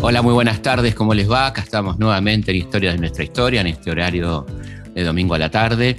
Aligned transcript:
Hola, 0.00 0.20
muy 0.20 0.34
buenas 0.34 0.60
tardes, 0.60 0.94
¿cómo 0.94 1.14
les 1.14 1.30
va? 1.30 1.46
Acá 1.46 1.62
estamos 1.62 1.98
nuevamente 1.98 2.50
en 2.50 2.58
Historia 2.58 2.92
de 2.92 2.98
nuestra 2.98 3.24
historia, 3.24 3.60
en 3.62 3.68
este 3.68 3.90
horario 3.90 4.44
de 4.94 5.02
domingo 5.02 5.34
a 5.34 5.38
la 5.38 5.50
tarde, 5.50 5.96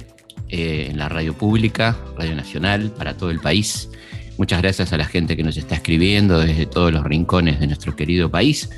eh, 0.48 0.88
en 0.90 0.98
la 0.98 1.08
radio 1.08 1.34
pública, 1.34 1.96
Radio 2.16 2.36
Nacional, 2.36 2.92
para 2.92 3.16
todo 3.16 3.30
el 3.30 3.40
país. 3.40 3.90
Muchas 4.38 4.62
gracias 4.62 4.92
a 4.92 4.96
la 4.96 5.06
gente 5.06 5.36
que 5.36 5.42
nos 5.42 5.56
está 5.56 5.74
escribiendo 5.74 6.38
desde 6.38 6.66
todos 6.66 6.92
los 6.92 7.02
rincones 7.02 7.58
de 7.58 7.66
nuestro 7.66 7.96
querido 7.96 8.30
país. 8.30 8.70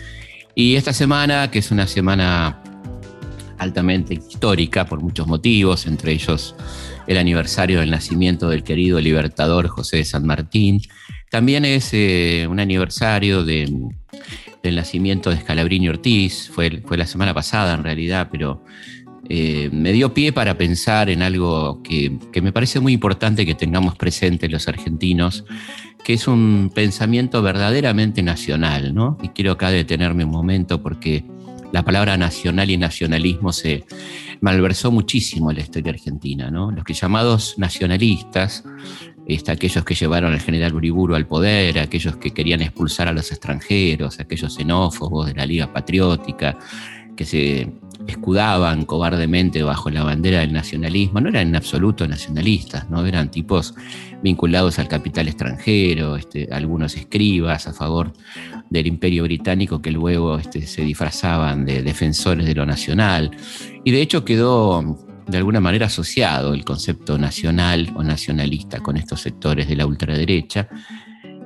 Y 0.55 0.77
esta 0.77 0.93
semana, 0.93 1.51
que 1.51 1.59
es 1.59 1.71
una 1.71 1.87
semana 1.87 2.63
altamente 3.59 4.15
histórica 4.15 4.87
por 4.87 5.01
muchos 5.01 5.27
motivos, 5.27 5.87
entre 5.87 6.13
ellos 6.13 6.55
el 7.07 7.19
aniversario 7.19 7.81
del 7.81 7.91
nacimiento 7.91 8.49
del 8.49 8.63
querido 8.63 9.01
libertador 9.01 9.69
José 9.69 9.99
de 9.99 10.05
San 10.05 10.27
Martín, 10.27 10.81
también 11.31 11.65
es 11.65 11.91
eh, 11.93 12.47
un 12.49 12.59
aniversario 12.59 13.45
de, 13.45 13.71
del 14.63 14.77
nacimiento 14.77 15.31
de 15.31 15.41
Scalabrini 15.41 15.89
Ortiz, 15.89 16.51
fue, 16.51 16.83
fue 16.85 16.97
la 16.97 17.07
semana 17.07 17.35
pasada 17.35 17.75
en 17.75 17.85
realidad, 17.85 18.29
pero 18.31 18.63
eh, 19.31 19.69
me 19.73 19.93
dio 19.93 20.15
pie 20.15 20.33
para 20.33 20.57
pensar 20.57 21.11
en 21.11 21.21
algo 21.21 21.83
que, 21.83 22.19
me 22.41 22.53
parece 22.53 22.81
muy 22.81 22.95
importante 22.95 23.45
que 23.45 23.55
tengamos 23.55 23.95
presente 23.95 24.49
los 24.49 24.69
argentinos, 24.69 25.45
que 26.03 26.15
es 26.15 26.27
un 26.27 26.71
pensamiento 26.75 27.43
verdaderamente 27.43 28.23
nacional, 28.23 28.95
¿no? 28.95 29.19
Y 29.23 29.29
quiero 29.29 29.53
acá 29.53 29.71
detenerme 29.71 30.25
un 30.25 30.31
momento 30.31 30.83
porque 30.83 31.25
la 31.73 31.85
palabra 31.85 32.17
nacional 32.17 32.71
y 32.71 32.77
nacionalismo 32.77 33.53
se 33.53 33.85
malversó 34.41 34.91
muchísimo 34.91 35.51
en 35.51 35.59
la 35.59 35.63
historia 35.63 35.93
argentina, 35.93 36.51
¿no? 36.51 36.71
Los 36.71 36.85
que 36.85 36.95
llamados 36.95 37.55
nacionalistas 37.59 38.65
aquellos 39.49 39.85
que 39.85 39.95
llevaron 39.95 40.33
al 40.33 40.41
general 40.41 40.75
Uriburu 40.75 41.15
al 41.15 41.27
poder, 41.27 41.79
aquellos 41.79 42.17
que 42.17 42.31
querían 42.33 42.63
expulsar 42.63 43.09
a 43.09 43.13
los 43.13 43.31
extranjeros, 43.31 44.21
aquellos 44.21 44.55
xenófobos 44.55 45.27
de 45.27 45.35
la 45.35 45.45
Liga 45.45 45.73
Patriótica, 45.73 46.57
que 47.15 47.25
se 47.27 47.71
escudaban 48.07 48.85
cobardemente 48.85 49.63
bajo 49.63 49.91
la 49.91 50.05
bandera 50.05 50.41
del 50.41 50.53
nacionalismo, 50.53 51.21
no 51.21 51.29
eran 51.29 51.49
en 51.49 51.57
absoluto 51.57 52.07
nacionalistas, 52.07 52.89
no 52.91 53.05
eran 53.05 53.31
tipos 53.31 53.75
vinculados 54.23 54.79
al 54.79 54.89
capital 54.89 55.29
extranjero, 55.29 56.17
este, 56.17 56.49
algunos 56.51 56.97
escribas 56.97 57.67
a 57.67 57.73
favor 57.73 58.13
del 58.71 58.87
imperio 58.87 59.25
británico 59.25 59.81
que 59.83 59.91
luego 59.91 60.39
este, 60.39 60.67
se 60.67 60.83
disfrazaban 60.83 61.65
de 61.65 61.83
defensores 61.83 62.47
de 62.47 62.55
lo 62.55 62.67
nacional. 62.67 63.31
Y 63.85 63.91
de 63.91 64.03
hecho 64.03 64.25
quedó 64.25 64.99
de 65.27 65.37
alguna 65.37 65.61
manera 65.61 65.87
asociado 65.87 66.55
el 66.55 66.65
concepto 66.65 67.19
nacional 67.19 67.93
o 67.95 68.03
nacionalista 68.03 68.81
con 68.81 68.97
estos 68.97 69.21
sectores 69.21 69.69
de 69.69 69.77
la 69.77 69.87
ultraderecha. 69.87 70.69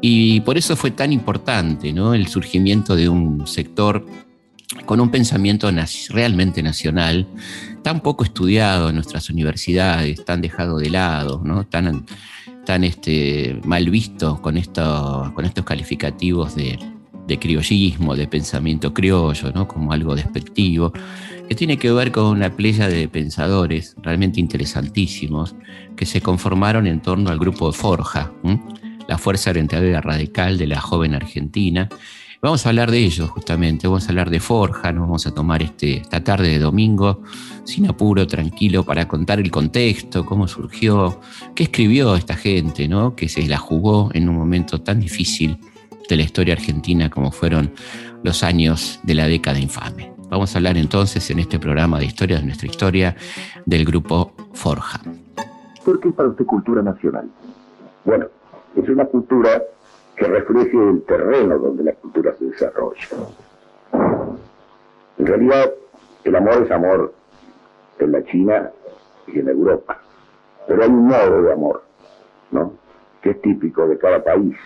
Y 0.00 0.40
por 0.40 0.56
eso 0.56 0.76
fue 0.76 0.92
tan 0.92 1.12
importante 1.12 1.92
¿no? 1.92 2.14
el 2.14 2.28
surgimiento 2.28 2.96
de 2.96 3.08
un 3.08 3.46
sector 3.46 4.04
con 4.86 5.00
un 5.00 5.10
pensamiento 5.10 5.70
realmente 6.10 6.62
nacional, 6.62 7.26
tan 7.82 8.00
poco 8.00 8.24
estudiado 8.24 8.88
en 8.88 8.96
nuestras 8.96 9.30
universidades, 9.30 10.24
tan 10.24 10.40
dejado 10.40 10.78
de 10.78 10.90
lado, 10.90 11.42
tan, 11.70 12.84
este, 12.84 13.60
mal 13.64 13.90
visto 13.90 14.40
con, 14.40 14.56
esto, 14.56 15.32
con 15.34 15.44
estos 15.44 15.64
calificativos 15.64 16.54
de, 16.54 16.78
criollismo, 17.40 18.14
de 18.14 18.26
pensamiento 18.26 18.92
criollo, 18.92 19.52
¿no? 19.52 19.66
como 19.66 19.92
algo 19.92 20.14
despectivo, 20.14 20.92
que 21.48 21.54
tiene 21.54 21.78
que 21.78 21.90
ver 21.90 22.12
con 22.12 22.26
una 22.26 22.54
playa 22.54 22.88
de 22.88 23.08
pensadores 23.08 23.96
realmente 24.02 24.38
interesantísimos 24.38 25.54
que 25.96 26.04
se 26.04 26.20
conformaron 26.20 26.86
en 26.86 27.00
torno 27.00 27.30
al 27.30 27.38
grupo 27.38 27.68
de 27.68 27.78
Forja, 27.78 28.32
la 29.08 29.18
Fuerza 29.18 29.50
Oriental 29.50 30.02
Radical 30.02 30.58
de 30.58 30.66
la 30.66 30.80
joven 30.80 31.14
Argentina. 31.14 31.88
Vamos 32.44 32.66
a 32.66 32.70
hablar 32.70 32.90
de 32.90 32.98
ellos 32.98 33.30
justamente, 33.30 33.86
vamos 33.86 34.04
a 34.04 34.08
hablar 34.08 34.28
de 34.28 34.40
Forja, 34.40 34.90
nos 34.90 35.02
vamos 35.02 35.28
a 35.28 35.30
tomar 35.32 35.62
este, 35.62 35.98
esta 35.98 36.24
tarde 36.24 36.48
de 36.48 36.58
domingo 36.58 37.22
sin 37.62 37.88
apuro, 37.88 38.26
tranquilo, 38.26 38.82
para 38.82 39.06
contar 39.06 39.38
el 39.38 39.48
contexto, 39.48 40.26
cómo 40.26 40.48
surgió, 40.48 41.20
qué 41.54 41.62
escribió 41.62 42.16
esta 42.16 42.34
gente, 42.34 42.88
¿no? 42.88 43.14
que 43.14 43.28
se 43.28 43.46
la 43.46 43.58
jugó 43.58 44.10
en 44.12 44.28
un 44.28 44.34
momento 44.34 44.80
tan 44.80 44.98
difícil 44.98 45.56
de 46.08 46.16
la 46.16 46.22
historia 46.22 46.54
argentina 46.54 47.08
como 47.08 47.30
fueron 47.30 47.70
los 48.24 48.42
años 48.42 48.98
de 49.04 49.14
la 49.14 49.28
década 49.28 49.60
infame. 49.60 50.12
Vamos 50.28 50.52
a 50.56 50.58
hablar 50.58 50.76
entonces 50.76 51.30
en 51.30 51.38
este 51.38 51.60
programa 51.60 52.00
de 52.00 52.06
Historia 52.06 52.38
de 52.38 52.44
nuestra 52.44 52.66
historia 52.66 53.14
del 53.66 53.84
grupo 53.84 54.32
Forja. 54.52 55.00
¿Por 55.84 56.00
qué 56.00 56.10
para 56.10 56.30
usted 56.30 56.44
cultura 56.44 56.82
nacional? 56.82 57.30
Bueno, 58.04 58.26
es 58.74 58.88
una 58.88 59.04
cultura 59.04 59.62
que 60.16 60.26
refleje 60.26 60.76
el 60.76 61.02
terreno 61.04 61.58
donde 61.58 61.84
la 61.84 61.92
cultura 61.94 62.34
se 62.38 62.44
desarrolla. 62.46 63.08
En 65.18 65.26
realidad, 65.26 65.72
el 66.24 66.36
amor 66.36 66.62
es 66.64 66.70
amor 66.70 67.12
en 67.98 68.12
la 68.12 68.24
China 68.24 68.70
y 69.26 69.38
en 69.38 69.48
Europa, 69.48 70.00
pero 70.66 70.82
hay 70.82 70.88
un 70.88 71.06
modo 71.06 71.42
de 71.42 71.52
amor, 71.52 71.82
¿no? 72.50 72.74
Que 73.20 73.30
es 73.30 73.40
típico 73.40 73.86
de 73.86 73.98
cada 73.98 74.22
país 74.22 74.56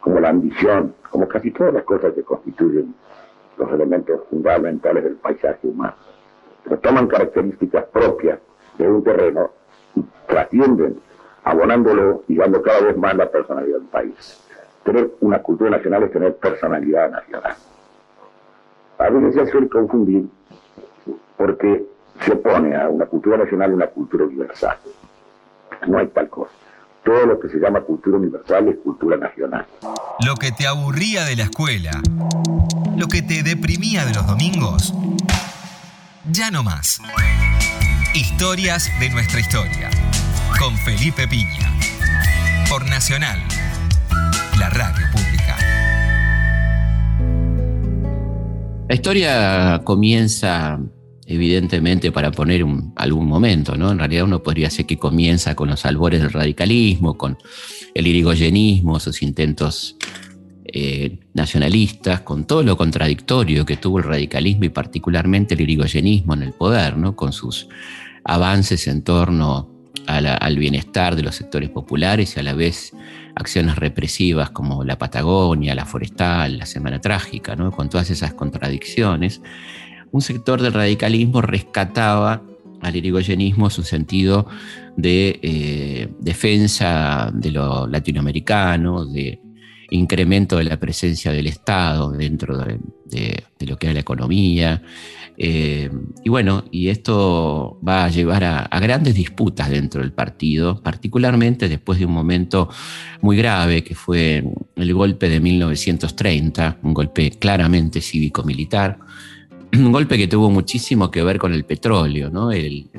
como 0.00 0.18
la 0.18 0.30
ambición, 0.30 0.94
como 1.10 1.28
casi 1.28 1.50
todas 1.50 1.74
las 1.74 1.84
cosas 1.84 2.14
que 2.14 2.22
constituyen 2.22 2.94
los 3.56 3.70
elementos 3.70 4.22
fundamentales 4.30 5.04
del 5.04 5.16
paisaje 5.16 5.66
humano. 5.66 5.94
Pero 6.64 6.78
toman 6.78 7.06
características 7.06 7.84
propias 7.86 8.38
de 8.78 8.88
un 8.88 9.04
terreno 9.04 9.50
y 9.94 10.04
trascienden, 10.26 11.00
abonándolo 11.44 12.24
y 12.28 12.36
dando 12.36 12.62
cada 12.62 12.80
vez 12.80 12.96
más 12.96 13.14
la 13.16 13.30
personalidad 13.30 13.78
del 13.78 13.88
país. 13.88 14.49
Tener 14.84 15.10
una 15.20 15.40
cultura 15.40 15.70
nacional 15.70 16.04
es 16.04 16.12
tener 16.12 16.36
personalidad 16.36 17.10
nacional. 17.10 17.54
A 18.98 19.08
veces 19.08 19.34
se 19.34 19.50
suele 19.50 19.68
confundir 19.68 20.28
porque 21.36 21.84
se 22.24 22.32
opone 22.32 22.76
a 22.76 22.88
una 22.88 23.06
cultura 23.06 23.36
nacional 23.36 23.72
una 23.72 23.86
cultura 23.86 24.24
universal. 24.24 24.76
No 25.86 25.98
hay 25.98 26.08
tal 26.08 26.28
cosa 26.28 26.52
todo 27.04 27.26
lo 27.26 27.40
que 27.40 27.48
se 27.48 27.58
llama 27.58 27.80
cultura 27.80 28.18
universal 28.18 28.68
es 28.68 28.76
cultura 28.78 29.16
nacional. 29.16 29.66
Lo 30.24 30.34
que 30.36 30.52
te 30.52 30.66
aburría 30.66 31.24
de 31.24 31.36
la 31.36 31.44
escuela, 31.44 31.90
lo 32.96 33.08
que 33.08 33.22
te 33.22 33.42
deprimía 33.42 34.04
de 34.04 34.14
los 34.14 34.26
domingos, 34.26 34.94
ya 36.30 36.50
no 36.50 36.62
más. 36.62 37.00
Historias 38.14 38.90
de 39.00 39.10
nuestra 39.10 39.40
historia, 39.40 39.90
con 40.58 40.76
Felipe 40.78 41.26
Piña, 41.26 41.72
por 42.68 42.84
Nacional, 42.88 43.40
la 44.60 44.68
radio 44.68 45.06
pública. 45.10 45.56
La 48.88 48.94
historia 48.94 49.80
comienza 49.84 50.78
evidentemente 51.24 52.12
para 52.12 52.30
poner 52.30 52.66
algún 52.96 53.26
momento, 53.26 53.76
¿no? 53.76 53.90
En 53.90 53.98
realidad 53.98 54.24
uno 54.24 54.42
podría 54.42 54.66
decir 54.66 54.84
que 54.84 54.98
comienza 54.98 55.54
con 55.54 55.70
los 55.70 55.86
albores 55.86 56.20
del 56.20 56.30
radicalismo, 56.30 57.16
con 57.16 57.38
el 57.94 58.06
irigoyenismo, 58.06 59.00
sus 59.00 59.22
intentos 59.22 59.96
eh, 60.64 61.20
nacionalistas, 61.32 62.20
con 62.20 62.44
todo 62.44 62.62
lo 62.62 62.76
contradictorio 62.76 63.64
que 63.64 63.78
tuvo 63.78 63.98
el 63.98 64.04
radicalismo 64.04 64.64
y 64.64 64.68
particularmente 64.68 65.54
el 65.54 65.62
irigoyenismo 65.62 66.34
en 66.34 66.42
el 66.42 66.52
poder, 66.52 66.98
¿no? 66.98 67.16
Con 67.16 67.32
sus 67.32 67.68
avances 68.24 68.86
en 68.88 69.02
torno 69.02 69.70
al 70.06 70.58
bienestar 70.58 71.14
de 71.14 71.22
los 71.22 71.36
sectores 71.36 71.70
populares 71.70 72.34
y 72.36 72.40
a 72.40 72.42
la 72.42 72.54
vez 72.54 72.92
acciones 73.34 73.76
represivas 73.76 74.50
como 74.50 74.84
la 74.84 74.98
Patagonia, 74.98 75.74
la 75.74 75.86
Forestal, 75.86 76.58
la 76.58 76.66
Semana 76.66 77.00
Trágica, 77.00 77.56
con 77.56 77.88
todas 77.88 78.10
esas 78.10 78.34
contradicciones 78.34 79.40
un 80.12 80.22
sector 80.22 80.60
del 80.60 80.72
radicalismo 80.72 81.40
rescataba 81.40 82.42
al 82.80 82.96
irigoyenismo 82.96 83.70
su 83.70 83.82
sentido 83.82 84.46
de 84.96 85.38
eh, 85.42 86.08
defensa 86.18 87.30
de 87.32 87.50
lo 87.50 87.86
latinoamericano, 87.86 89.04
de 89.04 89.40
incremento 89.90 90.56
de 90.56 90.64
la 90.64 90.78
presencia 90.78 91.32
del 91.32 91.46
Estado 91.46 92.10
dentro 92.12 92.56
de, 92.56 93.44
lo 93.60 93.76
que 93.76 93.86
era 93.86 93.94
la 93.94 94.00
economía. 94.00 94.82
Eh, 95.36 95.90
y 96.24 96.28
bueno, 96.28 96.64
y 96.70 96.88
esto 96.88 97.78
va 97.86 98.04
a 98.04 98.08
llevar 98.10 98.44
a, 98.44 98.80
grandes 98.80 99.14
disputas 99.14 99.70
dentro 99.70 100.02
del 100.02 100.12
partido, 100.12 100.82
particularmente 100.82 101.68
después 101.68 101.98
de 101.98 102.06
un 102.06 102.12
momento 102.12 102.68
muy 103.22 103.36
grave 103.36 103.82
que 103.82 103.94
fue 103.94 104.44
el 104.76 104.94
golpe 104.94 105.28
de 105.28 105.40
1930, 105.40 106.78
un 106.82 106.94
golpe 106.94 107.30
claramente 107.30 108.00
cívico-militar 108.00 108.98
un 109.72 109.92
golpe 109.92 110.18
que 110.18 110.28
tuvo 110.28 110.50
muchísimo 110.50 111.10
que 111.10 111.22
ver 111.22 111.38
con 111.38 111.52
el 111.52 111.64
petróleo, 111.64 112.30
¿no? 112.30 112.50
El, 112.50 112.90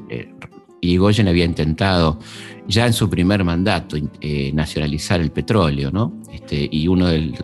Irigoyen 0.81 1.27
había 1.27 1.45
intentado 1.45 2.19
ya 2.67 2.87
en 2.87 2.93
su 2.93 3.07
primer 3.07 3.43
mandato 3.43 3.97
eh, 4.19 4.51
nacionalizar 4.53 5.21
el 5.21 5.31
petróleo, 5.31 5.91
¿no? 5.91 6.21
Este, 6.33 6.67
y 6.71 6.87
uno 6.87 7.07
del, 7.07 7.35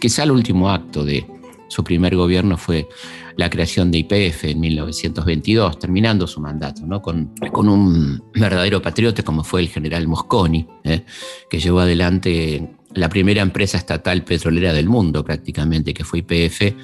quizá 0.00 0.24
el 0.24 0.32
último 0.32 0.68
acto 0.68 1.04
de, 1.04 1.24
su 1.70 1.84
primer 1.84 2.16
gobierno 2.16 2.58
fue 2.58 2.88
la 3.36 3.48
creación 3.48 3.90
de 3.90 3.98
IPF 3.98 4.44
en 4.44 4.60
1922, 4.60 5.78
terminando 5.78 6.26
su 6.26 6.40
mandato, 6.40 6.84
¿no? 6.84 7.00
con, 7.00 7.32
un 7.54 8.22
verdadero 8.34 8.82
patriota 8.82 9.22
como 9.22 9.44
fue 9.44 9.60
el 9.60 9.68
general 9.68 10.08
Mosconi, 10.08 10.66
¿eh? 10.82 11.04
que 11.48 11.60
llevó 11.60 11.80
adelante 11.80 12.68
la 12.92 13.08
primera 13.08 13.40
empresa 13.40 13.78
estatal 13.78 14.24
petrolera 14.24 14.72
del 14.72 14.88
mundo 14.88 15.24
prácticamente, 15.24 15.94
que 15.94 16.04
fue 16.04 16.18
IPF, 16.18 16.74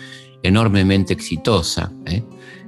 enormemente 0.42 1.12
exitosa, 1.12 1.92
¿eh? 2.06 2.22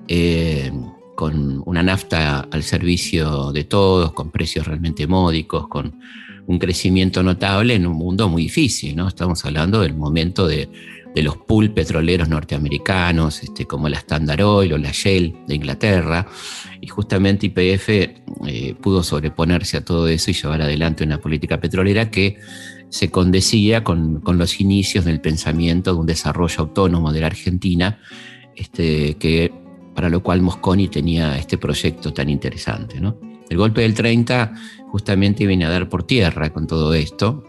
Eh, 0.09 0.73
con 1.15 1.63
una 1.67 1.83
nafta 1.83 2.49
al 2.51 2.63
servicio 2.63 3.53
de 3.53 3.65
todos, 3.65 4.13
con 4.13 4.31
precios 4.31 4.67
realmente 4.67 5.07
módicos, 5.07 5.69
con 5.69 5.99
un 6.47 6.59
crecimiento 6.59 7.23
notable 7.23 7.75
en 7.75 7.87
un 7.87 7.97
mundo 7.97 8.29
muy 8.29 8.45
difícil, 8.45 8.97
¿no? 8.97 9.07
Estamos 9.07 9.45
hablando 9.45 9.81
del 9.81 9.95
momento 9.95 10.47
de, 10.47 10.69
los 11.23 11.37
pool 11.37 11.71
petroleros 11.71 12.29
norteamericanos, 12.29 13.43
este, 13.43 13.67
como 13.67 13.89
la 13.89 13.99
Standard 13.99 14.43
Oil 14.43 14.73
o 14.73 14.79
la 14.79 14.91
Shell 14.93 15.35
de 15.47 15.55
Inglaterra, 15.55 16.27
y 16.81 16.87
justamente 16.87 17.47
IPF 17.47 17.89
eh, 17.89 18.75
pudo 18.81 19.03
sobreponerse 19.03 19.79
a 19.79 19.85
todo 19.85 20.09
eso 20.09 20.31
y 20.31 20.35
llevar 20.35 20.63
adelante 20.63 21.05
una 21.05 21.19
política 21.19 21.61
petrolera 21.61 22.11
que 22.11 22.39
se 22.91 23.11
condecía 23.11 23.85
con, 23.85 24.23
los 24.25 24.61
inicios 24.61 25.05
del 25.05 25.21
pensamiento 25.21 25.93
de 25.93 26.01
un 26.01 26.07
desarrollo 26.07 26.61
autónomo 26.61 27.13
de 27.13 27.21
la 27.21 27.27
Argentina, 27.27 28.01
este, 28.55 29.15
que, 29.15 29.53
para 29.95 30.09
lo 30.09 30.23
cual 30.23 30.43
Mosconi 30.43 30.89
tenía 30.89 31.37
este 31.37 31.59
proyecto 31.59 32.13
tan 32.13 32.31
interesante. 32.31 33.01
¿no? 33.01 33.19
El 33.49 33.57
golpe 33.57 33.83
del 33.83 33.95
30 33.95 34.55
justamente 34.91 35.47
viene 35.47 35.65
a 35.65 35.71
dar 35.71 35.89
por 35.89 36.05
tierra 36.05 36.51
con 36.51 36.67
todo 36.67 36.95
esto. 36.95 37.45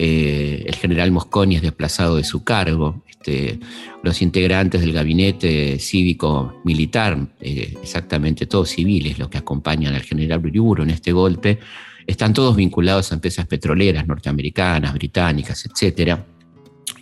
Eh, 0.00 0.64
el 0.64 0.76
general 0.76 1.10
Mosconi 1.10 1.56
es 1.56 1.62
desplazado 1.62 2.16
de 2.16 2.24
su 2.24 2.44
cargo. 2.44 3.02
Este, 3.08 3.58
los 4.04 4.22
integrantes 4.22 4.80
del 4.80 4.92
gabinete 4.92 5.80
cívico-militar, 5.80 7.34
eh, 7.40 7.76
exactamente 7.82 8.46
todos 8.46 8.70
civiles, 8.70 9.18
los 9.18 9.28
que 9.28 9.38
acompañan 9.38 9.94
al 9.94 10.02
general 10.02 10.38
Uriburu 10.46 10.84
en 10.84 10.90
este 10.90 11.10
golpe, 11.10 11.58
están 12.06 12.32
todos 12.32 12.54
vinculados 12.54 13.10
a 13.10 13.16
empresas 13.16 13.48
petroleras 13.48 14.06
norteamericanas, 14.06 14.94
británicas, 14.94 15.66
etc. 15.66 16.20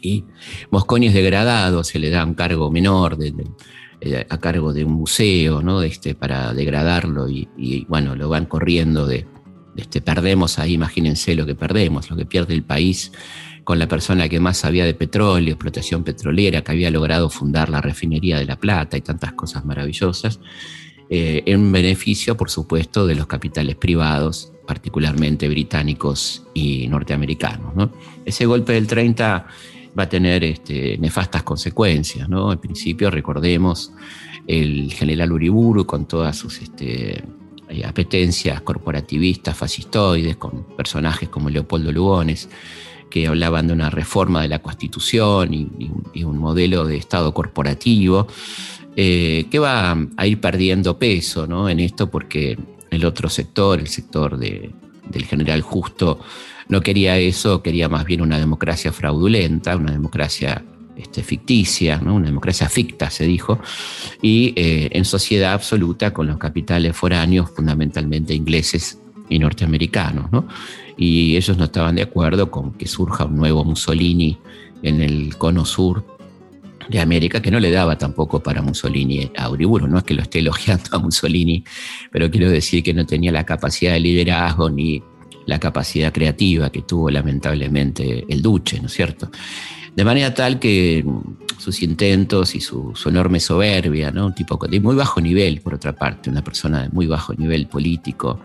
Y 0.00 0.25
Mosconi 0.70 1.08
es 1.08 1.14
degradado, 1.14 1.84
se 1.84 1.99
le 1.99 2.08
da 2.08 2.25
un 2.25 2.32
cargo 2.32 2.70
menor 2.70 3.19
eh, 4.00 4.26
a 4.26 4.38
cargo 4.38 4.72
de 4.72 4.84
un 4.84 4.92
museo, 4.92 5.60
¿no? 5.60 5.82
Este, 5.82 6.14
para 6.14 6.54
degradarlo 6.54 7.28
y, 7.28 7.87
bueno, 7.88 8.16
lo 8.16 8.31
van 8.31 8.46
corriendo 8.46 9.06
de, 9.06 9.26
este, 9.76 10.00
perdemos 10.00 10.58
ahí, 10.58 10.75
imagínense 10.75 11.34
lo 11.34 11.46
que 11.46 11.55
perdemos, 11.55 12.11
lo 12.11 12.17
que 12.17 12.26
pierde 12.26 12.55
el 12.55 12.62
país 12.62 13.12
con 13.64 13.78
la 13.78 13.88
persona 13.88 14.28
que 14.28 14.38
más 14.38 14.58
sabía 14.58 14.84
de 14.84 14.94
petróleo, 14.94 15.55
explotación 15.55 16.05
petrolera, 16.05 16.62
que 16.62 16.73
había 16.73 16.90
logrado 16.90 17.28
fundar 17.28 17.69
la 17.69 17.81
refinería 17.81 18.38
de 18.38 18.44
La 18.44 18.56
Plata 18.56 18.96
y 18.96 19.00
tantas 19.00 19.32
cosas 19.32 19.64
maravillosas, 19.64 20.38
eh, 21.11 21.43
en 21.46 21.73
beneficio, 21.73 22.37
por 22.37 22.49
supuesto, 22.49 23.06
de 23.06 23.17
los 23.17 23.26
capitales 23.26 23.75
privados 23.76 24.52
particularmente 24.67 25.49
británicos 25.49 26.44
y 26.52 26.88
norteamericanos. 26.88 27.90
Ese 28.25 28.46
golpe 28.46 28.73
del 28.73 28.87
30 28.87 29.46
va 29.99 30.02
a 30.02 30.08
tener 30.08 30.44
este, 30.44 30.99
nefastas 30.99 31.43
consecuencias. 31.43 32.28
¿no? 32.28 32.52
En 32.52 32.58
principio, 32.58 33.11
recordemos 33.11 33.93
el 34.46 34.93
general 34.93 35.32
Uriburu 35.32 35.87
con 35.87 36.06
todas 36.06 36.37
sus 36.37 36.61
este, 36.61 37.25
eh, 37.76 37.84
apetencias 37.84 38.61
corporativistas, 38.62 39.56
fascistoides, 39.56 40.37
con 40.37 40.64
personajes 40.76 41.28
como 41.28 41.50
Leopoldo 41.50 41.93
Lugones, 41.93 42.49
que 43.11 43.26
hablaban 43.26 43.67
de 43.67 43.73
una 43.73 43.90
reforma 43.90 44.43
de 44.43 44.49
la 44.49 44.61
Constitución 44.61 45.52
y, 45.55 46.25
un 46.25 46.38
modelo 46.38 46.84
de 46.87 46.96
Estado 46.96 47.32
corporativo, 47.32 48.26
eh, 48.96 49.46
que 49.50 49.58
va 49.58 49.96
a 50.17 50.26
ir 50.26 50.40
perdiendo 50.40 50.99
peso 50.99 51.46
¿no? 51.46 51.69
en 51.69 51.81
esto 51.81 52.11
porque 52.11 52.58
el 52.90 53.05
otro 53.05 53.28
sector, 53.28 53.78
el 53.78 53.88
sector 53.88 54.38
del 54.38 55.25
general 55.26 55.61
justo, 55.61 56.20
no 56.69 56.81
quería 56.81 57.19
eso, 57.19 57.62
quería 57.62 57.88
más 57.88 58.05
bien 58.05 58.23
una 58.23 58.38
democracia 58.38 58.93
fraudulenta, 58.93 59.76
una 59.76 59.93
democracia 59.93 60.64
este, 60.96 61.22
ficticia, 61.22 62.00
una 62.04 62.26
democracia 62.26 62.69
ficta, 62.69 63.10
se 63.10 63.26
dijo, 63.26 63.58
y 64.22 64.52
eh, 64.56 64.88
en 64.93 65.04
sociedad 65.04 65.52
absoluta 65.52 66.12
con 66.12 66.26
los 66.26 66.38
capitales 66.38 66.96
foráneos, 66.96 67.50
fundamentalmente 67.50 68.34
ingleses 68.34 68.98
y 69.28 69.38
norteamericanos. 69.38 70.44
Y 70.96 71.37
ellos 71.37 71.56
no 71.58 71.64
estaban 71.64 71.96
de 71.96 72.02
acuerdo 72.02 72.50
con 72.50 72.72
que 72.72 72.87
surja 72.87 73.25
un 73.25 73.37
nuevo 73.37 73.64
Mussolini 73.64 74.38
en 74.82 75.02
el 75.02 75.37
cono 75.37 75.64
sur 75.64 76.04
de 76.88 77.00
América 77.00 77.42
que 77.42 77.50
no 77.50 77.60
le 77.60 77.70
daba 77.70 77.99
tampoco 77.99 78.40
para 78.42 78.62
Mussolini 78.62 79.31
a 79.37 79.50
Uriburu. 79.50 79.88
No 79.88 79.99
es 79.99 80.04
que 80.04 80.14
lo 80.14 80.22
esté 80.22 80.38
elogiando 80.38 80.84
a 80.92 80.99
Mussolini, 80.99 81.64
pero 82.10 82.31
quiero 82.31 82.50
decir 82.50 82.82
que 82.82 82.94
no 82.94 83.04
tenía 83.04 83.32
la 83.32 83.44
capacidad 83.44 83.92
de 83.92 84.00
liderazgo 84.00 84.70
ni 84.70 85.02
la 85.46 85.58
capacidad 85.60 86.12
creativa 86.12 86.70
que 86.70 86.82
tuvo 86.82 87.10
lamentablemente 87.10 88.25
el 88.28 88.42
Duce, 88.42 88.81
¿no 88.81 88.87
es 88.87 88.92
cierto? 88.92 89.31
De 89.96 90.04
manera 90.04 90.34
tal 90.34 90.58
que 90.58 91.04
sus 91.58 91.82
intentos 91.82 92.54
y 92.54 92.60
su, 92.60 92.93
enorme 93.06 93.40
soberbia, 93.40 94.10
¿no? 94.10 94.26
un 94.26 94.34
tipo 94.34 94.58
de 94.69 94.78
muy 94.78 94.94
bajo 94.94 95.20
nivel, 95.20 95.62
por 95.62 95.75
otra 95.75 95.94
parte, 95.94 96.31
una 96.31 96.44
persona 96.44 96.82
de 96.82 96.88
muy 96.90 97.06
bajo 97.06 97.32
nivel 97.34 97.66
político, 97.66 98.40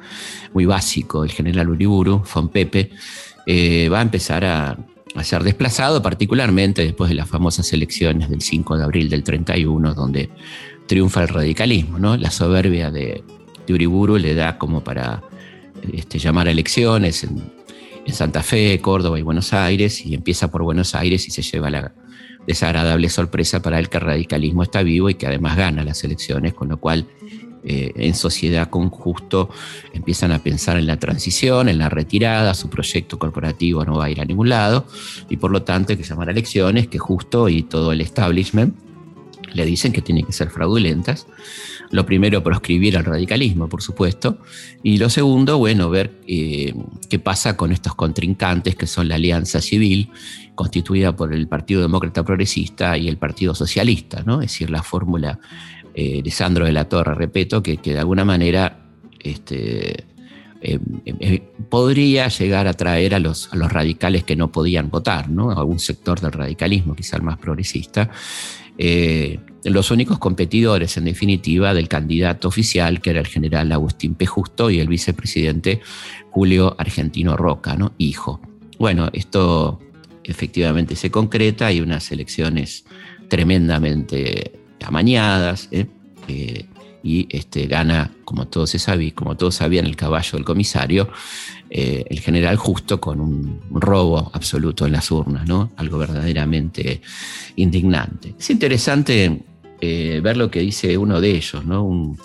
muy 0.54 0.66
básico, 0.66 1.24
el 1.24 1.32
general 1.32 1.70
Uriburu, 1.70 2.24
von 2.34 2.50
Pepe, 2.50 2.92
eh, 3.46 3.90
va 3.90 4.00
a 4.00 4.02
empezar 4.02 4.46
a, 4.46 4.78
a 5.16 5.24
ser 5.24 5.44
desplazado, 5.44 6.02
particularmente 6.02 6.84
después 6.84 7.10
de 7.10 7.16
las 7.16 7.28
famosas 7.28 7.72
elecciones 7.74 8.30
del 8.30 8.42
5 8.42 8.78
de 8.78 8.84
abril 8.84 9.10
del 9.10 9.24
31, 9.24 9.94
donde 9.94 10.30
triunfa 10.88 11.24
el 11.24 11.28
radicalismo. 11.28 12.00
¿no? 12.00 12.18
La 12.18 12.32
soberbia 12.32 12.92
de, 12.92 13.24
Uriburu 13.70 14.18
le 14.18 14.36
da 14.36 14.58
como 14.58 14.84
para 14.84 15.22
este, 15.94 16.20
llamar 16.20 16.48
a 16.48 16.52
elecciones 16.52 17.24
en, 17.24 17.42
Santa 18.08 18.44
Fe, 18.44 18.80
Córdoba 18.82 19.20
y 19.20 19.22
Buenos 19.22 19.54
Aires, 19.54 20.06
y 20.06 20.14
empieza 20.14 20.52
por 20.52 20.64
Buenos 20.64 20.96
Aires 20.96 21.28
y 21.28 21.32
se 21.32 21.42
lleva 21.42 21.70
la 21.70 21.94
desagradable 22.46 23.10
sorpresa 23.10 23.62
para 23.62 23.80
él 23.80 23.90
que 23.90 23.98
el 23.98 24.04
radicalismo 24.04 24.64
está 24.64 24.84
vivo 24.84 25.10
y 25.10 25.16
que 25.16 25.28
además 25.28 25.58
gana 25.58 25.84
las 25.84 26.04
elecciones, 26.04 26.54
con 26.54 26.70
lo 26.70 26.78
cual 26.78 27.08
eh, 27.64 27.92
en 27.96 28.16
sociedad 28.16 28.70
con 28.70 28.90
Justo 28.90 29.50
empiezan 29.94 30.32
a 30.32 30.40
pensar 30.40 30.78
en 30.78 30.88
la 30.88 30.98
transición, 30.98 31.70
en 31.70 31.78
la 31.78 31.90
retirada, 31.90 32.54
su 32.56 32.70
proyecto 32.70 33.20
corporativo 33.20 33.86
no 33.86 33.98
va 33.98 34.06
a 34.06 34.10
ir 34.10 34.20
a 34.20 34.26
ningún 34.26 34.50
lado 34.50 34.88
y 35.30 35.38
por 35.38 35.52
lo 35.52 35.62
tanto 35.62 35.94
hay 35.94 35.98
que 35.98 36.04
llamar 36.04 36.30
a 36.30 36.32
elecciones 36.32 36.88
que 36.88 36.98
Justo 36.98 37.50
y 37.50 37.62
todo 37.62 37.92
el 37.92 38.02
establishment 38.02 38.76
le 39.54 39.66
dicen 39.66 39.92
que 39.92 40.02
tienen 40.02 40.26
que 40.26 40.34
ser 40.34 40.50
fraudulentas. 40.50 41.28
Lo 41.92 42.06
primero, 42.06 42.42
proscribir 42.44 42.98
al 42.98 43.06
radicalismo, 43.06 43.68
por 43.68 43.82
supuesto. 43.82 44.40
Y 44.82 44.98
lo 44.98 45.10
segundo, 45.10 45.58
bueno, 45.58 45.90
ver 45.90 46.12
eh, 46.28 46.74
qué 47.10 47.20
pasa 47.20 47.58
con 47.58 47.72
estos 47.72 47.96
contrincantes 47.96 48.76
que 48.76 48.88
son 48.88 49.10
la 49.10 49.16
Alianza 49.16 49.60
Civil, 49.62 50.10
constituida 50.56 51.16
por 51.16 51.34
el 51.34 51.48
Partido 51.48 51.82
Demócrata 51.82 52.24
Progresista 52.24 52.98
y 52.98 53.08
el 53.08 53.18
Partido 53.18 53.56
Socialista, 53.56 54.24
¿no? 54.26 54.42
Es 54.42 54.52
decir, 54.52 54.70
la 54.70 54.84
fórmula 54.84 55.40
eh, 55.94 56.22
de 56.24 56.32
Sandro 56.32 56.66
de 56.66 56.72
la 56.72 56.88
Torre, 56.88 57.14
repito, 57.16 57.62
que, 57.62 57.78
de 57.78 58.00
alguna 58.00 58.24
manera 58.24 58.80
este, 59.20 60.06
eh, 60.62 60.80
eh, 61.06 61.44
podría 61.70 62.30
llegar 62.30 62.68
a 62.68 62.72
atraer 62.72 63.16
a 63.16 63.20
los, 63.20 63.52
a 63.52 63.58
los 63.58 63.72
radicales 63.72 64.24
que 64.24 64.36
no 64.36 64.52
podían 64.52 64.90
votar, 64.90 65.30
¿no? 65.30 65.52
a 65.52 65.56
algún 65.56 65.80
sector 65.80 66.22
del 66.22 66.32
radicalismo, 66.32 66.96
quizá 66.96 67.18
más 67.20 67.38
progresista. 67.40 68.10
Los 69.64 69.92
únicos 69.92 70.18
competidores, 70.18 70.98
en 70.98 71.06
definitiva, 71.06 71.74
del 71.74 71.88
candidato 71.88 72.48
oficial, 72.48 73.02
que 73.02 73.12
era 73.12 73.20
el 73.20 73.28
general 73.28 73.72
Agustín 73.72 74.16
P. 74.16 74.26
Justo, 74.26 74.70
y 74.70 74.80
el 74.80 74.88
vicepresidente 74.88 75.82
Julio 76.32 76.76
Argentino 76.80 77.38
Roca, 77.38 77.76
¿no? 77.76 77.94
hijo. 77.98 78.42
Bueno, 78.80 79.10
esto 79.14 79.80
efectivamente 80.24 80.96
se 80.96 81.12
concreta 81.12 81.72
y 81.72 81.82
unas 81.82 82.12
elecciones 82.12 82.86
tremendamente 83.28 84.60
amañadas, 84.84 85.68
¿eh? 85.72 85.86
Eh, 86.28 86.66
y 87.04 87.28
este, 87.36 87.66
gana, 87.66 88.12
como 88.26 88.48
todos, 88.48 88.70
se 88.70 88.80
sabía, 88.80 89.12
como 89.16 89.36
todos 89.36 89.56
sabían, 89.56 89.86
el 89.86 89.96
caballo 89.96 90.34
del 90.34 90.46
comisario, 90.46 91.10
eh, 91.70 92.06
el 92.10 92.20
general 92.20 92.58
justo 92.58 93.02
con 93.02 93.20
un, 93.20 93.60
robo 93.72 94.30
absoluto 94.34 94.86
en 94.86 94.92
las 94.92 95.10
urnas, 95.10 95.48
¿no? 95.48 95.72
algo 95.78 95.98
verdaderamente 95.98 97.02
indignante. 97.56 98.36
Es 98.38 98.50
interesante 98.52 99.42
ver 99.82 100.38
lo 100.38 100.52
que 100.52 100.60
dice 100.60 100.98
uno 100.98 101.20
de 101.20 101.32
ellos, 101.32 101.66
¿no? 101.66 101.84
un, 101.84 102.18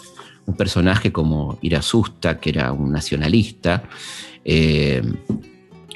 personaje 0.56 1.10
como 1.10 1.58
Irasusta, 1.60 2.38
que 2.38 2.50
era 2.50 2.70
un 2.70 2.92
nacionalista, 2.92 3.82
que 4.44 5.02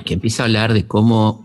empieza 0.07 0.43
a 0.43 0.47
hablar 0.47 0.73
de 0.73 0.87
cómo 0.87 1.45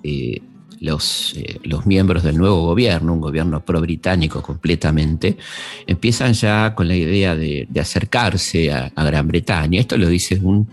los, 0.85 1.33
eh, 1.35 1.59
los 1.63 1.85
miembros 1.85 2.23
del 2.23 2.37
nuevo 2.37 2.61
gobierno, 2.63 3.13
un 3.13 3.21
gobierno 3.21 3.63
pro-británico 3.63 4.41
completamente, 4.41 5.37
empiezan 5.87 6.33
ya 6.33 6.73
con 6.75 6.87
la 6.87 6.95
idea 6.95 7.35
de, 7.35 7.67
acercarse 7.79 8.71
a, 8.71 8.91
Gran 8.95 9.27
Bretaña. 9.27 9.79
Esto 9.79 9.97
lo 9.97 10.07
dice 10.07 10.39
un 10.41 10.69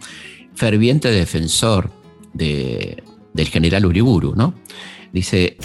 ferviente 0.54 1.10
defensor 1.10 1.90
del 2.32 3.48
general 3.48 3.86
Uriburu, 3.86 4.34
¿no? 4.34 4.54
Dice, 5.12 5.56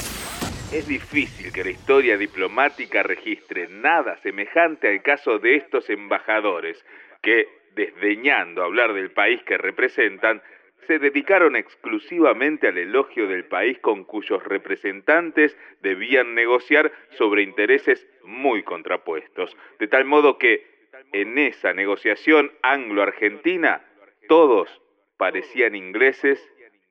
Es 0.70 0.86
difícil 0.86 1.54
que 1.54 1.64
la 1.64 1.70
historia 1.70 2.18
diplomática 2.18 3.02
registre 3.02 3.68
nada 3.70 4.18
semejante 4.18 4.90
al 4.90 5.02
caso 5.02 5.40
de 5.40 5.56
estos 5.56 5.90
embajadores 5.90 6.84
que, 7.22 7.48
desdeñando 7.74 8.64
hablar 8.64 8.94
del 8.94 9.12
país 9.12 9.42
que 9.44 9.58
representan, 9.58 10.42
se 10.86 11.00
dedicaron 11.00 11.56
exclusivamente 11.56 12.68
al 12.68 12.78
elogio 12.78 13.28
del 13.28 13.46
país 13.46 13.80
con 13.80 14.04
cuyos 14.04 14.44
representantes 14.44 15.58
debían 15.82 16.36
negociar 16.36 16.92
sobre 17.12 17.44
intereses 17.44 18.06
muy 18.24 18.64
contrapuestos, 18.64 19.56
de 19.80 19.88
tal 19.88 20.06
modo 20.06 20.38
que 20.38 20.66
en 21.14 21.38
esa 21.38 21.74
negociación 21.74 22.52
anglo-argentina 22.62 23.86
todos 24.28 24.82
parecían 25.18 25.76
ingleses 25.76 26.46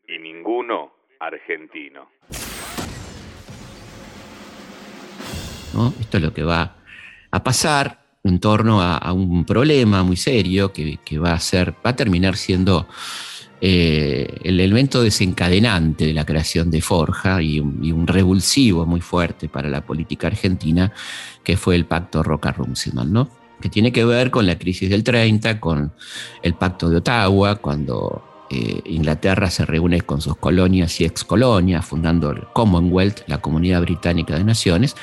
y 0.06 0.18
ninguno 0.18 0.94
argentino. 1.18 2.10
Esto 6.00 6.16
es 6.16 6.22
lo 6.22 6.32
que 6.32 6.42
va 6.42 6.76
a 7.30 7.44
pasar 7.44 8.06
en 8.24 8.40
torno 8.40 8.82
a, 8.82 9.12
un 9.12 9.44
problema 9.44 10.02
muy 10.02 10.16
serio 10.16 10.72
que, 10.72 11.18
va 11.18 11.32
a 11.32 11.40
ser, 11.40 11.74
va 11.84 11.90
a 11.90 11.96
terminar 11.96 12.36
siendo 12.36 12.88
eh, 13.60 14.38
el 14.42 14.60
elemento 14.60 15.02
desencadenante 15.02 16.06
de 16.06 16.12
la 16.12 16.26
creación 16.26 16.70
de 16.70 16.80
Forja 16.80 17.40
y 17.40 17.60
un, 17.60 18.06
revulsivo 18.06 18.84
muy 18.84 19.00
fuerte 19.00 19.48
para 19.48 19.68
la 19.68 19.84
política 19.84 20.26
argentina, 20.26 20.92
que 21.44 21.56
fue 21.56 21.76
el 21.76 21.86
pacto 21.86 22.22
Roca-Runciman, 22.22 23.12
¿no? 23.12 23.28
que 23.60 23.68
tiene 23.68 23.92
que 23.92 24.04
ver 24.04 24.30
con 24.30 24.46
la 24.46 24.58
crisis 24.58 24.90
del 24.90 25.02
30, 25.02 25.60
con 25.60 25.92
el 26.42 26.54
pacto 26.54 26.90
de 26.90 26.96
Ottawa, 26.96 27.56
cuando 27.56 28.35
eh, 28.48 28.80
Inglaterra 28.84 29.50
se 29.50 29.66
reúne 29.66 30.02
con 30.02 30.20
sus 30.20 30.36
colonias 30.36 31.00
y 31.00 31.04
excolonias, 31.04 31.84
fundando 31.84 32.30
el 32.30 32.44
Commonwealth, 32.52 33.22
la 33.26 33.38
Comunidad 33.38 33.80
Británica 33.80 34.36
de 34.36 34.44
Naciones, 34.44 34.94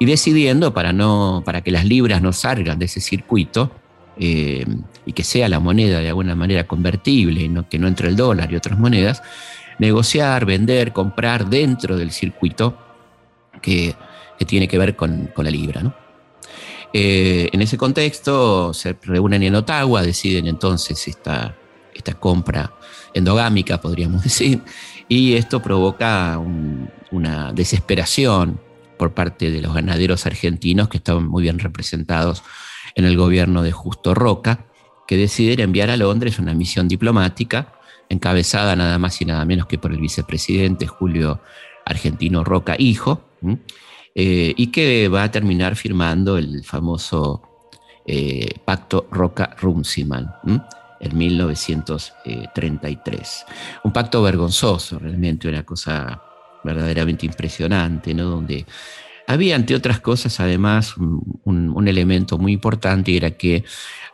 y 0.00 0.06
decidiendo 0.06 0.74
para, 0.74 0.92
no, 0.92 1.42
para 1.44 1.62
que 1.62 1.70
las 1.70 1.84
libras 1.84 2.22
no 2.22 2.32
salgan 2.32 2.78
de 2.78 2.86
ese 2.86 3.00
circuito 3.00 3.70
eh, 4.18 4.66
y 5.06 5.12
que 5.12 5.22
sea 5.22 5.48
la 5.48 5.60
moneda 5.60 6.00
de 6.00 6.08
alguna 6.08 6.34
manera 6.34 6.66
convertible, 6.66 7.42
y 7.42 7.64
que 7.70 7.78
no 7.78 7.86
entre 7.86 8.08
el 8.08 8.16
dólar 8.16 8.52
y 8.52 8.56
otras 8.56 8.78
monedas, 8.78 9.22
negociar, 9.78 10.44
vender, 10.44 10.92
comprar 10.92 11.48
dentro 11.48 11.96
del 11.96 12.10
circuito 12.10 12.76
que, 13.62 13.94
tiene 14.46 14.66
que 14.66 14.78
ver 14.78 14.96
con, 14.96 15.30
la 15.36 15.50
libra. 15.50 15.94
Eh, 16.92 17.48
en 17.52 17.62
ese 17.62 17.76
contexto 17.76 18.72
se 18.74 18.96
reúnen 19.02 19.42
en 19.42 19.54
Ottawa, 19.54 20.02
deciden 20.02 20.46
entonces 20.46 21.06
esta, 21.06 21.54
esta 21.98 22.14
compra 22.14 22.72
endogámica, 23.14 23.80
podríamos 23.80 24.22
decir, 24.24 24.62
y 25.08 25.34
esto 25.34 25.60
provoca 25.62 26.40
una 27.10 27.52
desesperación 27.52 28.60
por 28.98 29.14
parte 29.14 29.50
de 29.50 29.62
los 29.62 29.74
ganaderos 29.74 30.26
argentinos 30.26 30.88
que 30.88 30.98
estaban 30.98 31.26
muy 31.26 31.44
bien 31.44 31.58
representados 31.58 32.42
en 32.94 33.04
el 33.04 33.16
gobierno 33.16 33.62
de 33.62 33.72
Justo 33.72 34.14
Roca, 34.14 34.66
que 35.06 35.16
deciden 35.16 35.60
enviar 35.60 35.88
a 35.90 35.96
Londres 35.96 36.38
una 36.38 36.52
misión 36.52 36.88
diplomática 36.88 37.74
encabezada 38.10 38.74
nada 38.74 38.98
más 38.98 39.20
y 39.20 39.24
nada 39.24 39.44
menos 39.44 39.66
que 39.66 39.78
por 39.78 39.92
el 39.92 40.00
vicepresidente 40.00 40.86
Julio 40.86 41.40
Argentino 41.84 42.44
Roca 42.44 42.74
Hijo, 42.78 43.22
eh, 44.14 44.52
y 44.56 44.66
que 44.68 45.08
va 45.08 45.24
a 45.24 45.30
terminar 45.30 45.76
firmando 45.76 46.36
el 46.38 46.64
famoso 46.64 47.42
eh, 48.06 48.48
pacto 48.64 49.06
Roca-Runciman 49.10 50.34
en 51.00 51.16
1933. 51.16 53.46
Un 53.84 53.92
pacto 53.92 54.20
vergonzoso, 54.22 54.98
realmente 54.98 55.48
una 55.48 55.62
cosa 55.64 56.20
verdaderamente 56.64 57.26
impresionante, 57.26 58.12
¿no? 58.14 58.24
donde 58.24 58.66
había, 59.28 59.56
entre 59.56 59.76
otras 59.76 60.00
cosas, 60.00 60.40
además, 60.40 60.96
un, 60.96 61.86
elemento 61.86 62.38
muy 62.38 62.52
importante, 62.52 63.14
era 63.14 63.32
que 63.32 63.62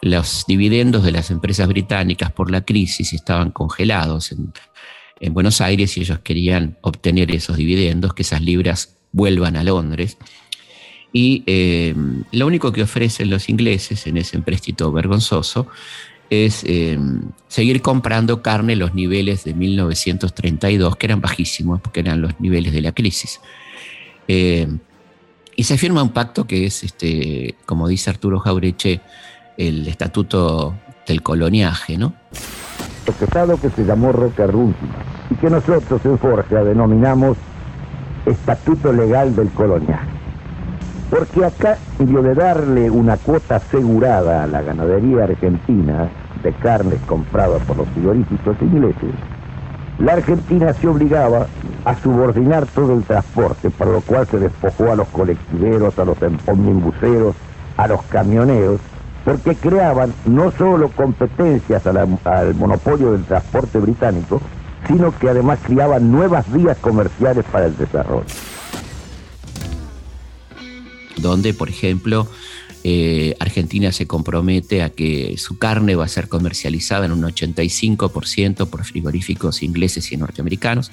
los 0.03 0.45
dividendos 0.47 1.05
de 1.05 1.12
las 1.12 1.31
empresas 1.31 1.69
británicas 1.69 2.33
por 2.33 2.50
la 2.50 2.64
crisis 2.64 3.12
estaban 3.12 3.53
congelados 3.53 4.33
en, 4.33 4.53
Buenos 5.33 5.62
Aires 5.62 5.97
y 5.97 6.00
ellos 6.00 6.19
querían 6.19 6.76
obtener 6.83 7.31
esos 7.31 7.57
dividendos, 7.57 8.12
que 8.12 8.23
esas 8.23 8.43
libras 8.43 8.99
vuelvan 9.12 9.57
a 9.57 9.64
Londres. 9.64 10.19
Y 11.12 11.45
eh, 11.47 11.95
lo 12.33 12.47
único 12.47 12.73
que 12.73 12.83
ofrecen 12.83 13.31
los 13.31 13.49
ingleses 13.49 14.07
en 14.07 14.19
ese 14.19 14.37
empréstito 14.37 14.93
vergonzoso 14.93 15.69
es 16.31 16.64
eh, 16.64 16.99
seguir 17.49 17.83
comprando 17.83 18.43
carne 18.43 18.76
los 18.76 18.95
niveles 18.95 19.45
de 19.45 19.54
1932, 19.54 20.97
que 20.97 21.07
eran 21.07 21.21
bajísimos, 21.21 21.81
porque 21.81 22.00
eran 22.00 22.21
los 22.21 22.38
niveles 22.40 22.73
de 22.73 22.81
la 22.81 22.93
crisis. 22.93 23.40
Eh, 24.28 24.69
y 25.57 25.64
se 25.64 25.78
firma 25.78 26.02
un 26.02 26.11
pacto 26.11 26.47
que 26.47 26.66
es, 26.66 26.83
este, 26.83 27.54
como 27.66 27.87
dice 27.87 28.11
Arturo 28.11 28.40
Jaureche, 28.40 29.00
el 29.57 29.87
estatuto 29.87 30.75
del 31.07 31.23
coloniaje, 31.23 31.97
¿no? 31.97 32.14
El 33.07 33.14
tratado 33.14 33.61
que 33.61 33.71
se 33.71 33.85
llamó 33.85 34.11
Roca 34.12 34.49
y 35.31 35.35
que 35.37 35.50
nosotros 35.50 36.00
en 36.04 36.19
Forja 36.19 36.64
denominamos 36.64 37.37
Estatuto 38.26 38.93
Legal 38.93 39.37
del 39.37 39.50
Coloniaje. 39.50 40.13
Porque 41.14 41.44
acá, 41.44 41.78
dio 42.00 42.23
de 42.23 42.35
darle 42.35 42.90
una 42.90 43.16
cuota 43.16 43.54
asegurada 43.54 44.42
a 44.42 44.49
la 44.49 44.62
ganadería 44.62 45.23
argentina 45.23 46.09
de 46.42 46.52
carnes 46.54 46.99
compradas 47.06 47.62
por 47.62 47.76
los 47.76 47.88
frigoríficos 47.90 48.56
ingleses, 48.61 49.14
la 50.00 50.14
Argentina 50.14 50.73
se 50.73 50.88
obligaba 50.88 51.47
a 51.85 51.94
subordinar 51.94 52.66
todo 52.66 52.94
el 52.94 53.04
transporte, 53.04 53.71
para 53.71 53.92
lo 53.92 54.00
cual 54.00 54.26
se 54.26 54.40
despojó 54.40 54.90
a 54.90 54.97
los 54.97 55.06
colectiveros, 55.11 55.97
a 56.00 56.04
los 56.04 56.18
omnibuseros, 56.47 57.37
a 57.76 57.87
los 57.87 58.02
camioneros, 58.06 58.80
porque 59.25 59.54
creaban 59.54 60.12
no 60.26 60.50
solo 60.50 60.88
competencias 60.88 61.87
al 61.87 62.54
monopolio 62.56 63.12
del 63.12 63.23
transporte 63.23 63.78
británico, 63.78 64.40
sino 64.88 65.16
que 65.16 65.28
además 65.28 65.61
creaban 65.64 66.11
nuevas 66.11 66.52
vías 66.52 66.76
comerciales 66.78 67.44
para 67.52 67.66
el 67.66 67.76
desarrollo 67.76 68.25
donde, 71.16 71.54
por 71.54 71.68
ejemplo, 71.68 72.28
eh, 72.87 73.35
Argentina 73.40 73.92
se 73.92 74.06
compromete 74.06 74.83
a 74.83 74.90
que 74.90 75.37
su 75.38 75.56
carne 75.56 75.97
va 75.97 76.04
a 76.04 76.09
ser 76.09 76.28
comercializada 76.28 77.06
en 77.06 77.12
un 77.12 77.23
85% 77.23 78.68
por 78.68 78.85
frigoríficos 78.85 79.62
ingleses 79.62 80.12
y 80.12 80.18
norteamericanos, 80.18 80.90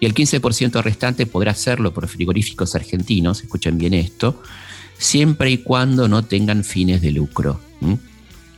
y 0.00 0.06
el 0.06 0.14
15% 0.14 0.82
restante 0.82 1.26
podrá 1.26 1.52
hacerlo 1.52 1.94
por 1.94 2.08
frigoríficos 2.08 2.74
argentinos, 2.74 3.40
escuchen 3.42 3.78
bien 3.78 3.94
esto, 3.94 4.42
siempre 4.98 5.52
y 5.52 5.58
cuando 5.58 6.08
no 6.08 6.24
tengan 6.24 6.64
fines 6.64 7.00
de 7.02 7.12
lucro. 7.12 7.60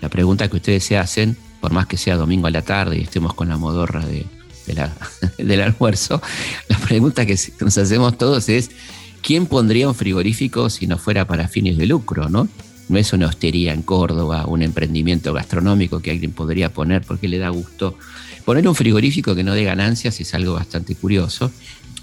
La 0.01 0.09
pregunta 0.09 0.49
que 0.49 0.57
ustedes 0.57 0.83
se 0.83 0.97
hacen, 0.97 1.37
por 1.61 1.73
más 1.73 1.87
que 1.87 1.99
sea 1.99 2.17
domingo 2.17 2.47
a 2.47 2.51
la 2.51 2.63
tarde 2.63 2.97
y 2.97 3.03
estemos 3.03 3.35
con 3.35 3.51
la 3.51 3.59
modorra 3.59 4.07
de, 4.07 4.25
del 5.39 5.61
almuerzo, 5.61 6.23
la 6.69 6.79
pregunta 6.79 7.27
que 7.27 7.39
nos 7.61 7.77
hacemos 7.77 8.17
todos 8.17 8.49
es, 8.49 8.71
¿quién 9.23 9.47
pondría 9.47 9.89
un 9.89 9.95
frigorífico 9.95 10.71
si 10.71 10.87
no 10.87 10.99
fuera 10.99 11.27
para 11.27 11.49
fines 11.49 11.77
de 11.77 11.87
lucro, 11.87 12.29
no? 12.29 12.49
No 12.89 12.99
es 12.99 13.13
una 13.13 13.29
hostería 13.29 13.73
en 13.73 13.83
Córdoba, 13.83 14.47
un 14.47 14.63
emprendimiento 14.63 15.33
gastronómico 15.33 16.01
que 16.01 16.11
alguien 16.11 16.33
podría 16.33 16.73
poner 16.73 17.03
porque 17.03 17.29
le 17.29 17.39
da 17.39 17.49
gusto. 17.51 17.97
Poner 18.45 18.67
un 18.67 18.75
frigorífico 18.75 19.35
que 19.37 19.45
no 19.45 19.55
dé 19.55 19.63
ganancias 19.63 20.21
es 20.21 20.35
algo 20.35 20.55
bastante 20.55 20.97
curioso. 20.97 21.53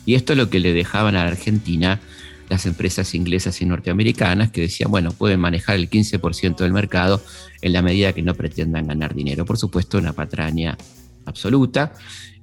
Y 0.06 0.16
esto 0.16 0.32
es 0.32 0.38
lo 0.38 0.50
que 0.50 0.62
le 0.62 0.72
dejaban 0.72 1.18
a 1.18 1.26
la 1.26 1.32
Argentina 1.32 2.00
las 2.48 2.66
empresas 2.66 3.14
inglesas 3.14 3.62
y 3.62 3.66
norteamericanas 3.66 4.52
que 4.52 4.62
decían, 4.62 4.90
bueno, 4.90 5.12
pueden 5.12 5.42
manejar 5.42 5.76
el 5.76 5.90
15% 5.90 6.56
del 6.58 6.72
mercado 6.72 7.22
en 7.62 7.74
la 7.74 7.82
medida 7.82 8.14
que 8.14 8.22
no 8.22 8.34
pretendan 8.34 8.88
ganar 8.88 9.14
dinero. 9.14 9.44
Por 9.44 9.58
supuesto, 9.58 9.98
una 9.98 10.14
patraña 10.14 10.78
absoluta. 11.26 11.94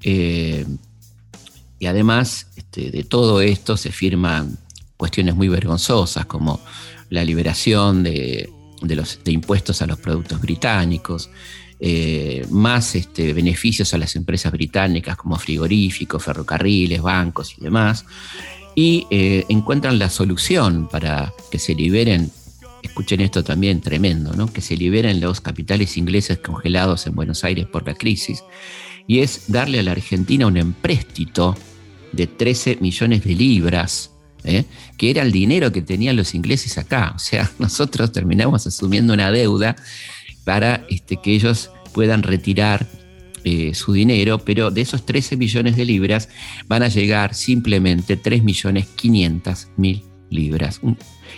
Eh, 0.02 0.66
y 1.78 1.86
además 1.86 2.48
este, 2.56 2.90
de 2.90 3.04
todo 3.04 3.40
esto 3.40 3.76
se 3.76 3.90
firman 3.90 4.58
cuestiones 4.96 5.34
muy 5.34 5.48
vergonzosas 5.48 6.26
como 6.26 6.60
la 7.10 7.24
liberación 7.24 8.02
de, 8.02 8.50
de 8.82 9.32
impuestos 9.32 9.82
a 9.82 9.86
los 9.86 9.98
productos 9.98 10.40
británicos, 10.40 11.30
eh, 11.80 12.46
más 12.50 12.94
este, 12.94 13.32
beneficios 13.32 13.92
a 13.94 13.98
las 13.98 14.16
empresas 14.16 14.52
británicas 14.52 15.16
como 15.16 15.36
frigoríficos, 15.36 16.22
ferrocarriles, 16.22 17.02
bancos 17.02 17.56
y 17.58 17.62
demás, 17.62 18.06
y 18.74 19.06
eh, 19.10 19.44
encuentran 19.48 19.98
la 19.98 20.08
solución 20.08 20.88
para 20.88 21.32
que 21.50 21.58
se 21.58 21.74
liberen, 21.74 22.30
escuchen 22.82 23.20
esto 23.20 23.42
también 23.44 23.80
tremendo, 23.80 24.32
¿no? 24.34 24.52
que 24.52 24.60
se 24.60 24.76
liberen 24.76 25.20
los 25.20 25.40
capitales 25.40 25.96
ingleses 25.96 26.38
congelados 26.38 27.06
en 27.06 27.14
Buenos 27.14 27.44
Aires 27.44 27.66
por 27.66 27.86
la 27.86 27.94
crisis, 27.94 28.42
y 29.06 29.18
es 29.18 29.44
darle 29.48 29.80
a 29.80 29.82
la 29.82 29.92
Argentina 29.92 30.46
un 30.46 30.56
empréstito 30.56 31.56
de 32.12 32.26
13 32.28 32.78
millones 32.80 33.24
de 33.24 33.34
libras 33.34 34.13
¿eh? 34.44 34.64
que 34.96 35.10
era 35.10 35.22
el 35.22 35.32
dinero 35.32 35.72
que 35.72 35.82
tenían 35.82 36.16
los 36.16 36.34
ingleses 36.34 36.78
acá. 36.78 37.12
O 37.16 37.18
sea, 37.18 37.50
nosotros 37.58 38.12
terminamos 38.12 38.66
asumiendo 38.66 39.12
una 39.12 39.30
deuda 39.30 39.76
para 40.44 40.86
este, 40.88 41.16
que 41.16 41.32
ellos 41.32 41.70
puedan 41.92 42.22
retirar 42.22 42.86
eh, 43.44 43.74
su 43.74 43.92
dinero, 43.92 44.38
pero 44.38 44.70
de 44.70 44.80
esos 44.80 45.04
13 45.04 45.36
millones 45.36 45.76
de 45.76 45.84
libras 45.84 46.30
van 46.66 46.82
a 46.82 46.88
llegar 46.88 47.34
simplemente 47.34 48.16
3 48.16 48.42
millones 48.42 48.86
500 48.96 49.68
mil 49.76 50.02
libras. 50.30 50.78
Un 50.82 50.96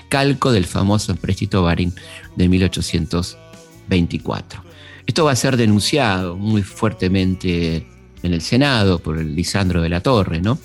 calco 0.09 0.53
del 0.53 0.67
famoso 0.67 1.13
empréstito 1.13 1.63
Baring 1.63 1.93
de 2.37 2.49
1824. 2.49 4.65
Esto 5.07 5.25
va 5.25 5.33
a 5.33 5.37
ser 5.37 5.57
denunciado 5.57 6.37
muy 6.37 6.63
fuertemente 6.63 7.87
en 8.23 8.33
el 8.33 8.41
Senado 8.41 8.99
por 8.99 9.19
el 9.19 9.37
Lisandro 9.37 9.83
de 9.83 9.89
la 9.89 10.01
Torre, 10.01 10.41
¿no? 10.41 10.59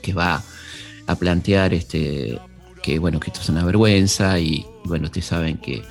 que 0.00 0.12
va 0.12 0.42
a 1.08 1.16
plantear 1.16 1.74
este, 1.74 2.38
que, 2.82 2.98
bueno, 2.98 3.18
que 3.18 3.30
esto 3.30 3.40
es 3.40 3.48
una 3.48 3.64
vergüenza 3.64 4.38
y 4.38 4.64
bueno, 4.84 5.06
ustedes 5.06 5.26
saben 5.26 5.56
que 5.56 5.82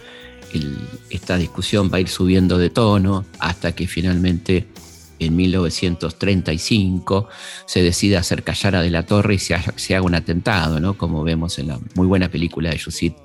esta 1.09 1.37
discusión 1.37 1.89
va 1.91 1.97
a 1.97 1.99
ir 1.99 2.07
subiendo 2.07 2.57
de 2.57 2.69
tono 2.69 3.25
hasta 3.39 3.73
que 3.73 3.87
finalmente 3.87 4.67
en 5.19 5.35
1935 5.35 7.27
se 7.65 7.81
decida 7.81 8.19
hacer 8.19 8.43
callar 8.43 8.75
a 8.75 8.81
De 8.81 8.91
la 8.91 9.03
Torre 9.03 9.35
y 9.35 9.39
se 9.39 9.55
haga, 9.55 10.01
un 10.03 10.15
atentado, 10.15 10.79
¿no? 10.79 10.97
como 10.97 11.23
vemos 11.23 11.57
en 11.57 11.69
la 11.69 11.79
muy 11.95 12.05
buena 12.07 12.29
película 12.29 12.69
de 12.69 12.77
Yusit, 12.77 13.15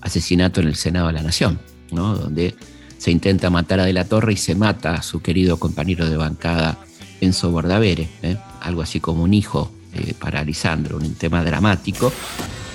Asesinato 0.00 0.62
en 0.62 0.68
el 0.68 0.76
Senado 0.76 1.08
de 1.08 1.12
la 1.12 1.22
Nación, 1.22 1.60
¿no? 1.92 2.16
donde 2.16 2.54
se 2.96 3.10
intenta 3.10 3.50
matar 3.50 3.80
a 3.80 3.84
De 3.84 3.92
la 3.92 4.06
Torre 4.06 4.32
y 4.32 4.38
se 4.38 4.54
mata 4.54 4.94
a 4.94 5.02
su 5.02 5.20
querido 5.20 5.58
compañero 5.58 6.08
de 6.08 6.16
bancada 6.16 6.78
Enzo 7.20 7.50
Bordavere, 7.50 8.08
¿eh? 8.22 8.38
algo 8.62 8.80
así 8.80 8.98
como 8.98 9.22
un 9.22 9.34
hijo 9.34 9.70
eh, 9.94 10.14
para 10.18 10.42
Lisandro, 10.42 10.96
un 10.96 11.14
tema 11.14 11.42
dramático. 11.42 12.12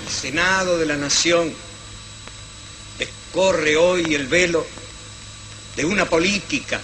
Senado 0.10 0.78
de 0.78 0.86
la 0.86 0.98
Nación 0.98 1.54
corre 3.34 3.78
hoy 3.78 4.16
el 4.16 4.28
velo 4.28 4.66
de 5.76 5.86
una 5.86 6.06
política 6.06 6.82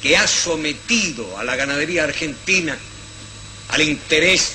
que 0.00 0.16
ha 0.16 0.26
sometido 0.26 1.38
a 1.38 1.44
la 1.44 1.56
ganadería 1.56 2.04
argentina 2.04 2.76
al 3.68 3.82
interés 3.82 4.52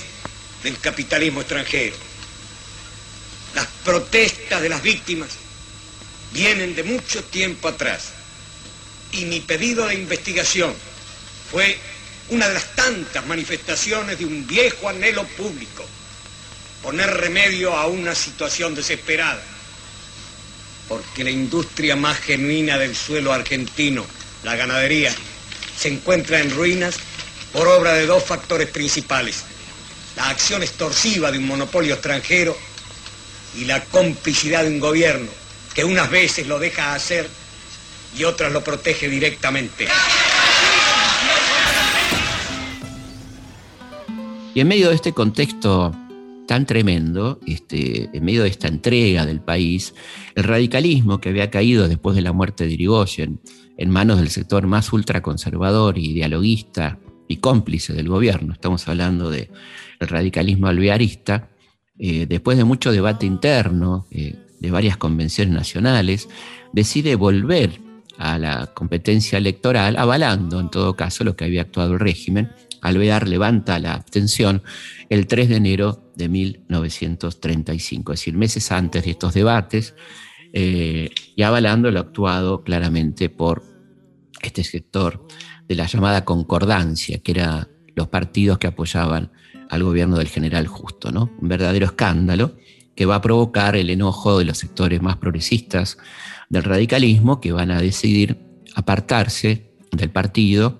del 0.64 0.80
capitalismo 0.80 1.42
extranjero. 1.42 1.96
Las 3.56 3.68
protestas 3.84 4.62
de 4.62 4.70
las 4.70 4.82
víctimas 4.82 5.30
vienen 6.32 6.76
de 6.76 6.84
mucho 6.84 7.24
tiempo 7.26 7.68
atrás 7.68 8.12
y 9.12 9.26
mi 9.26 9.42
pedido 9.42 9.88
de 9.88 9.96
investigación 9.96 10.74
fue 11.52 11.78
una 12.32 12.48
de 12.48 12.56
las 12.56 12.76
tantas 12.76 13.26
manifestaciones 13.26 14.20
de 14.20 14.26
un 14.26 14.46
viejo 14.48 14.90
anhelo 14.90 15.24
público, 15.26 15.86
poner 16.82 17.10
remedio 17.10 17.76
a 17.76 17.88
una 17.88 18.16
situación 18.16 18.74
desesperada 18.74 19.42
porque 20.92 21.24
la 21.24 21.30
industria 21.30 21.96
más 21.96 22.20
genuina 22.20 22.78
del 22.78 22.98
suelo 22.98 23.32
argentino, 23.32 24.06
la 24.44 24.58
ganadería, 24.58 25.16
se 25.78 25.88
encuentra 25.88 26.42
en 26.42 26.54
ruinas 26.54 26.96
por 27.54 27.66
obra 27.70 27.94
de 27.94 28.06
dos 28.06 28.22
factores 28.22 28.68
principales. 28.68 29.44
La 30.18 30.28
acción 30.28 30.64
extorsiva 30.64 31.32
de 31.32 31.38
un 31.38 31.48
monopolio 31.48 31.94
extranjero 31.94 32.58
y 33.58 33.64
la 33.64 33.86
complicidad 33.86 34.64
de 34.64 34.68
un 34.68 34.82
gobierno 34.82 35.30
que 35.74 35.86
unas 35.86 36.12
veces 36.12 36.48
lo 36.48 36.60
deja 36.60 36.94
hacer 36.94 37.30
y 38.18 38.26
otras 38.26 38.52
lo 38.52 38.62
protege 38.62 39.08
directamente. 39.08 39.88
Y 44.54 44.60
en 44.60 44.68
medio 44.68 44.90
de 44.90 44.96
este 44.96 45.14
contexto 45.14 45.96
tan 46.46 46.66
tremendo, 46.66 47.40
este, 47.48 48.10
en 48.12 48.26
medio 48.26 48.44
de 48.44 48.50
esta 48.50 48.68
entrega 48.68 49.26
del 49.26 49.40
país, 49.40 49.94
el 50.36 50.44
radicalismo 50.44 51.22
que 51.22 51.30
había 51.30 51.50
caído 51.50 51.88
después 51.88 52.18
de 52.18 52.22
la 52.22 52.34
muerte 52.34 52.66
de 52.66 52.74
Irigoyen 52.74 53.40
en 53.78 53.90
manos 53.90 54.20
del 54.20 54.30
sector 54.30 54.68
más 54.68 54.92
ultraconservador 54.92 55.98
y 55.98 56.14
dialoguista 56.14 57.00
y 57.30 57.38
cómplice 57.38 57.94
del 57.94 58.10
gobierno, 58.10 58.52
estamos 58.52 58.86
hablando 58.90 59.30
del 59.30 59.48
radicalismo 60.02 60.68
alvearista, 60.68 61.48
eh, 61.98 62.26
después 62.28 62.58
de 62.58 62.66
mucho 62.66 62.92
debate 62.92 63.26
interno, 63.26 64.06
eh, 64.12 64.36
de 64.60 64.72
varias 64.72 64.98
convenciones 64.98 65.54
nacionales, 65.54 66.28
decide 66.74 67.16
volver 67.16 67.80
a 68.18 68.38
la 68.38 68.68
competencia 68.68 69.38
electoral, 69.38 69.96
avalando 69.96 70.60
en 70.60 70.70
todo 70.70 70.96
caso 70.98 71.24
lo 71.24 71.38
que 71.38 71.46
había 71.46 71.62
actuado 71.62 71.94
el 71.94 72.00
régimen. 72.00 72.52
Alvear 72.82 73.28
levanta 73.28 73.80
la 73.80 73.94
abstención 73.94 74.64
el 75.10 75.28
3 75.28 75.50
de 75.50 75.56
enero 75.56 76.12
de 76.16 76.30
1935, 76.30 78.14
es 78.14 78.20
decir, 78.20 78.36
meses 78.36 78.72
antes 78.72 79.06
de 79.06 79.12
estos 79.12 79.34
debates, 79.34 79.96
eh, 80.54 81.10
y 81.36 81.44
avalando 81.44 81.92
lo 81.92 82.00
actuado 82.00 82.64
claramente 82.64 83.30
por 83.30 83.64
este 84.42 84.64
sector 84.64 85.26
de 85.68 85.76
la 85.76 85.86
llamada 85.86 86.26
concordancia, 86.26 87.20
que 87.20 87.32
eran 87.32 87.68
los 87.96 88.08
partidos 88.08 88.58
que 88.58 88.68
apoyaban 88.68 89.32
al 89.70 89.84
gobierno 89.84 90.18
del 90.18 90.28
general 90.28 90.68
Justo, 90.68 91.12
¿no? 91.12 91.32
Un 91.40 91.48
verdadero 91.48 91.86
escándalo 91.86 92.58
que 92.96 93.06
va 93.06 93.16
a 93.16 93.22
provocar 93.22 93.76
el 93.76 93.90
enojo 93.90 94.40
de 94.40 94.46
los 94.46 94.58
sectores 94.58 95.02
más 95.02 95.18
progresistas 95.18 95.98
del 96.50 96.64
radicalismo 96.64 97.40
que 97.40 97.54
van 97.54 97.72
a 97.72 97.82
decidir 97.82 98.38
apartarse 98.76 99.72
del 99.92 100.10
partido 100.10 100.80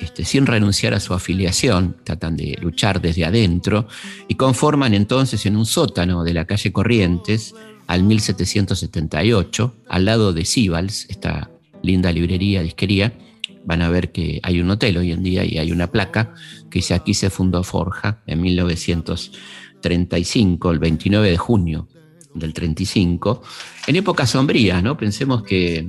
este, 0.00 0.24
sin 0.24 0.46
renunciar 0.46 0.94
a 0.94 1.00
su 1.00 1.14
afiliación, 1.14 1.96
tratan 2.04 2.36
de 2.36 2.56
luchar 2.60 3.00
desde 3.00 3.24
adentro 3.24 3.88
y 4.28 4.34
conforman 4.34 4.94
entonces 4.94 5.46
en 5.46 5.56
un 5.56 5.66
sótano 5.66 6.22
de 6.24 6.34
la 6.34 6.44
calle 6.44 6.72
Corrientes 6.72 7.54
al 7.86 8.02
1778, 8.02 9.74
al 9.88 10.04
lado 10.04 10.32
de 10.32 10.44
Sibals, 10.44 11.06
esta 11.08 11.50
linda 11.82 12.10
librería, 12.12 12.62
disquería, 12.62 13.12
van 13.64 13.82
a 13.82 13.88
ver 13.88 14.12
que 14.12 14.40
hay 14.42 14.60
un 14.60 14.70
hotel 14.70 14.98
hoy 14.98 15.12
en 15.12 15.22
día 15.22 15.44
y 15.44 15.58
hay 15.58 15.70
una 15.72 15.88
placa 15.88 16.34
que 16.70 16.78
dice 16.78 16.94
aquí 16.94 17.12
se 17.14 17.30
fundó 17.30 17.62
Forja 17.62 18.22
en 18.26 18.42
1935, 18.42 20.70
el 20.70 20.78
29 20.78 21.30
de 21.30 21.36
junio 21.36 21.88
del 22.34 22.52
35, 22.52 23.42
en 23.86 23.96
época 23.96 24.26
sombría, 24.26 24.82
¿no? 24.82 24.96
Pensemos 24.96 25.44
que 25.44 25.88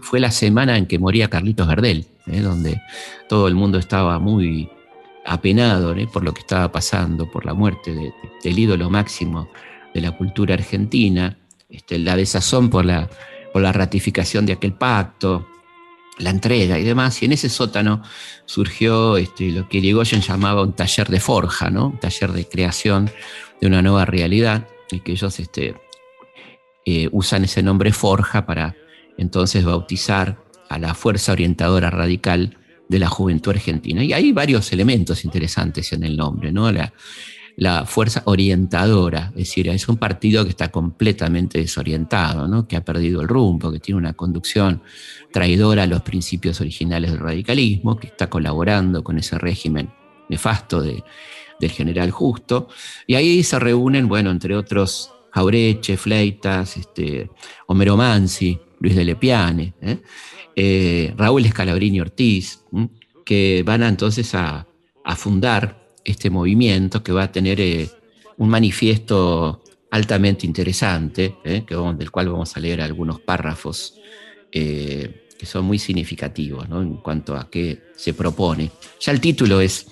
fue 0.00 0.20
la 0.20 0.30
semana 0.30 0.76
en 0.76 0.86
que 0.86 0.98
moría 0.98 1.28
Carlitos 1.28 1.66
Gardel, 1.66 2.06
¿eh? 2.26 2.40
donde 2.40 2.80
todo 3.28 3.48
el 3.48 3.54
mundo 3.54 3.78
estaba 3.78 4.18
muy 4.18 4.68
apenado 5.24 5.94
¿eh? 5.94 6.08
por 6.12 6.24
lo 6.24 6.32
que 6.34 6.40
estaba 6.40 6.70
pasando, 6.70 7.30
por 7.30 7.44
la 7.44 7.54
muerte 7.54 8.12
del 8.42 8.58
ídolo 8.58 8.90
máximo 8.90 9.48
de 9.94 10.00
la 10.00 10.12
cultura 10.12 10.54
argentina, 10.54 11.38
este, 11.68 11.98
la 11.98 12.16
desazón 12.16 12.70
por 12.70 12.84
la, 12.84 13.08
por 13.52 13.62
la 13.62 13.72
ratificación 13.72 14.46
de 14.46 14.54
aquel 14.54 14.72
pacto, 14.72 15.46
la 16.18 16.30
entrega 16.30 16.78
y 16.78 16.84
demás. 16.84 17.22
Y 17.22 17.26
en 17.26 17.32
ese 17.32 17.48
sótano 17.48 18.02
surgió 18.44 19.16
este, 19.16 19.50
lo 19.50 19.68
que 19.68 19.78
Irigoyen 19.78 20.20
llamaba 20.20 20.62
un 20.62 20.72
taller 20.72 21.08
de 21.08 21.20
forja, 21.20 21.70
¿no? 21.70 21.86
un 21.88 22.00
taller 22.00 22.32
de 22.32 22.48
creación 22.48 23.10
de 23.60 23.66
una 23.66 23.82
nueva 23.82 24.04
realidad, 24.04 24.66
y 24.90 25.00
que 25.00 25.12
ellos 25.12 25.38
este, 25.40 25.74
eh, 26.84 27.08
usan 27.12 27.44
ese 27.44 27.62
nombre 27.62 27.92
forja 27.92 28.44
para 28.44 28.76
entonces 29.16 29.64
bautizar 29.64 30.42
a 30.72 30.78
la 30.78 30.94
fuerza 30.94 31.32
orientadora 31.32 31.90
radical 31.90 32.56
de 32.88 32.98
la 32.98 33.08
juventud 33.08 33.52
argentina. 33.52 34.04
Y 34.04 34.12
hay 34.12 34.32
varios 34.32 34.72
elementos 34.72 35.24
interesantes 35.24 35.92
en 35.92 36.04
el 36.04 36.16
nombre, 36.16 36.52
¿no? 36.52 36.70
La, 36.70 37.84
fuerza 37.86 38.22
orientadora, 38.24 39.28
es 39.30 39.48
decir, 39.48 39.68
es 39.68 39.86
un 39.86 39.98
partido 39.98 40.42
que 40.44 40.50
está 40.50 40.70
completamente 40.70 41.58
desorientado, 41.58 42.48
¿no? 42.48 42.66
que 42.66 42.76
ha 42.76 42.84
perdido 42.84 43.20
el 43.20 43.28
rumbo, 43.28 43.70
que 43.70 43.78
tiene 43.78 43.98
una 43.98 44.14
conducción 44.14 44.82
traidora 45.30 45.82
a 45.82 45.86
los 45.86 46.00
principios 46.00 46.62
originales 46.62 47.10
del 47.10 47.20
radicalismo, 47.20 47.98
que 47.98 48.06
está 48.06 48.30
colaborando 48.30 49.04
con 49.04 49.18
ese 49.18 49.38
régimen 49.38 49.90
nefasto 50.30 50.80
de, 50.80 51.04
del 51.60 51.70
general 51.70 52.10
Justo. 52.10 52.68
Y 53.06 53.16
ahí 53.16 53.42
se 53.42 53.58
reúnen, 53.58 54.08
bueno, 54.08 54.30
entre 54.30 54.56
otros, 54.56 55.12
Jaureche, 55.30 55.96
Fleitas, 55.98 56.76
este, 56.78 57.30
Homero 57.66 57.96
Mansi, 57.96 58.58
Luis 58.80 58.96
de 58.96 59.04
Lepiane, 59.04 59.74
¿eh? 59.80 59.98
Eh, 60.54 61.14
Raúl 61.16 61.46
Escalabrini 61.46 62.00
Ortiz, 62.00 62.64
que 63.24 63.62
van 63.64 63.82
a, 63.82 63.88
entonces 63.88 64.34
a, 64.34 64.66
fundar 65.16 65.86
este 66.04 66.30
movimiento 66.30 67.02
que 67.02 67.12
va 67.12 67.24
a 67.24 67.32
tener 67.32 67.60
eh, 67.60 67.88
un 68.38 68.48
manifiesto 68.48 69.62
altamente 69.90 70.46
interesante, 70.46 71.36
del 71.44 72.10
cual 72.10 72.30
vamos 72.30 72.56
a 72.56 72.60
leer 72.60 72.80
algunos 72.80 73.20
párrafos 73.20 73.94
que 75.42 75.46
son 75.46 75.64
muy 75.64 75.78
significativos 75.78 76.66
en 76.70 76.98
cuanto 76.98 77.36
a 77.36 77.50
qué 77.50 77.82
se 77.96 78.14
propone. 78.14 78.70
Ya 79.00 79.12
el 79.12 79.20
título 79.20 79.60
es 79.60 79.88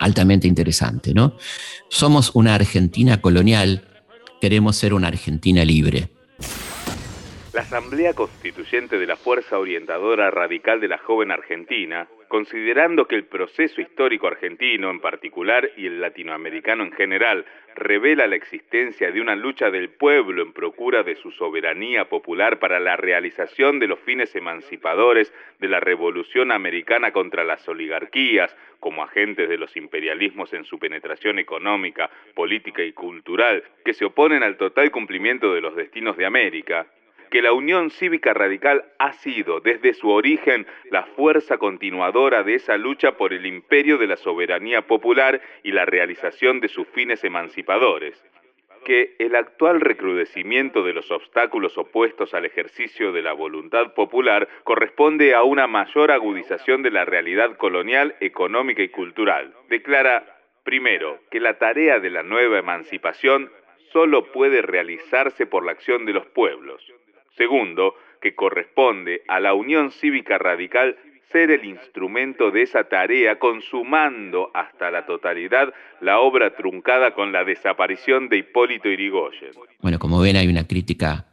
altamente 0.00 0.48
interesante, 0.48 1.14
¿no? 1.14 1.36
Somos 1.88 2.32
una 2.34 2.56
Argentina 2.56 3.20
colonial, 3.20 3.86
queremos 4.40 4.76
ser 4.76 4.92
una 4.92 5.06
Argentina 5.06 5.64
libre. 5.64 6.10
La 7.56 7.62
Asamblea 7.62 8.12
Constituyente 8.12 8.98
de 8.98 9.06
la 9.06 9.16
Fuerza 9.16 9.58
Orientadora 9.58 10.30
Radical 10.30 10.78
de 10.78 10.88
la 10.88 10.98
Joven 10.98 11.30
Argentina, 11.30 12.06
considerando 12.28 13.08
que 13.08 13.14
el 13.14 13.24
proceso 13.24 13.80
histórico 13.80 14.26
argentino 14.26 14.90
en 14.90 15.00
particular 15.00 15.70
y 15.74 15.86
el 15.86 16.02
latinoamericano 16.02 16.84
en 16.84 16.92
general 16.92 17.46
revela 17.74 18.26
la 18.26 18.36
existencia 18.36 19.10
de 19.10 19.22
una 19.22 19.34
lucha 19.34 19.70
del 19.70 19.88
pueblo 19.88 20.42
en 20.42 20.52
procura 20.52 21.02
de 21.02 21.16
su 21.16 21.30
soberanía 21.30 22.10
popular 22.10 22.58
para 22.58 22.78
la 22.78 22.96
realización 22.96 23.78
de 23.78 23.86
los 23.86 24.00
fines 24.00 24.36
emancipadores 24.36 25.32
de 25.58 25.68
la 25.68 25.80
revolución 25.80 26.52
americana 26.52 27.12
contra 27.12 27.42
las 27.42 27.66
oligarquías, 27.66 28.54
como 28.80 29.02
agentes 29.02 29.48
de 29.48 29.56
los 29.56 29.74
imperialismos 29.78 30.52
en 30.52 30.64
su 30.64 30.78
penetración 30.78 31.38
económica, 31.38 32.10
política 32.34 32.82
y 32.82 32.92
cultural, 32.92 33.64
que 33.82 33.94
se 33.94 34.04
oponen 34.04 34.42
al 34.42 34.58
total 34.58 34.90
cumplimiento 34.90 35.54
de 35.54 35.62
los 35.62 35.74
destinos 35.74 36.18
de 36.18 36.26
América, 36.26 36.86
que 37.30 37.42
la 37.42 37.52
Unión 37.52 37.90
Cívica 37.90 38.34
Radical 38.34 38.84
ha 38.98 39.12
sido 39.12 39.60
desde 39.60 39.94
su 39.94 40.10
origen 40.10 40.66
la 40.90 41.04
fuerza 41.04 41.58
continuadora 41.58 42.42
de 42.42 42.54
esa 42.54 42.76
lucha 42.76 43.16
por 43.16 43.32
el 43.32 43.46
imperio 43.46 43.98
de 43.98 44.06
la 44.06 44.16
soberanía 44.16 44.82
popular 44.86 45.40
y 45.62 45.72
la 45.72 45.84
realización 45.84 46.60
de 46.60 46.68
sus 46.68 46.86
fines 46.88 47.24
emancipadores 47.24 48.22
que 48.86 49.16
el 49.18 49.34
actual 49.34 49.80
recrudecimiento 49.80 50.84
de 50.84 50.92
los 50.92 51.10
obstáculos 51.10 51.76
opuestos 51.76 52.32
al 52.34 52.44
ejercicio 52.44 53.10
de 53.10 53.20
la 53.20 53.32
voluntad 53.32 53.94
popular 53.94 54.48
corresponde 54.62 55.34
a 55.34 55.42
una 55.42 55.66
mayor 55.66 56.12
agudización 56.12 56.84
de 56.84 56.92
la 56.92 57.04
realidad 57.04 57.56
colonial, 57.56 58.14
económica 58.20 58.84
y 58.84 58.88
cultural. 58.88 59.52
Declara, 59.68 60.38
primero, 60.62 61.18
que 61.32 61.40
la 61.40 61.58
tarea 61.58 61.98
de 61.98 62.10
la 62.10 62.22
nueva 62.22 62.60
emancipación 62.60 63.50
solo 63.92 64.30
puede 64.30 64.62
realizarse 64.62 65.46
por 65.46 65.64
la 65.64 65.72
acción 65.72 66.06
de 66.06 66.12
los 66.12 66.26
pueblos. 66.26 66.80
Segundo, 67.36 67.94
que 68.20 68.34
corresponde 68.34 69.22
a 69.28 69.40
la 69.40 69.54
Unión 69.54 69.90
Cívica 69.90 70.38
Radical 70.38 70.96
ser 71.30 71.50
el 71.50 71.64
instrumento 71.64 72.50
de 72.50 72.62
esa 72.62 72.84
tarea, 72.84 73.38
consumando 73.38 74.50
hasta 74.54 74.90
la 74.90 75.06
totalidad 75.06 75.74
la 76.00 76.20
obra 76.20 76.54
truncada 76.54 77.14
con 77.14 77.32
la 77.32 77.44
desaparición 77.44 78.28
de 78.28 78.38
Hipólito 78.38 78.88
Irigoyen. 78.88 79.50
Bueno, 79.80 79.98
como 79.98 80.20
ven, 80.20 80.36
hay 80.36 80.48
una 80.48 80.66
crítica 80.66 81.26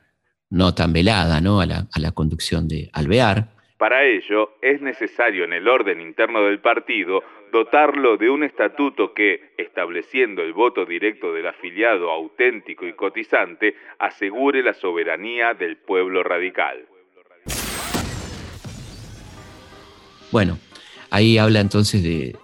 no 0.50 0.74
tan 0.74 0.94
velada 0.94 1.42
¿no? 1.42 1.62
A, 1.62 1.66
la, 1.66 1.88
a 1.94 2.00
la 2.00 2.12
conducción 2.12 2.68
de 2.68 2.90
Alvear, 2.94 3.54
para 3.84 4.06
ello, 4.06 4.54
es 4.62 4.82
necesario 4.82 5.44
en 5.44 5.52
el 5.52 5.68
orden 5.68 6.00
interno 6.00 6.46
del 6.46 6.60
partido 6.60 7.22
dotarlo 7.54 8.18
de 8.18 8.32
un 8.32 8.44
estatuto 8.44 9.14
que, 9.14 9.54
estableciendo 9.58 10.42
el 10.42 10.54
voto 10.54 10.86
directo 10.86 11.32
del 11.32 11.46
afiliado 11.46 12.10
auténtico 12.10 12.88
y 12.88 12.94
cotizante, 12.94 13.76
asegure 14.00 14.64
la 14.64 14.74
soberanía 14.74 15.54
del 15.54 15.78
pueblo 15.78 16.24
radical. 16.24 16.84
Bueno, 20.32 20.58
ahí 21.12 21.38
habla 21.38 21.60
entonces 21.60 22.02
de, 22.04 22.36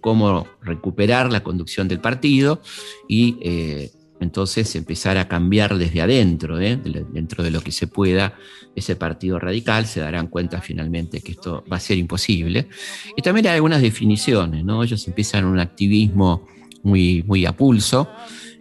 cómo 0.00 0.48
recuperar 0.62 1.30
la 1.30 1.42
conducción 1.42 1.86
del 1.86 2.00
partido 2.00 2.62
y 3.06 3.36
eh, 3.42 3.90
entonces 4.20 4.74
empezar 4.76 5.16
a 5.18 5.28
cambiar 5.28 5.78
desde 5.78 6.00
adentro, 6.00 6.60
¿eh? 6.60 6.76
dentro 7.12 7.44
de 7.44 7.50
lo 7.50 7.60
que 7.60 7.72
se 7.72 7.86
pueda, 7.86 8.34
ese 8.74 8.96
partido 8.96 9.38
radical, 9.38 9.86
se 9.86 10.00
darán 10.00 10.28
cuenta 10.28 10.60
finalmente 10.60 11.20
que 11.20 11.32
esto 11.32 11.64
va 11.70 11.76
a 11.76 11.80
ser 11.80 11.98
imposible. 11.98 12.68
Y 13.16 13.22
también 13.22 13.46
hay 13.46 13.54
algunas 13.54 13.82
definiciones, 13.82 14.64
¿no? 14.64 14.82
Ellos 14.82 15.06
empiezan 15.06 15.44
un 15.44 15.58
activismo 15.58 16.46
muy, 16.82 17.22
muy 17.24 17.46
a 17.46 17.52
pulso, 17.52 18.08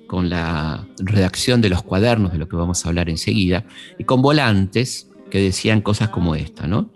con 0.08 0.30
la 0.30 0.88
redacción 1.00 1.62
de 1.62 1.70
los 1.70 1.84
cuadernos, 1.84 2.32
de 2.32 2.38
lo 2.38 2.48
que 2.48 2.56
vamos 2.56 2.86
a 2.86 2.89
hablar 2.89 3.10
enseguida, 3.10 3.65
y 4.00 4.06
con 4.06 4.22
volantes 4.22 5.10
que 5.30 5.39
decían 5.39 5.82
cosas 5.82 6.10
como 6.10 6.34
esta, 6.34 6.65
¿no? 6.65 6.91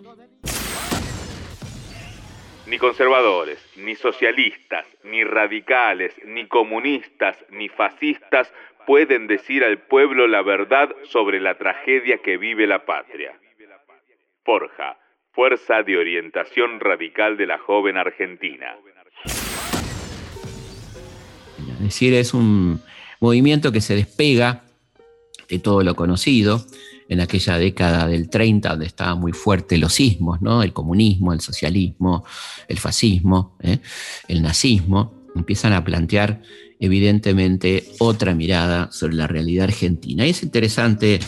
Ni 2.71 2.79
conservadores, 2.79 3.59
ni 3.75 3.95
socialistas, 3.95 4.85
ni 5.03 5.25
radicales, 5.25 6.13
ni 6.25 6.47
comunistas, 6.47 7.35
ni 7.49 7.67
fascistas 7.67 8.49
pueden 8.87 9.27
decir 9.27 9.65
al 9.65 9.79
pueblo 9.79 10.25
la 10.25 10.41
verdad 10.41 10.89
sobre 11.03 11.41
la 11.41 11.57
tragedia 11.57 12.19
que 12.19 12.37
vive 12.37 12.67
la 12.67 12.85
patria. 12.85 13.37
Forja, 14.45 14.97
Fuerza 15.33 15.83
de 15.83 15.97
Orientación 15.97 16.79
Radical 16.79 17.35
de 17.35 17.47
la 17.47 17.57
Joven 17.57 17.97
Argentina. 17.97 18.77
Es 21.67 21.79
decir, 21.81 22.13
es 22.13 22.33
un 22.33 22.79
movimiento 23.19 23.73
que 23.73 23.81
se 23.81 23.95
despega 23.95 24.63
de 25.49 25.59
todo 25.59 25.83
lo 25.83 25.93
conocido, 25.95 26.61
en 27.11 27.19
aquella 27.19 27.57
década 27.57 28.07
del 28.07 28.29
30, 28.29 28.69
donde 28.69 28.85
estaban 28.85 29.19
muy 29.19 29.33
fuertes 29.33 29.77
los 29.77 29.93
sismos, 29.93 30.41
¿no? 30.41 30.63
el 30.63 30.71
comunismo, 30.71 31.33
el 31.33 31.41
socialismo, 31.41 32.23
el 32.69 32.79
fascismo, 32.79 33.57
¿eh? 33.59 33.79
el 34.29 34.41
nazismo, 34.41 35.25
empiezan 35.35 35.73
a 35.73 35.83
plantear 35.83 36.41
evidentemente 36.79 37.83
otra 37.99 38.33
mirada 38.33 38.93
sobre 38.93 39.15
la 39.15 39.27
realidad 39.27 39.65
argentina. 39.65 40.25
Y 40.25 40.29
es 40.29 40.41
interesante 40.41 41.19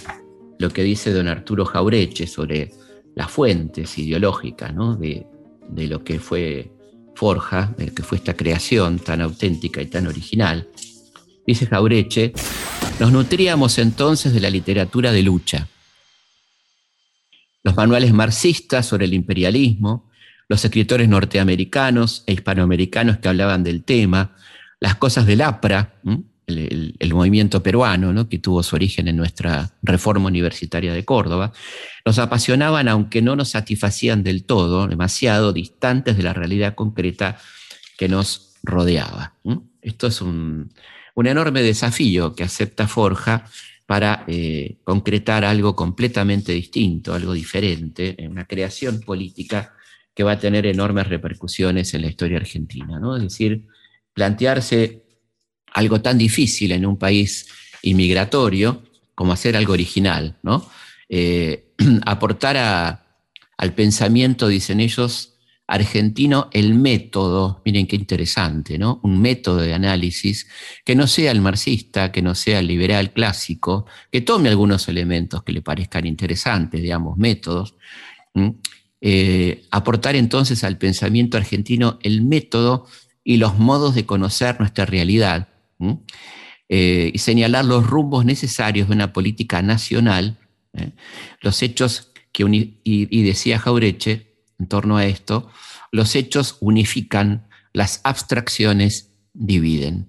lo 0.57 0.69
que 0.69 0.83
dice 0.83 1.11
don 1.11 1.27
Arturo 1.27 1.65
Jaureche 1.65 2.27
sobre 2.27 2.71
las 3.13 3.29
fuentes 3.29 3.97
ideológicas 3.97 4.73
de, 5.01 5.27
de 5.67 5.87
lo 5.87 6.01
que 6.05 6.17
fue 6.19 6.71
Forja, 7.13 7.75
de 7.77 7.87
lo 7.87 7.93
que 7.93 8.03
fue 8.03 8.19
esta 8.19 8.35
creación 8.35 8.99
tan 8.99 9.19
auténtica 9.19 9.81
y 9.81 9.87
tan 9.87 10.07
original. 10.07 10.69
Dice 11.45 11.65
Jaureche, 11.65 12.31
nos 13.01 13.11
nutríamos 13.11 13.77
entonces 13.79 14.33
de 14.33 14.39
la 14.39 14.49
literatura 14.49 15.11
de 15.11 15.23
lucha, 15.23 15.67
los 17.63 17.75
manuales 17.75 18.13
marxistas 18.13 18.85
sobre 18.85 19.05
el 19.05 19.13
imperialismo, 19.13 20.09
los 20.49 20.63
escritores 20.63 21.07
norteamericanos 21.07 22.23
e 22.27 22.33
hispanoamericanos 22.33 23.17
que 23.17 23.29
hablaban 23.29 23.63
del 23.63 23.83
tema, 23.83 24.35
las 24.79 24.95
cosas 24.95 25.25
del 25.25 25.41
APRA, 25.41 25.95
el, 26.45 27.13
movimiento 27.13 27.63
peruano, 27.63 28.27
que 28.27 28.39
tuvo 28.39 28.61
su 28.63 28.75
origen 28.75 29.07
en 29.07 29.15
nuestra 29.15 29.71
reforma 29.81 30.27
universitaria 30.27 30.93
de 30.93 31.05
Córdoba, 31.05 31.53
nos 32.05 32.19
apasionaban 32.19 32.89
aunque 32.89 33.21
no 33.21 33.37
nos 33.37 33.49
satisfacían 33.49 34.23
del 34.23 34.43
todo, 34.43 34.87
demasiado 34.87 35.53
distantes 35.53 36.17
de 36.17 36.23
la 36.23 36.33
realidad 36.33 36.75
concreta 36.75 37.37
que 37.97 38.09
nos 38.09 38.55
rodeaba. 38.61 39.35
Esto 39.81 40.07
es 40.07 40.21
un, 40.21 40.73
un 41.15 41.27
enorme 41.27 41.61
desafío 41.61 42.35
que 42.35 42.43
acepta 42.43 42.87
Forja 42.87 43.45
para 43.85 44.23
eh, 44.27 44.77
concretar 44.83 45.43
algo 45.43 45.75
completamente 45.75 46.51
distinto, 46.53 47.13
algo 47.13 47.33
diferente, 47.33 48.15
en 48.17 48.31
una 48.31 48.45
creación 48.45 49.01
política 49.01 49.73
que 50.15 50.23
va 50.23 50.33
a 50.33 50.39
tener 50.39 50.65
enormes 50.65 51.07
repercusiones 51.07 51.93
en 51.93 52.01
la 52.01 52.07
historia 52.07 52.37
argentina. 52.37 52.99
¿no? 52.99 53.17
Es 53.17 53.23
decir, 53.23 53.67
plantearse 54.13 55.03
algo 55.73 56.01
tan 56.01 56.17
difícil 56.17 56.71
en 56.71 56.85
un 56.85 56.97
país 56.97 57.47
inmigratorio 57.81 58.83
como 59.15 59.33
hacer 59.33 59.57
algo 59.57 59.73
original. 59.73 60.37
Eh, 61.09 61.73
aportar 62.05 63.05
al 63.57 63.73
pensamiento, 63.73 64.47
dicen 64.47 64.79
ellos, 64.79 65.32
argentino 65.67 66.49
el 66.51 66.73
método, 66.75 67.61
miren 67.65 67.87
qué 67.87 67.95
interesante, 67.95 68.77
¿no? 68.77 68.99
Un 69.03 69.21
método 69.21 69.57
de 69.57 69.73
análisis 69.73 70.47
que 70.83 70.95
no 70.95 71.07
sea 71.07 71.31
el 71.31 71.41
marxista, 71.41 72.11
que 72.11 72.21
no 72.21 72.35
sea 72.35 72.59
el 72.59 72.67
liberal 72.67 73.13
clásico, 73.13 73.85
que 74.11 74.21
tome 74.21 74.49
algunos 74.49 74.87
elementos 74.89 75.43
que 75.43 75.53
le 75.53 75.61
parezcan 75.61 76.05
interesantes, 76.05 76.81
digamos, 76.81 77.17
métodos. 77.17 77.75
Eh, 78.99 79.65
aportar 79.71 80.15
entonces 80.15 80.63
al 80.63 80.77
pensamiento 80.77 81.37
argentino 81.37 81.99
el 82.03 82.21
método 82.21 82.87
y 83.23 83.37
los 83.37 83.57
modos 83.57 83.95
de 83.95 84.05
conocer 84.05 84.59
nuestra 84.59 84.85
realidad 84.85 85.49
eh, 86.69 87.11
y 87.13 87.17
señalar 87.19 87.65
los 87.65 87.87
rumbos 87.87 88.25
necesarios 88.25 88.89
de 88.89 88.95
una 88.95 89.13
política 89.13 89.61
nacional, 89.61 90.37
¿eh? 90.73 90.91
los 91.41 91.61
hechos 91.61 92.11
que, 92.31 92.45
y 92.83 93.23
decía 93.23 93.59
Jaureche, 93.59 94.32
en 94.63 94.67
torno 94.67 94.95
a 94.95 95.05
esto, 95.05 95.49
los 95.91 96.15
hechos 96.15 96.57
unifican, 96.61 97.47
las 97.73 97.99
abstracciones 98.03 99.11
dividen. 99.33 100.07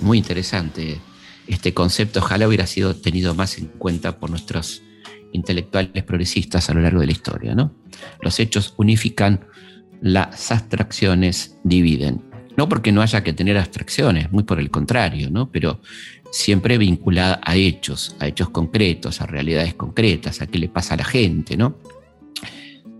Muy 0.00 0.18
interesante 0.18 1.00
este 1.48 1.74
concepto, 1.74 2.20
ojalá 2.20 2.46
hubiera 2.46 2.66
sido 2.66 2.94
tenido 2.94 3.34
más 3.34 3.58
en 3.58 3.66
cuenta 3.66 4.18
por 4.18 4.30
nuestros 4.30 4.82
intelectuales 5.32 6.04
progresistas 6.04 6.70
a 6.70 6.74
lo 6.74 6.80
largo 6.80 7.00
de 7.00 7.06
la 7.06 7.12
historia. 7.12 7.54
¿no? 7.54 7.74
Los 8.22 8.38
hechos 8.38 8.74
unifican, 8.76 9.44
las 10.00 10.52
abstracciones 10.52 11.58
dividen. 11.64 12.22
No 12.56 12.68
porque 12.68 12.92
no 12.92 13.02
haya 13.02 13.24
que 13.24 13.32
tener 13.32 13.58
abstracciones, 13.58 14.30
muy 14.30 14.44
por 14.44 14.60
el 14.60 14.70
contrario, 14.70 15.28
¿no? 15.30 15.50
pero 15.50 15.80
siempre 16.30 16.78
vinculada 16.78 17.40
a 17.42 17.56
hechos, 17.56 18.16
a 18.20 18.28
hechos 18.28 18.50
concretos, 18.50 19.20
a 19.20 19.26
realidades 19.26 19.74
concretas, 19.74 20.40
a 20.40 20.46
qué 20.46 20.58
le 20.58 20.68
pasa 20.68 20.94
a 20.94 20.98
la 20.98 21.04
gente, 21.04 21.56
¿no? 21.56 21.78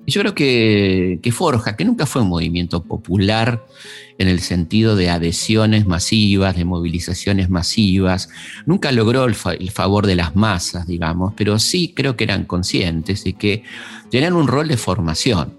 Yo 0.06 0.20
creo 0.20 0.34
que, 0.34 1.32
Forja, 1.32 1.76
que 1.76 1.84
nunca 1.84 2.06
fue 2.06 2.22
un 2.22 2.28
movimiento 2.28 2.82
popular 2.82 3.64
en 4.18 4.28
el 4.28 4.40
sentido 4.40 4.96
de 4.96 5.10
adhesiones 5.10 5.86
masivas, 5.86 6.56
de 6.56 6.64
movilizaciones 6.64 7.50
masivas, 7.50 8.28
nunca 8.66 8.92
logró 8.92 9.24
el, 9.24 9.34
favor 9.34 10.06
de 10.06 10.16
las 10.16 10.36
masas, 10.36 10.86
digamos, 10.86 11.32
pero 11.36 11.58
sí 11.58 11.92
creo 11.94 12.16
que 12.16 12.24
eran 12.24 12.44
conscientes 12.44 13.24
de 13.24 13.32
que 13.32 13.64
tenían 14.10 14.34
un 14.34 14.46
rol 14.46 14.68
de 14.68 14.76
formación, 14.76 15.54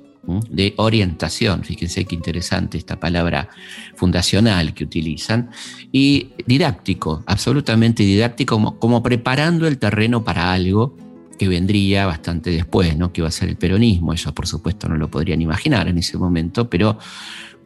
de 0.49 0.73
orientación, 0.77 1.63
fíjense 1.63 2.05
qué 2.05 2.15
interesante 2.15 2.77
esta 2.77 2.99
palabra 2.99 3.49
fundacional 3.95 4.73
que 4.73 4.83
utilizan, 4.83 5.49
y 5.91 6.29
didáctico, 6.45 7.23
absolutamente 7.25 8.03
didáctico, 8.03 8.55
como, 8.55 8.79
como 8.79 9.03
preparando 9.03 9.67
el 9.67 9.77
terreno 9.77 10.23
para 10.23 10.53
algo 10.53 10.95
que 11.37 11.47
vendría 11.47 12.05
bastante 12.05 12.49
después, 12.49 12.97
¿no? 12.97 13.11
que 13.11 13.21
iba 13.21 13.27
a 13.27 13.31
ser 13.31 13.49
el 13.49 13.57
peronismo. 13.57 14.13
Ellos, 14.13 14.33
por 14.33 14.47
supuesto, 14.47 14.87
no 14.87 14.95
lo 14.97 15.09
podrían 15.09 15.41
imaginar 15.41 15.87
en 15.87 15.97
ese 15.97 16.17
momento, 16.17 16.69
pero 16.69 16.97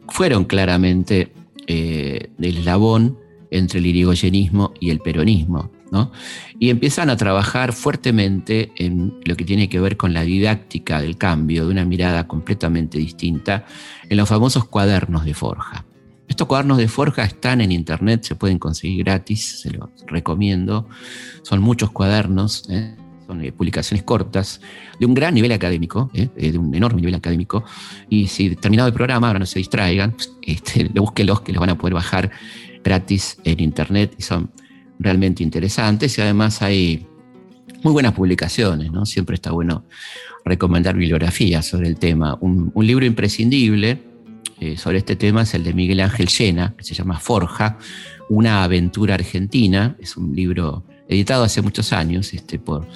fueron 0.08 0.44
claramente 0.44 1.32
eh, 1.66 2.30
el 2.38 2.58
eslabón 2.58 3.18
entre 3.50 3.78
el 3.78 3.86
irigoyenismo 3.86 4.74
y 4.80 4.90
el 4.90 5.00
peronismo. 5.00 5.70
¿no? 5.90 6.12
Y 6.58 6.70
empiezan 6.70 7.10
a 7.10 7.16
trabajar 7.16 7.72
fuertemente 7.72 8.72
en 8.76 9.18
lo 9.24 9.36
que 9.36 9.44
tiene 9.44 9.68
que 9.68 9.80
ver 9.80 9.96
con 9.96 10.12
la 10.14 10.22
didáctica 10.22 11.00
del 11.00 11.16
cambio, 11.16 11.66
de 11.66 11.72
una 11.72 11.84
mirada 11.84 12.28
completamente 12.28 12.98
distinta, 12.98 13.64
en 14.08 14.16
los 14.16 14.28
famosos 14.28 14.66
cuadernos 14.66 15.24
de 15.24 15.34
forja. 15.34 15.84
Estos 16.28 16.46
cuadernos 16.46 16.78
de 16.78 16.86
forja 16.86 17.24
están 17.24 17.60
en 17.60 17.72
internet, 17.72 18.22
se 18.22 18.36
pueden 18.36 18.60
conseguir 18.60 19.02
gratis, 19.02 19.62
se 19.62 19.70
los 19.72 19.90
recomiendo. 20.06 20.88
Son 21.42 21.60
muchos 21.60 21.90
cuadernos. 21.90 22.70
¿eh? 22.70 22.94
Son 23.30 23.44
eh, 23.44 23.52
publicaciones 23.52 24.02
cortas, 24.02 24.60
de 24.98 25.06
un 25.06 25.14
gran 25.14 25.34
nivel 25.34 25.52
académico, 25.52 26.10
eh, 26.14 26.28
eh, 26.36 26.50
de 26.50 26.58
un 26.58 26.74
enorme 26.74 27.00
nivel 27.00 27.14
académico, 27.14 27.64
y 28.08 28.26
si 28.26 28.56
terminado 28.56 28.88
el 28.88 28.94
programa, 28.94 29.28
ahora 29.28 29.38
no 29.38 29.46
se 29.46 29.60
distraigan, 29.60 30.12
pues, 30.12 30.32
este, 30.42 30.88
búsquenlos 30.94 31.42
que 31.42 31.52
los 31.52 31.60
van 31.60 31.70
a 31.70 31.78
poder 31.78 31.94
bajar 31.94 32.30
gratis 32.82 33.38
en 33.44 33.60
internet 33.60 34.14
y 34.18 34.22
son 34.22 34.50
realmente 34.98 35.42
interesantes 35.42 36.18
y 36.18 36.20
además 36.20 36.60
hay 36.60 37.06
muy 37.84 37.92
buenas 37.92 38.14
publicaciones, 38.14 38.90
¿no? 38.90 39.06
Siempre 39.06 39.34
está 39.34 39.52
bueno 39.52 39.84
recomendar 40.44 40.96
bibliografía 40.96 41.62
sobre 41.62 41.88
el 41.88 41.96
tema. 41.96 42.36
Un, 42.40 42.72
libro 42.74 43.04
imprescindible 43.04 44.02
sobre 44.76 44.98
este 44.98 45.16
tema 45.16 45.42
es 45.42 45.54
el 45.54 45.64
de 45.64 45.72
Miguel 45.72 46.00
Ángel 46.00 46.26
Llena, 46.28 46.74
que 46.76 46.84
se 46.84 46.94
llama 46.94 47.18
Forja, 47.18 47.78
una 48.28 48.62
aventura 48.62 49.14
argentina. 49.14 49.96
Es 49.98 50.18
un 50.18 50.34
libro 50.34 50.84
editado 51.10 51.44
hace 51.44 51.60
muchos 51.60 51.92
años 51.92 52.32
este, 52.32 52.58
por 52.58 52.86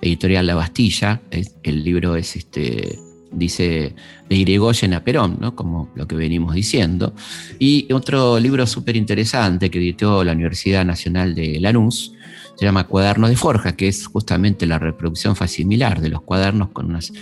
Editorial 0.00 0.46
La 0.46 0.54
Bastilla. 0.54 1.22
El 1.30 1.82
libro 1.82 2.16
es, 2.16 2.36
este, 2.36 2.98
dice, 3.32 3.94
de 4.28 4.36
Irigoyen 4.36 4.94
a 4.94 5.02
Perón, 5.02 5.38
¿no? 5.40 5.56
como 5.56 5.90
lo 5.94 6.06
que 6.06 6.14
venimos 6.14 6.54
diciendo. 6.54 7.14
Y 7.58 7.90
otro 7.92 8.38
libro 8.38 8.66
súper 8.66 8.96
interesante 8.96 9.70
que 9.70 9.78
editó 9.78 10.22
la 10.22 10.32
Universidad 10.32 10.84
Nacional 10.84 11.34
de 11.34 11.58
Lanús, 11.60 12.12
se 12.56 12.66
llama 12.66 12.86
Cuadernos 12.86 13.30
de 13.30 13.36
Forja, 13.36 13.74
que 13.74 13.88
es 13.88 14.06
justamente 14.06 14.66
la 14.66 14.78
reproducción 14.78 15.34
facimilar 15.34 16.00
de 16.00 16.10
los 16.10 16.22
cuadernos 16.22 16.68
con 16.68 16.86
unas 16.86 17.12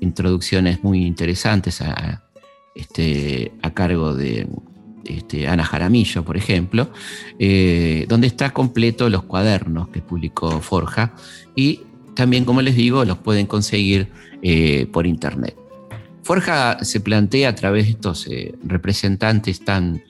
introducciones 0.00 0.84
muy 0.84 1.06
interesantes 1.06 1.80
a, 1.80 2.24
este, 2.74 3.52
a 3.62 3.72
cargo 3.72 4.14
de 4.14 4.46
este, 5.04 5.46
Ana 5.48 5.64
Jaramillo, 5.64 6.24
por 6.24 6.36
ejemplo, 6.36 6.90
eh, 7.38 8.06
donde 8.08 8.26
está 8.26 8.50
completo 8.50 9.08
los 9.08 9.24
cuadernos 9.24 9.88
que 9.88 10.00
publicó 10.00 10.60
Forja 10.60 11.14
y 11.54 11.80
también, 12.14 12.44
como 12.44 12.62
les 12.62 12.76
digo, 12.76 13.04
los 13.04 13.18
pueden 13.18 13.46
conseguir 13.46 14.08
eh, 14.42 14.86
por 14.92 15.06
internet. 15.06 15.56
Forja 16.22 16.82
se 16.82 17.00
plantea 17.00 17.50
a 17.50 17.54
través 17.54 17.84
de 17.86 17.90
estos 17.92 18.26
eh, 18.28 18.54
representantes 18.64 19.64
tan 19.64 20.02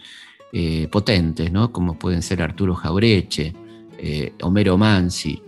potentes, 0.88 1.50
¿no? 1.50 1.72
como 1.72 1.98
pueden 1.98 2.22
ser 2.22 2.40
Arturo 2.40 2.76
Jaureche, 2.76 3.52
Homero 4.40 4.78
Mansi, 4.78 5.42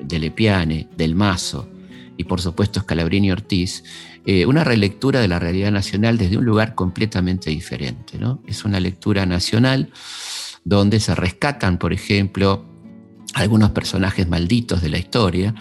Delepiane, 0.00 0.86
Del 0.96 1.16
Mazo 1.16 1.68
y 2.16 2.22
por 2.22 2.40
supuesto 2.40 2.78
Scalabrini 2.78 3.32
Ortiz, 3.32 3.82
eh, 4.26 4.46
una 4.46 4.64
relectura 4.64 5.20
de 5.20 5.28
la 5.28 5.38
realidad 5.38 5.70
nacional 5.70 6.16
desde 6.16 6.38
un 6.38 6.44
lugar 6.44 6.74
completamente 6.74 7.50
diferente. 7.50 8.18
¿no? 8.18 8.42
Es 8.46 8.64
una 8.64 8.80
lectura 8.80 9.26
nacional 9.26 9.90
donde 10.64 10.98
se 11.00 11.14
rescatan, 11.14 11.78
por 11.78 11.92
ejemplo, 11.92 12.64
algunos 13.34 13.70
personajes 13.70 14.26
malditos 14.28 14.80
de 14.80 14.88
la 14.88 14.98
historia, 14.98 15.54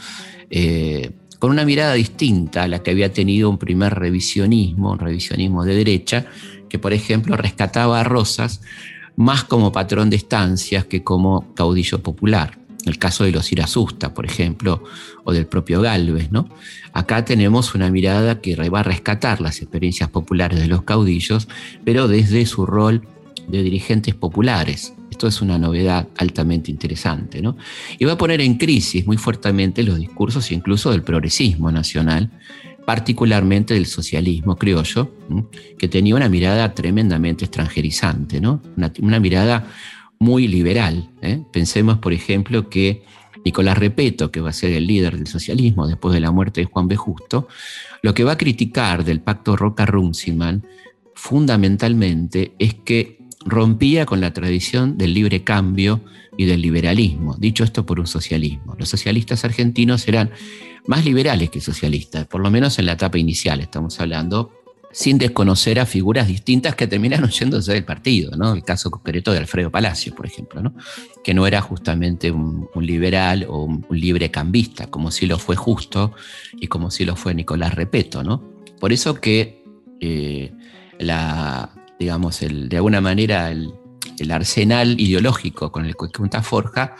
eh, 0.49 1.11
con 1.39 1.51
una 1.51 1.65
mirada 1.65 1.93
distinta 1.93 2.63
a 2.63 2.67
la 2.69 2.81
que 2.81 2.91
había 2.91 3.11
tenido 3.11 3.49
un 3.49 3.57
primer 3.57 3.95
revisionismo, 3.95 4.91
un 4.91 4.99
revisionismo 4.99 5.65
de 5.65 5.75
derecha, 5.75 6.25
que 6.69 6.79
por 6.79 6.93
ejemplo 6.93 7.35
rescataba 7.35 7.99
a 7.99 8.03
Rosas 8.03 8.61
más 9.17 9.43
como 9.43 9.71
patrón 9.71 10.09
de 10.09 10.15
estancias 10.15 10.85
que 10.85 11.03
como 11.03 11.53
caudillo 11.53 12.01
popular 12.01 12.62
el 12.85 12.97
caso 12.97 13.23
de 13.23 13.31
los 13.31 13.51
Irasusta, 13.51 14.13
por 14.13 14.25
ejemplo, 14.25 14.83
o 15.23 15.33
del 15.33 15.45
propio 15.45 15.81
Galvez. 15.81 16.31
¿no? 16.31 16.49
Acá 16.91 17.25
tenemos 17.25 17.75
una 17.75 17.89
mirada 17.89 18.41
que 18.41 18.55
va 18.69 18.81
a 18.81 18.83
rescatar 18.83 19.41
las 19.41 19.61
experiencias 19.61 20.09
populares 20.09 20.59
de 20.59 20.67
los 20.67 20.83
caudillos, 20.83 21.47
pero 21.83 22.07
desde 22.07 22.45
su 22.45 22.65
rol 22.65 23.07
de 23.47 23.63
dirigentes 23.63 24.15
populares. 24.15 24.93
Esto 25.09 25.27
es 25.27 25.41
una 25.41 25.57
novedad 25.57 26.07
altamente 26.17 26.71
interesante. 26.71 27.41
¿no? 27.41 27.55
Y 27.99 28.05
va 28.05 28.13
a 28.13 28.17
poner 28.17 28.41
en 28.41 28.55
crisis 28.55 29.05
muy 29.05 29.17
fuertemente 29.17 29.83
los 29.83 29.97
discursos 29.97 30.51
incluso 30.51 30.91
del 30.91 31.03
progresismo 31.03 31.71
nacional, 31.71 32.31
particularmente 32.85 33.73
del 33.73 33.85
socialismo 33.85 34.57
criollo, 34.57 35.15
que 35.77 35.87
tenía 35.87 36.15
una 36.15 36.27
mirada 36.27 36.73
tremendamente 36.73 37.45
extranjerizante, 37.45 38.41
¿no? 38.41 38.61
una, 38.75 38.91
una 38.99 39.19
mirada 39.19 39.67
muy 40.19 40.47
liberal. 40.47 41.09
¿eh? 41.21 41.41
Pensemos, 41.51 41.97
por 41.97 42.13
ejemplo, 42.13 42.69
que 42.69 43.03
Nicolás 43.45 43.77
Repeto, 43.77 44.31
que 44.31 44.41
va 44.41 44.49
a 44.49 44.53
ser 44.53 44.71
el 44.71 44.87
líder 44.87 45.17
del 45.17 45.27
socialismo 45.27 45.87
después 45.87 46.13
de 46.13 46.21
la 46.21 46.31
muerte 46.31 46.61
de 46.61 46.65
Juan 46.65 46.87
B. 46.87 46.95
Justo, 46.95 47.47
lo 48.01 48.13
que 48.13 48.23
va 48.23 48.33
a 48.33 48.37
criticar 48.37 49.03
del 49.03 49.21
pacto 49.21 49.55
Roca-Runciman 49.55 50.65
fundamentalmente 51.15 52.53
es 52.59 52.73
que 52.73 53.19
rompía 53.45 54.05
con 54.05 54.21
la 54.21 54.33
tradición 54.33 54.97
del 54.97 55.13
libre 55.13 55.43
cambio 55.43 56.01
y 56.37 56.45
del 56.45 56.61
liberalismo, 56.61 57.35
dicho 57.37 57.63
esto 57.63 57.85
por 57.85 57.99
un 57.99 58.07
socialismo. 58.07 58.75
Los 58.79 58.89
socialistas 58.89 59.43
argentinos 59.45 60.07
eran 60.07 60.31
más 60.87 61.05
liberales 61.05 61.49
que 61.49 61.61
socialistas, 61.61 62.25
por 62.25 62.41
lo 62.41 62.49
menos 62.49 62.79
en 62.79 62.85
la 62.85 62.93
etapa 62.93 63.17
inicial 63.17 63.59
estamos 63.59 63.99
hablando, 63.99 64.51
sin 64.93 65.17
desconocer 65.17 65.79
a 65.79 65.87
figuras 65.87 66.27
distintas 66.27 66.75
que 66.75 66.87
terminaron 66.87 67.29
yéndose 67.31 67.73
del 67.73 67.83
partido, 67.83 68.37
¿no? 68.37 68.53
El 68.53 68.63
caso 68.63 68.91
concreto 68.91 69.33
de 69.33 69.39
Alfredo 69.39 69.71
Palacio, 69.71 70.15
por 70.15 70.27
ejemplo, 70.27 70.61
¿no? 70.61 70.75
Que 71.23 71.33
no 71.33 71.45
era 71.47 71.61
justamente 71.61 72.31
un, 72.31 72.69
liberal 72.79 73.45
o 73.49 73.63
un, 73.63 73.85
libre 73.89 74.29
cambista, 74.31 74.87
como 74.87 75.11
si 75.11 75.25
lo 75.25 75.39
fue 75.39 75.55
Justo 75.55 76.13
y 76.53 76.67
como 76.67 76.91
si 76.91 77.05
lo 77.05 77.15
fue 77.15 77.33
Nicolás 77.33 77.73
Repeto, 77.73 78.23
¿no? 78.23 78.43
Por 78.79 78.93
eso 78.93 79.15
que 79.15 79.63
eh, 79.99 80.51
la, 80.99 81.71
digamos, 81.99 82.41
el, 82.43 82.69
de 82.69 82.77
alguna 82.77 83.01
manera 83.01 83.49
el, 83.51 83.73
el 84.19 84.31
arsenal 84.31 84.99
ideológico 84.99 85.71
con 85.71 85.85
el 85.85 85.95
que 85.95 86.09
cuenta 86.09 86.43
Forja 86.43 86.95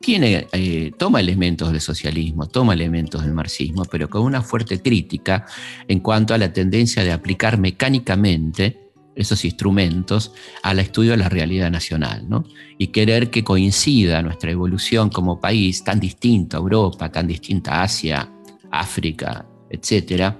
tiene, 0.00 0.48
eh, 0.52 0.92
toma 0.96 1.20
elementos 1.20 1.70
del 1.70 1.80
socialismo, 1.80 2.46
toma 2.46 2.72
elementos 2.72 3.22
del 3.22 3.34
marxismo, 3.34 3.84
pero 3.84 4.08
con 4.08 4.22
una 4.22 4.42
fuerte 4.42 4.80
crítica 4.80 5.44
en 5.86 6.00
cuanto 6.00 6.32
a 6.32 6.38
la 6.38 6.52
tendencia 6.52 7.04
de 7.04 7.12
aplicar 7.12 7.58
mecánicamente 7.58 8.90
esos 9.14 9.44
instrumentos 9.44 10.32
al 10.62 10.78
estudio 10.78 11.10
de 11.10 11.18
la 11.18 11.28
realidad 11.28 11.70
nacional, 11.70 12.26
¿no? 12.28 12.44
Y 12.78 12.86
querer 12.88 13.28
que 13.28 13.44
coincida 13.44 14.22
nuestra 14.22 14.50
evolución 14.50 15.10
como 15.10 15.38
país 15.38 15.84
tan 15.84 16.00
distinto 16.00 16.56
a 16.56 16.60
Europa, 16.60 17.12
tan 17.12 17.26
distinta 17.26 17.74
a 17.74 17.82
Asia, 17.82 18.30
África, 18.70 19.44
etcétera, 19.68 20.38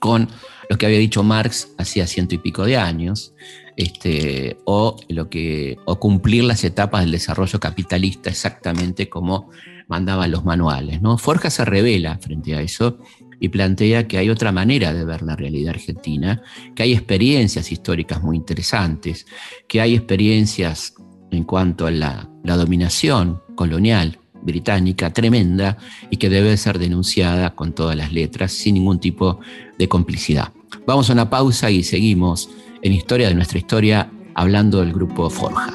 con 0.00 0.28
lo 0.68 0.78
que 0.78 0.86
había 0.86 0.98
dicho 0.98 1.22
Marx 1.22 1.68
hacía 1.78 2.06
ciento 2.06 2.34
y 2.34 2.38
pico 2.38 2.64
de 2.64 2.76
años, 2.76 3.34
este, 3.76 4.58
o, 4.64 4.96
lo 5.08 5.28
que, 5.28 5.78
o 5.84 5.98
cumplir 5.98 6.44
las 6.44 6.64
etapas 6.64 7.02
del 7.02 7.12
desarrollo 7.12 7.58
capitalista 7.60 8.30
exactamente 8.30 9.08
como 9.08 9.50
mandaban 9.88 10.30
los 10.30 10.44
manuales. 10.44 11.02
¿no? 11.02 11.18
Forja 11.18 11.50
se 11.50 11.64
revela 11.64 12.18
frente 12.18 12.54
a 12.54 12.60
eso 12.60 12.98
y 13.40 13.48
plantea 13.48 14.06
que 14.06 14.18
hay 14.18 14.30
otra 14.30 14.52
manera 14.52 14.92
de 14.92 15.04
ver 15.04 15.22
la 15.22 15.36
realidad 15.36 15.74
argentina, 15.74 16.42
que 16.74 16.84
hay 16.84 16.92
experiencias 16.92 17.72
históricas 17.72 18.22
muy 18.22 18.36
interesantes, 18.36 19.26
que 19.66 19.80
hay 19.80 19.94
experiencias 19.94 20.94
en 21.30 21.44
cuanto 21.44 21.86
a 21.86 21.90
la, 21.90 22.28
la 22.44 22.56
dominación 22.56 23.42
colonial 23.56 24.18
británica 24.42 25.12
tremenda 25.12 25.78
y 26.10 26.16
que 26.16 26.28
debe 26.28 26.56
ser 26.56 26.78
denunciada 26.78 27.54
con 27.54 27.72
todas 27.72 27.96
las 27.96 28.12
letras, 28.12 28.52
sin 28.52 28.74
ningún 28.74 29.00
tipo 29.00 29.40
de 29.78 29.88
complicidad. 29.88 30.52
Vamos 30.86 31.10
a 31.10 31.12
una 31.12 31.30
pausa 31.30 31.70
y 31.70 31.82
seguimos 31.82 32.50
en 32.82 32.92
Historia 32.92 33.28
de 33.28 33.34
nuestra 33.34 33.58
historia, 33.58 34.10
hablando 34.34 34.80
del 34.80 34.92
grupo 34.92 35.30
Forja. 35.30 35.72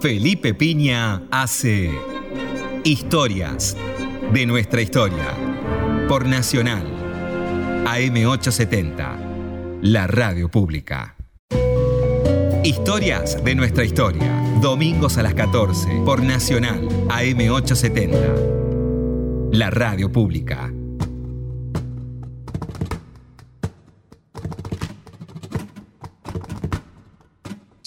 Felipe 0.00 0.54
Piña 0.54 1.22
hace 1.30 1.90
Historias 2.84 3.76
de 4.32 4.46
nuestra 4.46 4.80
historia 4.80 5.34
por 6.08 6.24
Nacional 6.26 6.86
AM870, 7.84 9.80
la 9.82 10.06
radio 10.06 10.50
pública. 10.50 11.16
Historias 12.64 13.44
de 13.44 13.54
nuestra 13.54 13.84
historia, 13.84 14.42
domingos 14.62 15.18
a 15.18 15.22
las 15.22 15.34
14 15.34 16.00
por 16.06 16.22
Nacional 16.22 16.88
AM870, 17.08 19.50
la 19.52 19.68
radio 19.70 20.10
pública. 20.10 20.72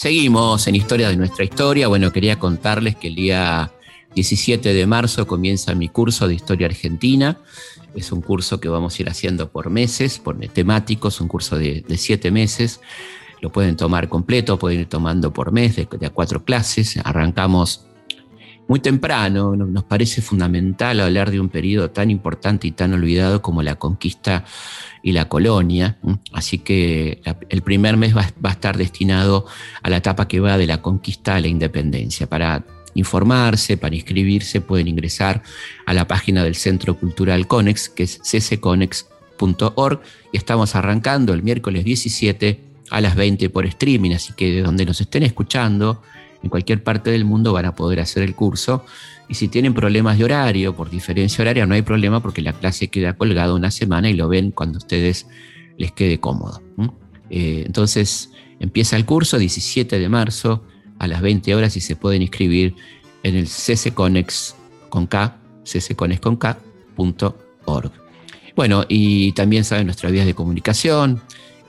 Seguimos 0.01 0.65
en 0.65 0.73
Historia 0.73 1.09
de 1.09 1.15
nuestra 1.15 1.45
historia. 1.45 1.87
Bueno, 1.87 2.11
quería 2.11 2.39
contarles 2.39 2.95
que 2.95 3.09
el 3.09 3.13
día 3.13 3.71
17 4.15 4.73
de 4.73 4.87
marzo 4.87 5.27
comienza 5.27 5.75
mi 5.75 5.89
curso 5.89 6.27
de 6.27 6.33
Historia 6.33 6.65
Argentina. 6.65 7.37
Es 7.93 8.11
un 8.11 8.21
curso 8.21 8.59
que 8.59 8.67
vamos 8.67 8.97
a 8.97 9.01
ir 9.03 9.09
haciendo 9.09 9.51
por 9.51 9.69
meses, 9.69 10.17
por 10.17 10.39
temáticos, 10.47 11.21
un 11.21 11.27
curso 11.27 11.55
de, 11.55 11.85
siete 11.97 12.31
meses. 12.31 12.81
Lo 13.41 13.51
pueden 13.51 13.75
tomar 13.75 14.09
completo, 14.09 14.57
pueden 14.57 14.79
ir 14.79 14.89
tomando 14.89 15.31
por 15.31 15.51
mes, 15.51 15.75
de, 15.75 15.87
de 15.87 16.09
cuatro 16.09 16.43
clases. 16.43 16.97
Arrancamos 17.03 17.85
muy 18.67 18.79
temprano. 18.79 19.55
Nos 19.55 19.83
parece 19.83 20.21
fundamental 20.21 20.99
hablar 20.99 21.31
de 21.31 21.39
un 21.39 21.49
periodo 21.49 21.91
tan 21.91 22.09
importante 22.09 22.67
y 22.67 22.71
tan 22.71 22.93
olvidado 22.93 23.41
como 23.41 23.63
la 23.63 23.75
conquista 23.75 24.45
y 25.03 25.11
la 25.11 25.27
colonia. 25.27 25.97
Así 26.31 26.59
que 26.59 27.21
el 27.49 27.61
primer 27.61 27.97
mes 27.97 28.15
va, 28.15 28.27
a 28.43 28.51
estar 28.51 28.77
destinado 28.77 29.45
a 29.81 29.89
la 29.89 29.97
etapa 29.97 30.27
que 30.27 30.39
va 30.39 30.57
de 30.57 30.67
la 30.67 30.81
conquista 30.81 31.35
a 31.35 31.39
la 31.39 31.47
independencia. 31.47 32.27
Para 32.27 32.63
informarse, 32.93 33.77
para 33.77 33.95
inscribirse, 33.95 34.61
pueden 34.61 34.87
ingresar 34.87 35.43
a 35.85 35.93
la 35.93 36.07
página 36.07 36.43
del 36.43 36.55
Centro 36.55 36.95
Cultural 36.95 37.47
Conex, 37.47 37.89
que 37.89 38.03
es 38.03 38.19
ccconex.org, 38.23 40.01
y 40.31 40.37
estamos 40.37 40.75
arrancando 40.75 41.33
el 41.33 41.43
miércoles 41.43 41.83
17 41.83 42.71
a 42.89 43.01
las 43.01 43.15
20 43.15 43.49
por 43.49 43.65
streaming, 43.65 44.11
así 44.11 44.33
que 44.33 44.51
de 44.51 44.61
donde 44.61 44.85
nos 44.85 44.99
estén 44.99 45.23
escuchando, 45.23 46.01
en 46.43 46.49
cualquier 46.49 46.83
parte 46.83 47.11
del 47.11 47.25
mundo 47.25 47.53
van 47.53 47.65
a 47.65 47.75
poder 47.75 47.99
hacer 47.99 48.23
el 48.23 48.35
curso 48.35 48.83
y 49.31 49.35
si 49.35 49.47
tienen 49.47 49.73
problemas 49.73 50.17
de 50.17 50.25
horario, 50.25 50.75
por 50.75 50.89
diferencia 50.89 51.41
horaria, 51.41 51.65
no 51.65 51.73
hay 51.73 51.83
problema 51.83 52.21
porque 52.21 52.41
la 52.41 52.51
clase 52.51 52.89
queda 52.89 53.13
colgada 53.13 53.53
una 53.53 53.71
semana 53.71 54.09
y 54.09 54.13
lo 54.13 54.27
ven 54.27 54.51
cuando 54.51 54.77
ustedes 54.77 55.25
les 55.77 55.93
quede 55.93 56.19
cómodo. 56.19 56.61
Eh, 57.29 57.63
entonces, 57.65 58.31
empieza 58.59 58.97
el 58.97 59.05
curso 59.05 59.37
17 59.37 59.99
de 59.99 60.09
marzo 60.09 60.65
a 60.99 61.07
las 61.07 61.21
20 61.21 61.55
horas 61.55 61.77
y 61.77 61.79
se 61.79 61.95
pueden 61.95 62.21
inscribir 62.21 62.75
en 63.23 63.35
el 63.35 63.47
ccconex 63.47 64.55
con 64.89 65.07
K, 65.07 65.39
Bueno, 68.55 68.83
y 68.89 69.31
también 69.31 69.63
saben 69.63 69.85
nuestras 69.85 70.11
vías 70.11 70.25
de 70.25 70.33
comunicación, 70.33 71.21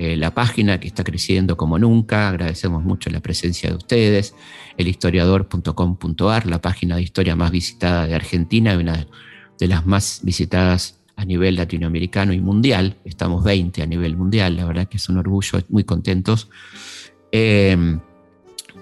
eh, 0.02 0.16
la 0.16 0.34
página 0.34 0.80
que 0.80 0.88
está 0.88 1.04
creciendo 1.04 1.56
como 1.56 1.78
nunca, 1.78 2.28
agradecemos 2.28 2.82
mucho 2.82 3.08
la 3.08 3.20
presencia 3.20 3.70
de 3.70 3.76
ustedes, 3.76 4.34
elhistoriador.com.ar, 4.76 6.46
la 6.46 6.60
página 6.60 6.96
de 6.96 7.02
historia 7.02 7.36
más 7.36 7.52
visitada 7.52 8.08
de 8.08 8.16
Argentina, 8.16 8.76
una 8.76 9.06
de 9.60 9.68
las 9.68 9.86
más 9.86 10.18
visitadas 10.24 10.98
a 11.14 11.24
nivel 11.24 11.54
latinoamericano 11.54 12.32
y 12.32 12.40
mundial, 12.40 12.96
estamos 13.04 13.44
20 13.44 13.80
a 13.80 13.86
nivel 13.86 14.16
mundial, 14.16 14.56
la 14.56 14.64
verdad 14.64 14.88
que 14.88 14.96
es 14.96 15.08
un 15.08 15.18
orgullo, 15.18 15.60
muy 15.68 15.84
contentos. 15.84 16.48
Eh, 17.30 18.00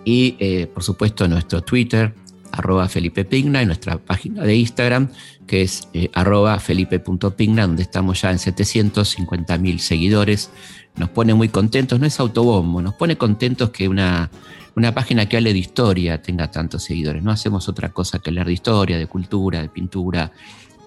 y 0.07 0.37
eh, 0.39 0.69
por 0.73 0.83
supuesto 0.83 1.29
nuestro 1.29 1.61
Twitter, 1.61 2.15
arroba 2.51 2.89
Felipe 2.89 3.27
Pigna, 3.27 3.63
y 3.63 3.67
nuestra 3.67 3.99
página 3.99 4.43
de 4.43 4.57
Instagram, 4.57 5.11
que 5.47 5.61
es 5.61 5.87
arroba 6.15 6.59
felipe.pigna, 6.59 7.67
donde 7.67 7.83
estamos 7.83 8.23
ya 8.23 8.31
en 8.31 8.39
750 8.39 9.59
mil 9.59 9.81
seguidores 9.81 10.51
nos 10.97 11.11
pone 11.11 11.35
muy 11.35 11.49
contentos, 11.49 11.99
no 12.01 12.07
es 12.07 12.21
autobombo, 12.21 12.83
nos 12.83 12.95
pone 12.95 13.17
contentos 13.17 13.71
que 13.71 13.89
una, 13.89 14.31
una 14.77 14.95
página 14.95 15.27
que 15.27 15.37
hable 15.37 15.53
de 15.53 15.59
historia 15.59 16.23
tenga 16.23 16.51
tantos 16.51 16.85
seguidores. 16.85 17.23
No 17.23 17.31
hacemos 17.31 17.69
otra 17.69 17.91
cosa 17.91 18.19
que 18.19 18.31
hablar 18.31 18.47
de 18.47 18.53
historia, 18.53 18.99
de 18.99 19.07
cultura, 19.07 19.63
de 19.63 19.69
pintura, 19.69 20.33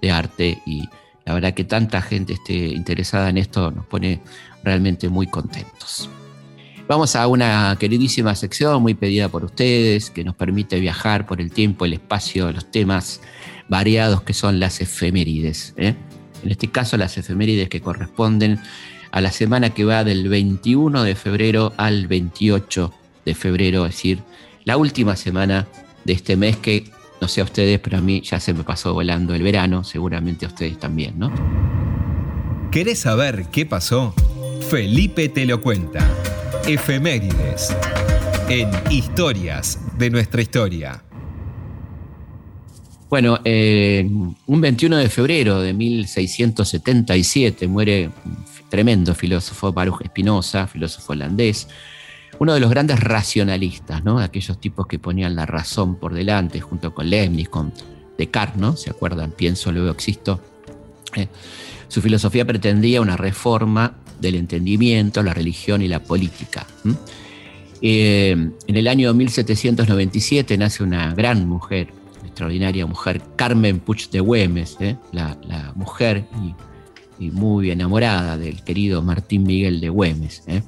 de 0.01 0.11
arte 0.11 0.61
y 0.65 0.87
la 1.25 1.33
verdad 1.33 1.53
que 1.53 1.63
tanta 1.63 2.01
gente 2.01 2.33
esté 2.33 2.53
interesada 2.53 3.29
en 3.29 3.37
esto 3.37 3.71
nos 3.71 3.85
pone 3.85 4.21
realmente 4.63 5.09
muy 5.09 5.27
contentos. 5.27 6.09
Vamos 6.87 7.15
a 7.15 7.27
una 7.27 7.77
queridísima 7.79 8.35
sección 8.35 8.81
muy 8.81 8.93
pedida 8.93 9.29
por 9.29 9.45
ustedes 9.45 10.09
que 10.09 10.25
nos 10.25 10.35
permite 10.35 10.79
viajar 10.81 11.25
por 11.25 11.39
el 11.39 11.51
tiempo, 11.51 11.85
el 11.85 11.93
espacio, 11.93 12.51
los 12.51 12.69
temas 12.71 13.21
variados 13.69 14.21
que 14.23 14.33
son 14.33 14.59
las 14.59 14.81
efemérides. 14.81 15.73
¿eh? 15.77 15.95
En 16.43 16.51
este 16.51 16.69
caso 16.69 16.97
las 16.97 17.17
efemérides 17.17 17.69
que 17.69 17.79
corresponden 17.79 18.59
a 19.13 19.21
la 19.21 19.32
semana 19.32 19.69
que 19.69 19.86
va 19.86 20.04
del 20.04 20.28
21 20.28 21.04
de 21.04 21.13
febrero 21.13 21.71
al 21.78 22.08
28 22.08 22.91
de 23.26 23.36
febrero, 23.36 23.86
es 23.86 23.91
decir, 23.91 24.23
la 24.65 24.76
última 24.76 25.15
semana 25.15 25.67
de 26.04 26.13
este 26.13 26.36
mes 26.36 26.58
que, 26.58 26.86
no 27.21 27.28
sé 27.28 27.41
a 27.41 27.43
ustedes, 27.43 27.80
pero 27.80 27.99
a 27.99 28.02
mí 28.02 28.21
ya 28.21 28.39
se 28.39 28.56
me 28.56 28.63
pasó 28.63 28.91
volando 28.91 29.36
el 29.36 29.43
verano, 29.43 29.84
seguramente 29.84 30.47
a 30.47 30.49
ustedes 30.49 30.80
también, 30.80 31.19
¿no? 31.19 31.32
¿Querés 32.71 33.02
saber 33.02 33.45
qué 33.52 33.67
pasó? 33.67 34.15
Felipe 34.67 35.30
te 35.30 35.45
lo 35.45 35.62
cuenta. 35.62 36.10
Efemérides. 36.67 37.71
En 38.49 38.71
Historias 38.89 39.80
de 39.99 40.10
nuestra 40.10 40.41
historia. 40.41 41.04
Bueno, 43.12 43.39
eh, 43.45 44.10
un 44.47 44.60
21 44.60 44.97
de 44.97 45.08
febrero 45.08 45.62
de 45.62 45.71
1677 45.71 47.67
muere 47.67 48.10
tremendo 48.73 49.13
filósofo, 49.13 49.71
Baruch 49.71 50.03
Spinoza, 50.03 50.65
filósofo 50.65 51.13
holandés, 51.13 51.67
uno 52.39 52.55
de 52.55 52.59
los 52.59 52.71
grandes 52.71 52.99
racionalistas, 52.99 54.03
¿no? 54.03 54.17
Aquellos 54.17 54.59
tipos 54.59 54.88
que 54.88 54.97
ponían 54.97 55.36
la 55.36 55.45
razón 55.45 55.95
por 55.97 56.15
delante, 56.15 56.59
junto 56.59 56.91
con 56.91 57.07
Leibniz, 57.07 57.49
con 57.49 57.71
Descartes, 58.17 58.59
¿no? 58.59 58.75
¿Se 58.75 58.89
acuerdan? 58.89 59.29
Pienso, 59.29 59.71
luego 59.71 59.91
existo. 59.91 60.41
Eh, 61.15 61.27
su 61.88 62.01
filosofía 62.01 62.45
pretendía 62.45 62.99
una 62.99 63.15
reforma 63.15 63.93
del 64.19 64.33
entendimiento, 64.33 65.21
la 65.21 65.36
religión 65.36 65.83
y 65.83 65.88
la 65.88 65.99
política. 65.99 66.65
Eh, 67.79 68.31
en 68.31 68.75
el 68.75 68.88
año 68.88 69.13
1797 69.13 70.57
nace 70.57 70.81
una 70.81 71.13
gran 71.13 71.47
mujer, 71.47 71.89
extraordinaria 72.25 72.88
mujer, 72.88 73.21
Carmen 73.36 73.79
Puig 73.79 74.09
de 74.09 74.19
Güemes, 74.19 74.77
la, 75.12 75.38
la, 75.43 75.73
mujer 75.75 76.25
y 76.41 76.55
muy 77.31 77.71
enamorada 77.71 78.38
del 78.38 78.63
querido 78.63 79.01
Martín 79.01 79.43
Miguel 79.43 79.79
de 79.81 79.89
Güemes. 79.89 80.43
¿eh? 80.47 80.63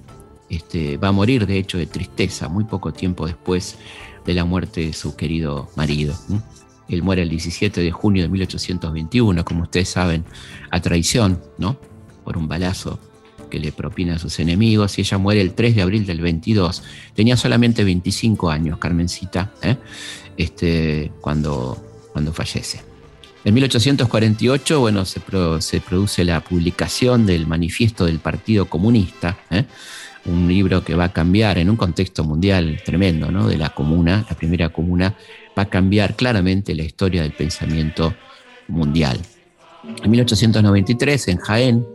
Este, 0.49 0.97
va 0.97 1.09
a 1.09 1.11
morir, 1.11 1.45
de 1.47 1.57
hecho, 1.57 1.77
de 1.77 1.85
tristeza 1.85 2.47
muy 2.47 2.65
poco 2.65 2.93
tiempo 2.93 3.25
después 3.25 3.77
de 4.25 4.33
la 4.33 4.45
muerte 4.45 4.81
de 4.81 4.93
su 4.93 5.15
querido 5.15 5.69
marido. 5.75 6.15
Él 6.87 7.03
muere 7.03 7.23
el 7.23 7.29
17 7.29 7.81
de 7.81 7.91
junio 7.91 8.23
de 8.23 8.29
1821, 8.29 9.43
como 9.43 9.63
ustedes 9.63 9.89
saben, 9.89 10.23
a 10.71 10.81
traición, 10.81 11.41
¿no? 11.57 11.77
Por 12.23 12.37
un 12.37 12.47
balazo 12.47 12.99
que 13.49 13.59
le 13.59 13.71
propina 13.71 14.15
a 14.15 14.19
sus 14.19 14.39
enemigos, 14.39 14.97
y 14.97 15.01
ella 15.01 15.17
muere 15.17 15.41
el 15.41 15.53
3 15.53 15.75
de 15.75 15.81
abril 15.81 16.05
del 16.05 16.21
22. 16.21 16.83
Tenía 17.15 17.37
solamente 17.37 17.83
25 17.83 18.49
años, 18.49 18.77
Carmencita, 18.77 19.51
¿eh? 19.61 19.77
este, 20.37 21.11
cuando, 21.21 21.77
cuando 22.13 22.33
fallece. 22.33 22.94
En 23.45 23.53
1848, 23.53 24.79
bueno, 24.79 25.05
se, 25.05 25.19
produce 25.19 26.25
la 26.25 26.43
publicación 26.43 27.27
del 27.27 27.45
Manifiesto 27.45 28.05
del 28.05 28.17
Partido 28.17 28.65
Comunista, 28.65 29.37
¿eh? 29.51 29.65
un 30.25 30.47
libro 30.47 30.83
que 30.83 30.95
va 30.95 31.05
a 31.05 31.13
cambiar 31.13 31.59
en 31.59 31.69
un 31.69 31.75
contexto 31.75 32.23
mundial 32.23 32.81
tremendo, 32.83 33.29
¿no? 33.29 33.47
De 33.47 33.55
la 33.55 33.69
comuna, 33.69 34.25
la 34.27 34.35
primera 34.35 34.69
comuna, 34.69 35.15
va 35.55 35.61
a 35.61 35.69
cambiar 35.69 36.15
claramente 36.15 36.73
la 36.73 36.81
historia 36.81 37.21
del 37.21 37.33
pensamiento 37.33 38.15
mundial. 38.67 39.19
En 40.03 40.09
1893, 40.09 41.27
en 41.27 41.37
Jaén, 41.37 41.85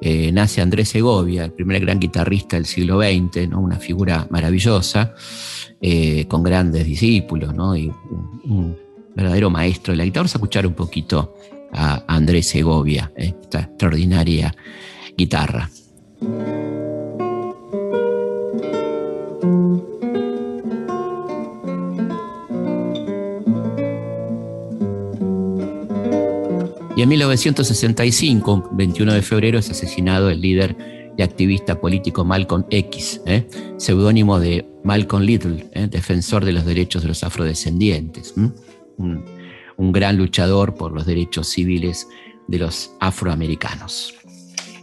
eh, 0.00 0.32
nace 0.32 0.60
Andrés 0.60 0.88
Segovia, 0.88 1.44
el 1.44 1.52
primer 1.52 1.82
gran 1.82 2.00
guitarrista 2.00 2.56
del 2.56 2.66
siglo 2.66 3.00
XX, 3.00 3.48
¿no? 3.48 3.60
una 3.60 3.78
figura 3.78 4.26
maravillosa, 4.28 5.14
eh, 5.80 6.26
con 6.26 6.42
grandes 6.42 6.84
discípulos, 6.84 7.54
¿no? 7.54 7.76
Verdadero 9.14 9.50
maestro 9.50 9.92
de 9.92 9.98
la 9.98 10.04
guitarra. 10.04 10.22
Vamos 10.22 10.34
a 10.34 10.38
escuchar 10.38 10.66
un 10.66 10.74
poquito 10.74 11.34
a 11.72 12.02
Andrés 12.06 12.46
Segovia, 12.46 13.12
¿eh? 13.16 13.34
esta 13.40 13.60
extraordinaria 13.60 14.54
guitarra. 15.16 15.70
Y 26.96 27.02
en 27.02 27.08
1965, 27.08 28.70
21 28.72 29.14
de 29.14 29.22
febrero, 29.22 29.58
es 29.58 29.70
asesinado 29.70 30.28
el 30.28 30.40
líder 30.40 30.76
y 31.16 31.22
activista 31.22 31.80
político 31.80 32.24
Malcolm 32.26 32.66
X, 32.68 33.22
¿eh? 33.24 33.48
seudónimo 33.78 34.38
de 34.38 34.68
Malcolm 34.84 35.22
Little, 35.22 35.66
¿eh? 35.72 35.88
defensor 35.90 36.44
de 36.44 36.52
los 36.52 36.66
derechos 36.66 37.02
de 37.02 37.08
los 37.08 37.24
afrodescendientes 37.24 38.34
un, 39.00 39.92
gran 39.92 40.16
luchador 40.16 40.74
por 40.74 40.92
los 40.92 41.06
derechos 41.06 41.48
civiles 41.48 42.06
de 42.46 42.58
los 42.58 42.92
afroamericanos. 43.00 44.14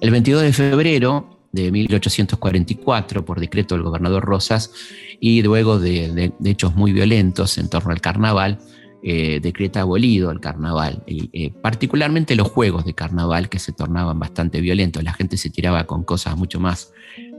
El 0.02 0.12
22 0.12 0.42
de 0.42 0.54
febrero 0.54 1.38
de 1.52 1.72
1844, 1.72 3.24
por 3.24 3.40
decreto 3.40 3.76
del 3.76 3.84
gobernador 3.84 4.24
Rosas, 4.26 4.72
y 5.20 5.42
luego 5.44 5.80
de, 5.80 6.34
hechos 6.44 6.76
muy 6.76 6.94
violentos 6.94 7.58
en 7.58 7.70
torno 7.70 7.92
al 7.92 8.02
carnaval, 8.02 8.60
eh, 9.04 9.40
decreta 9.42 9.82
abolido 9.82 10.32
el 10.32 10.40
carnaval, 10.40 11.04
eh, 11.06 11.54
particularmente 11.62 12.36
los 12.36 12.50
juegos 12.50 12.84
de 12.84 12.96
carnaval 12.96 13.48
que 13.48 13.60
se 13.60 13.72
tornaban 13.72 14.20
bastante 14.20 14.60
violentos. 14.60 15.04
La 15.04 15.14
gente 15.14 15.38
se 15.38 15.52
tiraba 15.52 15.86
con 15.86 16.04
cosas 16.04 16.36
mucho 16.36 16.60
más 16.60 16.92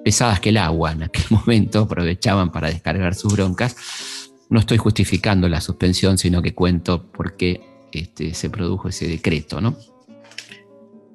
pesadas 0.04 0.40
que 0.40 0.50
el 0.50 0.56
agua 0.56 0.92
en 0.92 1.02
aquel 1.02 1.24
momento, 1.30 1.80
aprovechaban 1.80 2.50
para 2.50 2.68
descargar 2.68 3.14
sus 3.14 3.32
broncas. 3.32 3.76
No 4.50 4.60
estoy 4.60 4.78
justificando 4.78 5.48
la 5.48 5.60
suspensión, 5.60 6.18
sino 6.18 6.42
que 6.42 6.54
cuento 6.54 7.10
por 7.10 7.36
qué 7.36 7.60
este, 7.92 8.34
se 8.34 8.50
produjo 8.50 8.88
ese 8.88 9.06
decreto. 9.06 9.60
¿no? 9.60 9.76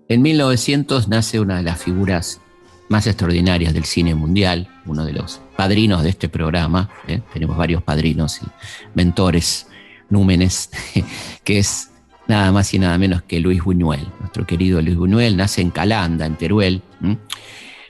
En 0.08 0.22
1900 0.22 1.08
nace 1.08 1.40
una 1.40 1.58
de 1.58 1.64
las 1.64 1.82
figuras 1.82 2.42
más 2.90 3.08
extraordinarias 3.08 3.74
del 3.74 3.86
cine 3.86 4.14
mundial, 4.14 4.70
uno 4.86 5.06
de 5.06 5.14
los 5.14 5.42
padrinos 5.56 6.04
de 6.04 6.10
este 6.10 6.30
programa, 6.30 6.90
¿eh? 7.08 7.22
tenemos 7.34 7.58
varios 7.58 7.82
padrinos 7.82 8.40
y 8.42 8.46
mentores, 8.94 9.68
númenes, 10.10 10.70
que 11.44 11.60
es 11.60 11.90
nada 12.28 12.52
más 12.52 12.74
y 12.74 12.80
nada 12.80 12.98
menos 12.98 13.24
que 13.24 13.40
Luis 13.40 13.64
Buñuel. 13.64 14.08
Nuestro 14.20 14.46
querido 14.46 14.82
Luis 14.82 14.98
Buñuel 14.98 15.38
nace 15.38 15.62
en 15.62 15.72
Calanda, 15.72 16.26
en 16.26 16.36
Teruel. 16.36 16.82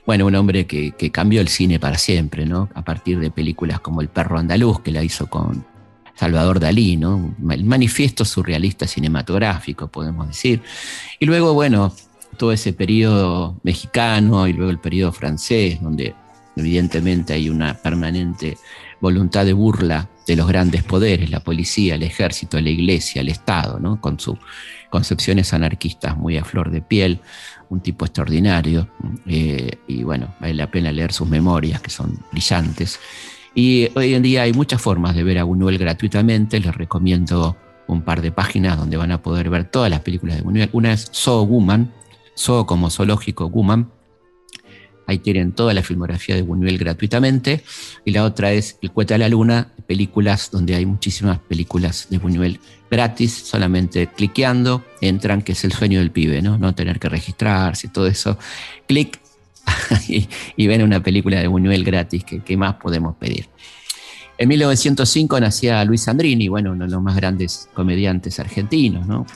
Bueno, 0.06 0.26
un 0.26 0.34
hombre 0.34 0.66
que, 0.66 0.92
cambió 1.10 1.40
el 1.40 1.48
cine 1.48 1.80
para 1.80 1.96
siempre, 1.96 2.44
¿no? 2.44 2.68
A 2.74 2.84
partir 2.84 3.18
de 3.20 3.30
películas 3.30 3.80
como 3.80 4.02
El 4.02 4.08
perro 4.08 4.38
andaluz, 4.38 4.80
que 4.80 4.92
la 4.92 5.02
hizo 5.02 5.28
con 5.28 5.64
Salvador 6.14 6.60
Dalí, 6.60 6.96
¿no? 6.96 7.34
El 7.50 7.64
manifiesto 7.64 8.24
surrealista 8.24 8.86
cinematográfico, 8.86 9.88
podemos 9.88 10.28
decir. 10.28 10.60
Y 11.18 11.26
luego, 11.26 11.54
bueno, 11.54 11.94
todo 12.36 12.52
ese 12.52 12.72
periodo 12.74 13.58
mexicano 13.62 14.46
y 14.46 14.52
luego 14.52 14.70
el 14.70 14.78
periodo 14.78 15.10
francés, 15.12 15.80
donde 15.80 16.14
evidentemente 16.56 17.32
hay 17.32 17.48
una 17.48 17.74
permanente 17.74 18.58
voluntad 19.00 19.44
de 19.44 19.52
burla 19.52 20.08
de 20.26 20.36
los 20.36 20.46
grandes 20.46 20.82
poderes, 20.82 21.30
la 21.30 21.40
policía, 21.40 21.94
el 21.94 22.02
ejército, 22.02 22.60
la 22.60 22.70
iglesia, 22.70 23.20
el 23.20 23.28
Estado, 23.28 23.78
¿no? 23.78 24.00
con 24.00 24.18
sus 24.18 24.38
concepciones 24.88 25.52
anarquistas 25.52 26.16
muy 26.16 26.38
a 26.38 26.44
flor 26.44 26.70
de 26.70 26.80
piel, 26.80 27.20
un 27.74 27.80
tipo 27.80 28.04
extraordinario, 28.04 28.88
eh, 29.26 29.78
y 29.86 30.02
bueno, 30.02 30.34
vale 30.40 30.54
la 30.54 30.70
pena 30.70 30.90
leer 30.92 31.12
sus 31.12 31.28
memorias, 31.28 31.80
que 31.80 31.90
son 31.90 32.18
brillantes. 32.32 32.98
Y 33.54 33.88
hoy 33.94 34.14
en 34.14 34.22
día 34.22 34.42
hay 34.42 34.52
muchas 34.52 34.80
formas 34.80 35.14
de 35.14 35.22
ver 35.22 35.38
a 35.38 35.44
Buñuel 35.44 35.78
gratuitamente, 35.78 36.58
les 36.60 36.74
recomiendo 36.74 37.56
un 37.86 38.02
par 38.02 38.22
de 38.22 38.32
páginas 38.32 38.78
donde 38.78 38.96
van 38.96 39.12
a 39.12 39.22
poder 39.22 39.50
ver 39.50 39.64
todas 39.64 39.90
las 39.90 40.00
películas 40.00 40.36
de 40.36 40.42
Buñuel. 40.42 40.70
Una 40.72 40.92
es 40.92 41.10
Zoo 41.12 41.44
Woman, 41.46 41.92
Zoo 42.36 42.66
como 42.66 42.90
zoológico 42.90 43.48
Woman, 43.48 43.90
Ahí 45.06 45.18
tienen 45.18 45.52
toda 45.52 45.74
la 45.74 45.82
filmografía 45.82 46.34
de 46.34 46.42
Buñuel 46.42 46.78
gratuitamente. 46.78 47.62
Y 48.04 48.12
la 48.12 48.24
otra 48.24 48.52
es 48.52 48.78
El 48.82 48.90
Cuete 48.90 49.14
a 49.14 49.18
la 49.18 49.28
Luna, 49.28 49.68
películas 49.86 50.50
donde 50.50 50.74
hay 50.74 50.86
muchísimas 50.86 51.38
películas 51.38 52.06
de 52.10 52.18
Buñuel 52.18 52.60
gratis, 52.90 53.32
solamente 53.32 54.06
cliqueando, 54.06 54.84
entran, 55.00 55.42
que 55.42 55.52
es 55.52 55.64
el 55.64 55.72
sueño 55.72 55.98
del 55.98 56.10
pibe, 56.10 56.40
¿no? 56.42 56.58
No 56.58 56.74
tener 56.74 56.98
que 56.98 57.08
registrarse, 57.08 57.88
todo 57.88 58.06
eso. 58.06 58.38
Clic 58.86 59.20
y, 60.56 60.66
ven 60.66 60.82
una 60.82 61.02
película 61.02 61.40
de 61.40 61.48
Buñuel 61.48 61.84
gratis, 61.84 62.24
¿qué 62.24 62.56
más 62.56 62.74
podemos 62.74 63.16
pedir? 63.16 63.48
En 64.36 64.48
1905 64.48 65.40
nacía 65.40 65.84
Luis 65.84 66.02
Sandrini, 66.02 66.48
bueno, 66.48 66.72
uno 66.72 66.86
de 66.86 66.90
los 66.90 67.00
más 67.00 67.14
grandes 67.14 67.68
comediantes 67.72 68.40
argentinos, 68.40 69.06
¿no? 69.06 69.26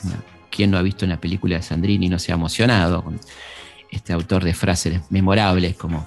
¿Quién 0.50 0.72
no 0.72 0.78
ha 0.78 0.82
visto 0.82 1.06
una 1.06 1.20
película 1.20 1.56
de 1.56 1.62
Sandrini 1.62 2.06
y 2.06 2.08
no 2.08 2.18
se 2.18 2.32
ha 2.32 2.34
emocionado? 2.34 3.04
Este 3.90 4.12
autor 4.12 4.44
de 4.44 4.54
frases 4.54 5.00
memorables 5.10 5.76
como 5.76 6.06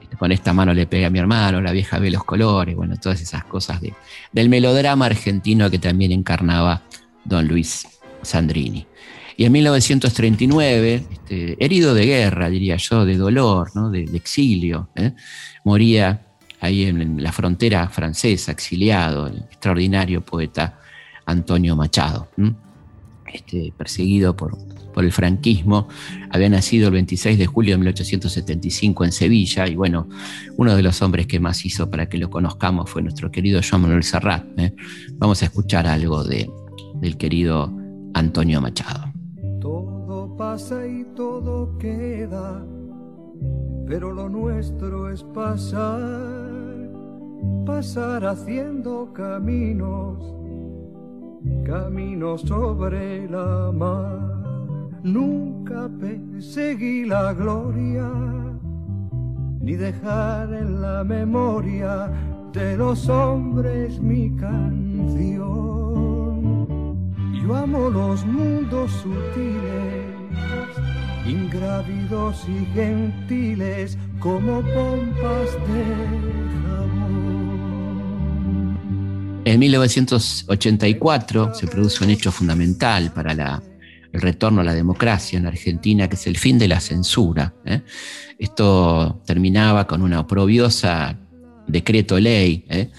este, 0.00 0.16
con 0.16 0.32
esta 0.32 0.52
mano 0.52 0.72
le 0.72 0.86
pega 0.86 1.08
a 1.08 1.10
mi 1.10 1.18
hermano, 1.18 1.60
la 1.60 1.72
vieja 1.72 1.98
ve 1.98 2.10
los 2.10 2.24
colores, 2.24 2.74
bueno, 2.74 2.96
todas 2.96 3.20
esas 3.20 3.44
cosas 3.44 3.80
de, 3.80 3.94
del 4.32 4.48
melodrama 4.48 5.06
argentino 5.06 5.70
que 5.70 5.78
también 5.78 6.12
encarnaba 6.12 6.82
don 7.24 7.46
Luis 7.46 7.86
Sandrini. 8.22 8.86
Y 9.36 9.44
en 9.44 9.52
1939, 9.52 11.04
este, 11.12 11.64
herido 11.64 11.94
de 11.94 12.06
guerra, 12.06 12.50
diría 12.50 12.76
yo, 12.76 13.04
de 13.04 13.16
dolor, 13.16 13.70
¿no? 13.74 13.90
de, 13.90 14.02
exilio, 14.14 14.88
¿eh? 14.96 15.12
moría 15.64 16.22
ahí 16.60 16.84
en, 16.84 17.22
la 17.22 17.30
frontera 17.30 17.88
francesa, 17.88 18.50
exiliado, 18.50 19.28
el 19.28 19.38
extraordinario 19.38 20.22
poeta 20.22 20.80
Antonio 21.26 21.76
Machado, 21.76 22.28
este, 23.32 23.72
perseguido 23.76 24.36
por, 24.36 24.56
el 24.96 25.12
franquismo. 25.12 25.86
Había 26.30 26.48
nacido 26.48 26.88
el 26.88 26.94
26 26.94 27.38
de 27.38 27.46
julio 27.46 27.74
de 27.74 27.78
1875 27.78 29.04
en 29.04 29.12
Sevilla 29.12 29.68
y 29.68 29.76
bueno, 29.76 30.08
uno 30.56 30.74
de 30.74 30.82
los 30.82 31.00
hombres 31.02 31.28
que 31.28 31.38
más 31.38 31.64
hizo 31.64 31.88
para 31.88 32.08
que 32.08 32.18
lo 32.18 32.30
conozcamos 32.30 32.90
fue 32.90 33.02
nuestro 33.02 33.30
querido 33.30 33.60
Joan 33.62 33.82
Manuel 33.82 34.02
Serrat. 34.02 34.44
¿eh? 34.58 34.74
Vamos 35.12 35.40
a 35.42 35.44
escuchar 35.44 35.86
algo 35.86 36.24
de, 36.24 36.50
del 37.00 37.16
querido 37.16 37.72
Antonio 38.14 38.60
Machado. 38.60 39.12
Todo 39.60 40.36
pasa 40.36 40.86
y 40.86 41.04
todo 41.14 41.78
queda, 41.78 42.64
pero 43.86 44.12
lo 44.12 44.28
nuestro 44.28 45.10
es 45.10 45.22
pasar, 45.22 46.90
pasar 47.64 48.24
haciendo 48.24 49.12
caminos, 49.12 50.37
caminos 51.64 52.42
sobre 52.42 53.28
la 53.28 53.72
mar 53.72 54.28
Nunca 55.02 55.88
perseguí 56.00 57.04
la 57.04 57.32
gloria, 57.32 58.10
ni 59.60 59.74
dejar 59.74 60.52
en 60.52 60.82
la 60.82 61.04
memoria 61.04 62.10
de 62.52 62.76
los 62.76 63.08
hombres 63.08 64.00
mi 64.00 64.34
canción. 64.34 65.38
Yo 67.40 67.54
amo 67.54 67.88
los 67.90 68.26
mundos 68.26 68.90
sutiles, 68.90 70.16
ingrávidos 71.24 72.44
y 72.48 72.66
gentiles 72.74 73.96
como 74.18 74.60
pompas 74.62 75.54
de. 75.68 76.57
En 79.48 79.60
1984 79.60 81.54
se 81.54 81.66
produce 81.68 82.04
un 82.04 82.10
hecho 82.10 82.30
fundamental 82.30 83.10
para 83.14 83.62
el 84.12 84.20
retorno 84.20 84.60
a 84.60 84.64
la 84.64 84.74
democracia 84.74 85.38
en 85.38 85.46
Argentina, 85.46 86.06
que 86.06 86.16
es 86.16 86.26
el 86.26 86.36
fin 86.36 86.58
de 86.58 86.68
la 86.68 86.80
censura. 86.80 87.54
¿eh? 87.64 87.80
Esto 88.38 89.22
terminaba 89.24 89.86
con 89.86 90.02
una 90.02 90.20
oprobiosa 90.20 91.18
decreto 91.66 92.20
ley 92.20 92.66
¿eh? 92.68 92.90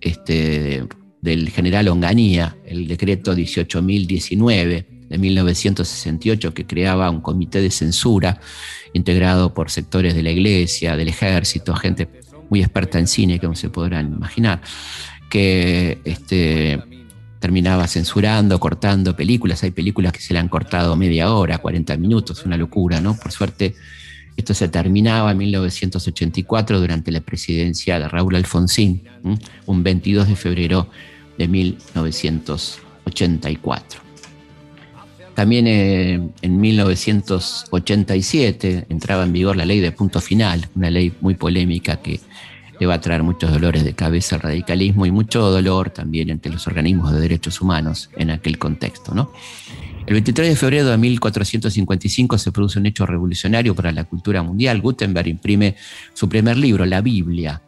este, 0.00 0.86
del 1.20 1.50
general 1.50 1.88
Onganía, 1.88 2.56
el 2.64 2.86
decreto 2.86 3.34
18.019 3.34 5.08
de 5.08 5.18
1968, 5.18 6.54
que 6.54 6.66
creaba 6.66 7.10
un 7.10 7.20
comité 7.20 7.60
de 7.60 7.72
censura 7.72 8.38
integrado 8.92 9.52
por 9.52 9.72
sectores 9.72 10.14
de 10.14 10.22
la 10.22 10.30
iglesia, 10.30 10.96
del 10.96 11.08
ejército, 11.08 11.74
gente 11.74 12.08
muy 12.48 12.60
experta 12.60 13.00
en 13.00 13.08
cine, 13.08 13.40
como 13.40 13.56
se 13.56 13.70
podrán 13.70 14.12
imaginar, 14.12 14.60
que 15.28 16.00
este, 16.04 16.82
terminaba 17.38 17.86
censurando, 17.86 18.58
cortando 18.58 19.16
películas. 19.16 19.62
Hay 19.62 19.70
películas 19.70 20.12
que 20.12 20.20
se 20.20 20.34
le 20.34 20.40
han 20.40 20.48
cortado 20.48 20.96
media 20.96 21.32
hora, 21.32 21.58
40 21.58 21.96
minutos, 21.96 22.44
una 22.44 22.56
locura, 22.56 23.00
¿no? 23.00 23.16
Por 23.16 23.30
suerte, 23.32 23.74
esto 24.36 24.52
se 24.52 24.68
terminaba 24.68 25.30
en 25.32 25.38
1984 25.38 26.80
durante 26.80 27.10
la 27.10 27.20
presidencia 27.20 27.98
de 27.98 28.06
Raúl 28.08 28.36
Alfonsín, 28.36 29.02
un 29.64 29.82
22 29.82 30.28
de 30.28 30.36
febrero 30.36 30.90
de 31.38 31.48
1984. 31.48 34.00
También 35.34 35.66
eh, 35.66 36.20
en 36.40 36.60
1987 36.60 38.86
entraba 38.88 39.24
en 39.24 39.32
vigor 39.32 39.56
la 39.56 39.66
ley 39.66 39.80
de 39.80 39.90
punto 39.92 40.20
final, 40.20 40.68
una 40.74 40.90
ley 40.90 41.12
muy 41.20 41.34
polémica 41.34 41.96
que 41.96 42.20
le 42.78 42.86
va 42.86 42.94
a 42.94 43.00
traer 43.00 43.22
muchos 43.22 43.50
dolores 43.52 43.84
de 43.84 43.94
cabeza 43.94 44.36
al 44.36 44.42
radicalismo 44.42 45.06
y 45.06 45.10
mucho 45.10 45.50
dolor 45.50 45.90
también 45.90 46.30
entre 46.30 46.52
los 46.52 46.66
organismos 46.66 47.12
de 47.12 47.20
derechos 47.20 47.60
humanos 47.60 48.10
en 48.16 48.30
aquel 48.30 48.58
contexto. 48.58 49.14
¿no? 49.14 49.32
El 50.06 50.14
23 50.14 50.50
de 50.50 50.56
febrero 50.56 50.88
de 50.88 50.96
1455 50.96 52.38
se 52.38 52.52
produce 52.52 52.78
un 52.78 52.86
hecho 52.86 53.06
revolucionario 53.06 53.74
para 53.74 53.90
la 53.92 54.04
cultura 54.04 54.42
mundial. 54.42 54.80
Gutenberg 54.80 55.28
imprime 55.28 55.76
su 56.14 56.28
primer 56.28 56.56
libro, 56.56 56.84
la 56.86 57.00
Biblia. 57.00 57.60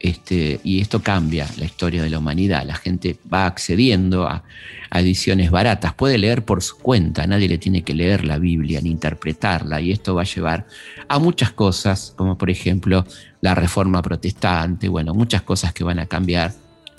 Este, 0.00 0.58
y 0.64 0.80
esto 0.80 1.02
cambia 1.02 1.46
la 1.58 1.66
historia 1.66 2.02
de 2.02 2.08
la 2.08 2.18
humanidad. 2.18 2.64
La 2.66 2.74
gente 2.74 3.18
va 3.32 3.44
accediendo 3.44 4.26
a, 4.26 4.42
ediciones 4.92 5.52
baratas, 5.52 5.94
puede 5.94 6.18
leer 6.18 6.44
por 6.44 6.64
su 6.64 6.76
cuenta, 6.78 7.24
nadie 7.24 7.48
le 7.48 7.58
tiene 7.58 7.82
que 7.82 7.94
leer 7.94 8.24
la 8.24 8.38
Biblia 8.38 8.80
ni 8.80 8.90
interpretarla, 8.90 9.80
y 9.80 9.92
esto 9.92 10.16
va 10.16 10.22
a 10.22 10.24
llevar 10.24 10.66
a 11.06 11.20
muchas 11.20 11.52
cosas, 11.52 12.12
como 12.16 12.36
por 12.36 12.50
ejemplo 12.50 13.06
la 13.40 13.54
reforma 13.54 14.02
protestante, 14.02 14.88
bueno, 14.88 15.14
muchas 15.14 15.42
cosas 15.42 15.72
que 15.72 15.84
van 15.84 16.00
a 16.00 16.06
cambiar 16.06 16.52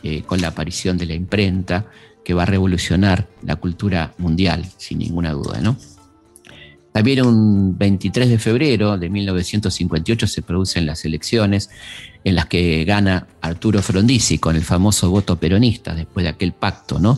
eh, 0.03 0.21
con 0.21 0.39
la 0.39 0.47
aparición 0.47 0.97
de 0.97 1.05
la 1.05 1.15
imprenta, 1.15 1.85
que 2.23 2.33
va 2.33 2.43
a 2.43 2.45
revolucionar 2.45 3.27
la 3.43 3.57
cultura 3.57 4.13
mundial, 4.17 4.65
sin 4.77 4.99
ninguna 4.99 5.31
duda, 5.31 5.59
¿no? 5.59 5.75
También 6.91 7.25
un 7.25 7.77
23 7.77 8.29
de 8.29 8.37
febrero 8.37 8.97
de 8.97 9.09
1958 9.09 10.27
se 10.27 10.41
producen 10.41 10.85
las 10.85 11.05
elecciones 11.05 11.69
en 12.23 12.35
las 12.35 12.45
que 12.47 12.83
gana 12.83 13.27
Arturo 13.41 13.81
Frondizi 13.81 14.37
con 14.37 14.55
el 14.55 14.63
famoso 14.63 15.09
voto 15.09 15.37
peronista 15.37 15.95
después 15.95 16.23
de 16.23 16.29
aquel 16.29 16.51
pacto, 16.51 16.99
¿no? 16.99 17.17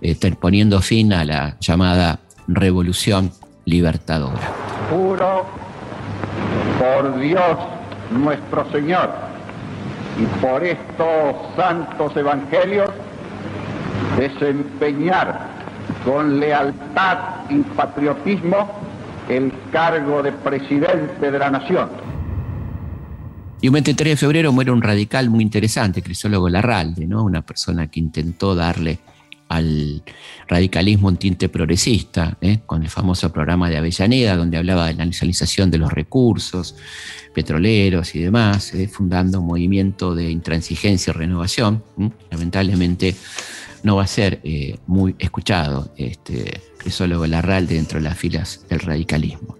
Eh, 0.00 0.16
poniendo 0.38 0.80
fin 0.82 1.12
a 1.12 1.24
la 1.24 1.56
llamada 1.60 2.18
revolución 2.48 3.32
libertadora. 3.64 4.40
Juro 4.90 5.46
por 6.78 7.20
Dios 7.20 7.56
nuestro 8.10 8.70
Señor 8.72 9.10
y 10.20 10.26
por 10.42 10.64
estos 10.64 11.56
santos 11.56 12.16
evangelios 12.16 12.90
desempeñar 14.18 15.48
con 16.04 16.40
lealtad 16.40 17.18
y 17.48 17.58
patriotismo 17.60 18.81
el 19.28 19.52
cargo 19.70 20.22
de 20.22 20.32
presidente 20.32 21.30
de 21.30 21.38
la 21.38 21.50
nación. 21.50 21.88
Y 23.60 23.68
un 23.68 23.74
23 23.74 24.12
de 24.12 24.16
febrero 24.16 24.52
muere 24.52 24.72
un 24.72 24.82
radical 24.82 25.30
muy 25.30 25.42
interesante, 25.42 26.02
Crisólogo 26.02 26.48
Larralde, 26.48 27.06
¿no? 27.06 27.22
una 27.22 27.42
persona 27.42 27.86
que 27.88 28.00
intentó 28.00 28.54
darle 28.54 28.98
al 29.52 30.02
radicalismo 30.48 31.08
un 31.08 31.18
tinte 31.18 31.50
progresista, 31.50 32.38
¿eh? 32.40 32.60
con 32.64 32.82
el 32.82 32.88
famoso 32.88 33.30
programa 33.30 33.68
de 33.68 33.76
Avellaneda, 33.76 34.34
donde 34.34 34.56
hablaba 34.56 34.86
de 34.86 34.94
la 34.94 35.04
nacionalización 35.04 35.70
de 35.70 35.76
los 35.76 35.92
recursos 35.92 36.74
petroleros 37.34 38.14
y 38.14 38.20
demás, 38.20 38.72
¿eh? 38.72 38.88
fundando 38.88 39.40
un 39.40 39.46
movimiento 39.46 40.14
de 40.14 40.30
intransigencia 40.30 41.10
y 41.10 41.14
renovación. 41.14 41.82
Lamentablemente 42.30 43.14
no 43.82 43.96
va 43.96 44.04
a 44.04 44.06
ser 44.06 44.40
eh, 44.42 44.78
muy 44.86 45.14
escuchado 45.18 45.92
este 45.98 46.62
Crisólogo 46.78 47.26
Larralde 47.26 47.74
dentro 47.74 47.98
de 47.98 48.04
las 48.04 48.16
filas 48.16 48.64
del 48.70 48.80
radicalismo. 48.80 49.58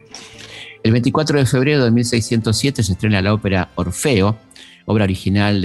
El 0.83 0.93
24 0.93 1.39
de 1.39 1.47
febrero 1.47 1.85
de 1.85 1.91
1607 1.91 2.83
se 2.83 2.93
estrena 2.93 3.21
la 3.21 3.35
ópera 3.35 3.71
Orfeo, 3.75 4.39
obra 4.87 5.05
original 5.05 5.61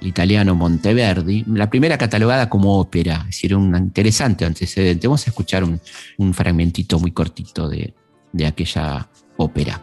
del 0.00 0.08
italiano 0.08 0.54
Monteverdi, 0.54 1.44
la 1.48 1.70
primera 1.70 1.96
catalogada 1.98 2.48
como 2.48 2.78
ópera, 2.78 3.20
es 3.20 3.26
decir, 3.26 3.54
un 3.54 3.76
interesante 3.76 4.44
antecedente. 4.44 5.06
Vamos 5.06 5.26
a 5.26 5.30
escuchar 5.30 5.64
un, 5.64 6.34
fragmentito 6.34 6.98
muy 6.98 7.12
cortito 7.12 7.68
de, 7.68 7.94
de 8.32 8.46
aquella 8.46 9.08
ópera. 9.36 9.80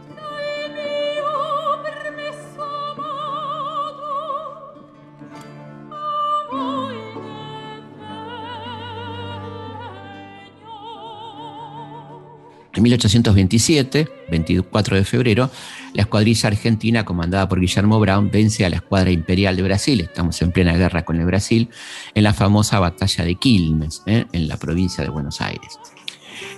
1827, 12.82 14.08
24 14.30 14.96
de 14.96 15.04
febrero, 15.04 15.50
la 15.94 16.02
escuadrilla 16.02 16.48
argentina 16.48 17.04
comandada 17.04 17.48
por 17.48 17.60
Guillermo 17.60 17.98
Brown 17.98 18.30
vence 18.30 18.64
a 18.64 18.70
la 18.70 18.76
escuadra 18.76 19.10
imperial 19.10 19.56
de 19.56 19.62
Brasil, 19.62 20.00
estamos 20.00 20.40
en 20.42 20.52
plena 20.52 20.76
guerra 20.76 21.04
con 21.04 21.18
el 21.18 21.26
Brasil, 21.26 21.68
en 22.14 22.22
la 22.22 22.34
famosa 22.34 22.78
batalla 22.78 23.24
de 23.24 23.34
Quilmes, 23.36 24.02
¿eh? 24.06 24.26
en 24.32 24.48
la 24.48 24.56
provincia 24.56 25.02
de 25.02 25.10
Buenos 25.10 25.40
Aires. 25.40 25.78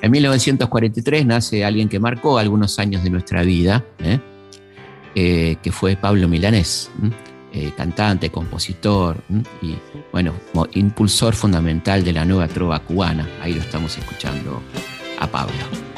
En 0.02 0.10
1943 0.10 1.26
nace 1.26 1.64
alguien 1.64 1.88
que 1.88 1.98
marcó 1.98 2.38
algunos 2.38 2.78
años 2.78 3.02
de 3.02 3.10
nuestra 3.10 3.42
vida, 3.42 3.84
¿eh? 3.98 4.18
Eh, 5.14 5.56
que 5.62 5.72
fue 5.72 5.96
Pablo 5.96 6.28
Milanés, 6.28 6.90
cantante, 7.76 8.30
compositor 8.30 9.24
y, 9.60 9.74
bueno, 10.12 10.34
impulsor 10.74 11.34
fundamental 11.34 12.04
de 12.04 12.12
la 12.12 12.24
nueva 12.24 12.46
trova 12.46 12.78
cubana. 12.78 13.28
Ahí 13.42 13.54
lo 13.54 13.60
estamos 13.60 13.98
escuchando 13.98 14.62
a 15.18 15.26
Pablo 15.26 15.89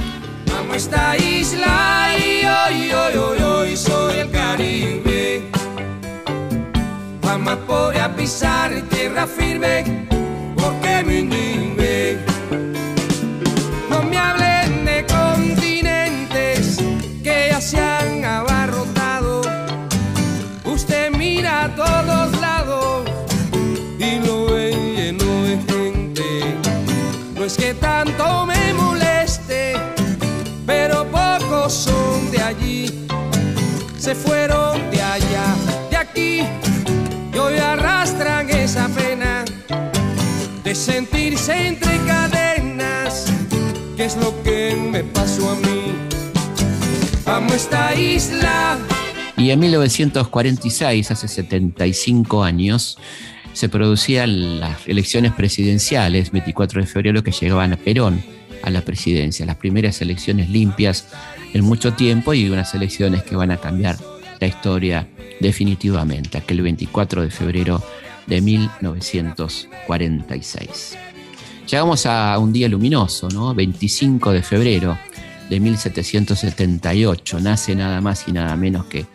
esta 0.75 1.17
isla 1.17 2.15
y 2.19 2.45
hoy, 2.45 2.93
hoy, 2.93 3.17
hoy, 3.17 3.43
hoy 3.43 3.77
soy 3.77 4.19
el 4.21 4.31
Caribe. 4.31 5.43
Jamás 7.23 7.59
podría 7.67 8.15
pisar 8.15 8.71
tierra 8.91 9.27
firme 9.27 10.09
entre 41.49 41.97
cadenas, 42.07 43.32
que 43.97 44.05
es 44.05 44.16
lo 44.16 44.40
que 44.45 44.76
me 44.76 45.03
pasó 45.03 45.51
a 45.51 45.57
mí. 45.57 45.93
Amo 47.26 47.53
esta 47.53 47.93
isla. 47.97 48.78
Y 49.36 49.51
en 49.51 49.59
1946, 49.59 51.11
hace 51.11 51.26
75 51.26 52.45
años, 52.45 52.97
se 53.55 53.68
producían 53.68 54.61
las 54.61 54.86
elecciones 54.86 55.32
presidenciales, 55.32 56.30
24 56.30 56.80
de 56.80 56.86
febrero, 56.86 57.24
que 57.24 57.32
llegaban 57.32 57.72
a 57.72 57.76
Perón 57.76 58.22
a 58.62 58.70
la 58.70 58.82
presidencia, 58.82 59.45
las 59.45 59.57
primeras 59.57 60.01
elecciones 60.01 60.49
limpias 60.49 61.09
en 61.55 61.64
mucho 61.64 61.95
tiempo 61.95 62.34
y 62.34 62.49
unas 62.49 62.72
elecciones 62.74 63.24
que 63.24 63.34
van 63.34 63.51
a 63.51 63.57
cambiar 63.57 63.97
la 64.38 64.47
historia 64.47 65.09
definitivamente, 65.40 66.38
aquel 66.38 66.62
24 66.62 67.22
de 67.22 67.30
febrero 67.30 67.82
de 68.28 68.40
1946. 68.40 70.99
Llegamos 71.69 72.07
a 72.07 72.39
un 72.39 72.53
día 72.53 72.69
luminoso, 72.69 73.29
¿no? 73.29 73.55
25 73.55 74.33
de 74.33 74.43
febrero 74.43 74.99
de 75.49 75.61
1778, 75.61 77.41
nace 77.41 77.75
nada 77.75 78.01
más 78.01 78.27
y 78.27 78.33
nada 78.33 78.57
menos 78.57 78.87
que 78.87 79.07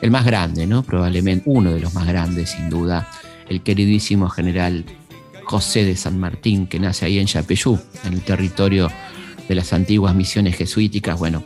el 0.00 0.10
más 0.10 0.24
grande, 0.24 0.66
¿no? 0.66 0.82
Probablemente 0.82 1.44
uno 1.46 1.72
de 1.72 1.80
los 1.80 1.94
más 1.94 2.06
grandes, 2.06 2.50
sin 2.50 2.70
duda, 2.70 3.08
el 3.48 3.62
queridísimo 3.62 4.28
general 4.28 4.84
José 5.44 5.84
de 5.84 5.96
San 5.96 6.18
Martín, 6.18 6.66
que 6.66 6.78
nace 6.78 7.06
ahí 7.06 7.18
en 7.18 7.26
Yapeyú, 7.26 7.78
en 8.04 8.14
el 8.14 8.20
territorio 8.22 8.90
de 9.48 9.54
las 9.54 9.72
antiguas 9.72 10.14
misiones 10.14 10.56
jesuíticas. 10.56 11.18
Bueno, 11.18 11.44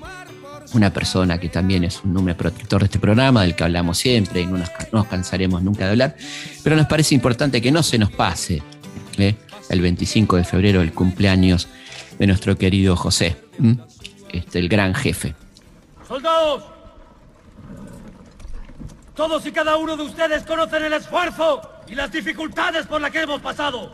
una 0.75 0.93
persona 0.93 1.39
que 1.39 1.49
también 1.49 1.85
es 1.85 2.03
un 2.05 2.15
número 2.15 2.37
protector 2.37 2.81
de 2.81 2.87
este 2.87 2.99
programa, 2.99 3.43
del 3.43 3.55
que 3.55 3.65
hablamos 3.65 3.99
siempre 3.99 4.41
y 4.43 4.47
no 4.47 4.59
nos, 4.59 5.07
cansaremos 5.07 5.63
nunca 5.63 5.85
de 5.85 5.91
hablar, 5.91 6.17
pero 6.63 6.77
nos 6.77 6.87
parece 6.87 7.15
importante 7.15 7.61
que 7.61 7.73
no 7.73 7.83
se 7.83 7.99
nos 7.99 8.11
pase 8.11 8.63
¿eh? 9.19 9.35
El 9.71 9.81
25 9.81 10.37
de 10.37 10.45
febrero 10.45 10.83
el 10.83 10.93
cumpleaños 10.93 11.68
de 12.18 12.27
nuestro 12.27 12.59
querido 12.59 12.97
José, 12.97 13.37
este, 14.31 14.59
el 14.59 14.68
gran 14.68 14.95
jefe. 14.95 15.35
¡Soldados! 16.07 16.64
Todos 19.14 19.47
y 19.47 19.53
cada 19.53 19.77
uno 19.77 19.97
de 19.97 20.03
ustedes 20.03 20.43
conocen 20.45 20.85
el 20.85 20.93
esfuerzo 20.93 21.62
y 21.87 21.95
las 21.95 22.11
dificultades 22.11 22.87
por 22.87 23.01
las 23.01 23.11
que 23.11 23.21
hemos 23.21 23.41
pasado. 23.41 23.93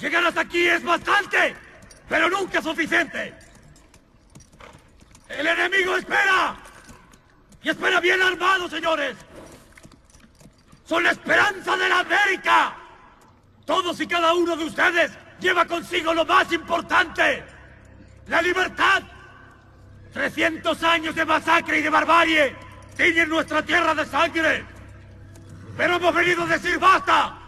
Llegar 0.00 0.24
hasta 0.24 0.40
aquí 0.40 0.66
es 0.66 0.82
bastante, 0.82 1.54
pero 2.08 2.28
nunca 2.28 2.60
suficiente. 2.60 3.34
El 5.28 5.46
enemigo 5.46 5.96
espera. 5.96 6.56
Y 7.62 7.68
espera 7.68 8.00
bien 8.00 8.20
armado, 8.22 8.68
señores. 8.68 9.16
Son 10.86 11.04
la 11.04 11.10
esperanza 11.10 11.76
de 11.76 11.88
la 11.88 12.00
América. 12.00 12.76
Todos 13.70 14.00
y 14.00 14.06
cada 14.08 14.34
uno 14.34 14.56
de 14.56 14.64
ustedes 14.64 15.12
lleva 15.40 15.64
consigo 15.64 16.12
lo 16.12 16.24
más 16.24 16.52
importante. 16.52 17.44
La 18.26 18.42
libertad. 18.42 19.00
300 20.12 20.82
años 20.82 21.14
de 21.14 21.24
masacre 21.24 21.78
y 21.78 21.82
de 21.82 21.88
barbarie 21.88 22.56
tiñen 22.96 23.28
nuestra 23.28 23.64
tierra 23.64 23.94
de 23.94 24.04
sangre. 24.06 24.64
Pero 25.76 25.94
hemos 25.94 26.12
venido 26.12 26.42
a 26.42 26.46
decir 26.46 26.80
basta. 26.80 27.38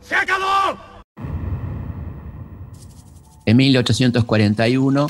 ¡Se 0.00 0.14
acabó! 0.14 0.78
En 3.44 3.56
1841, 3.56 5.08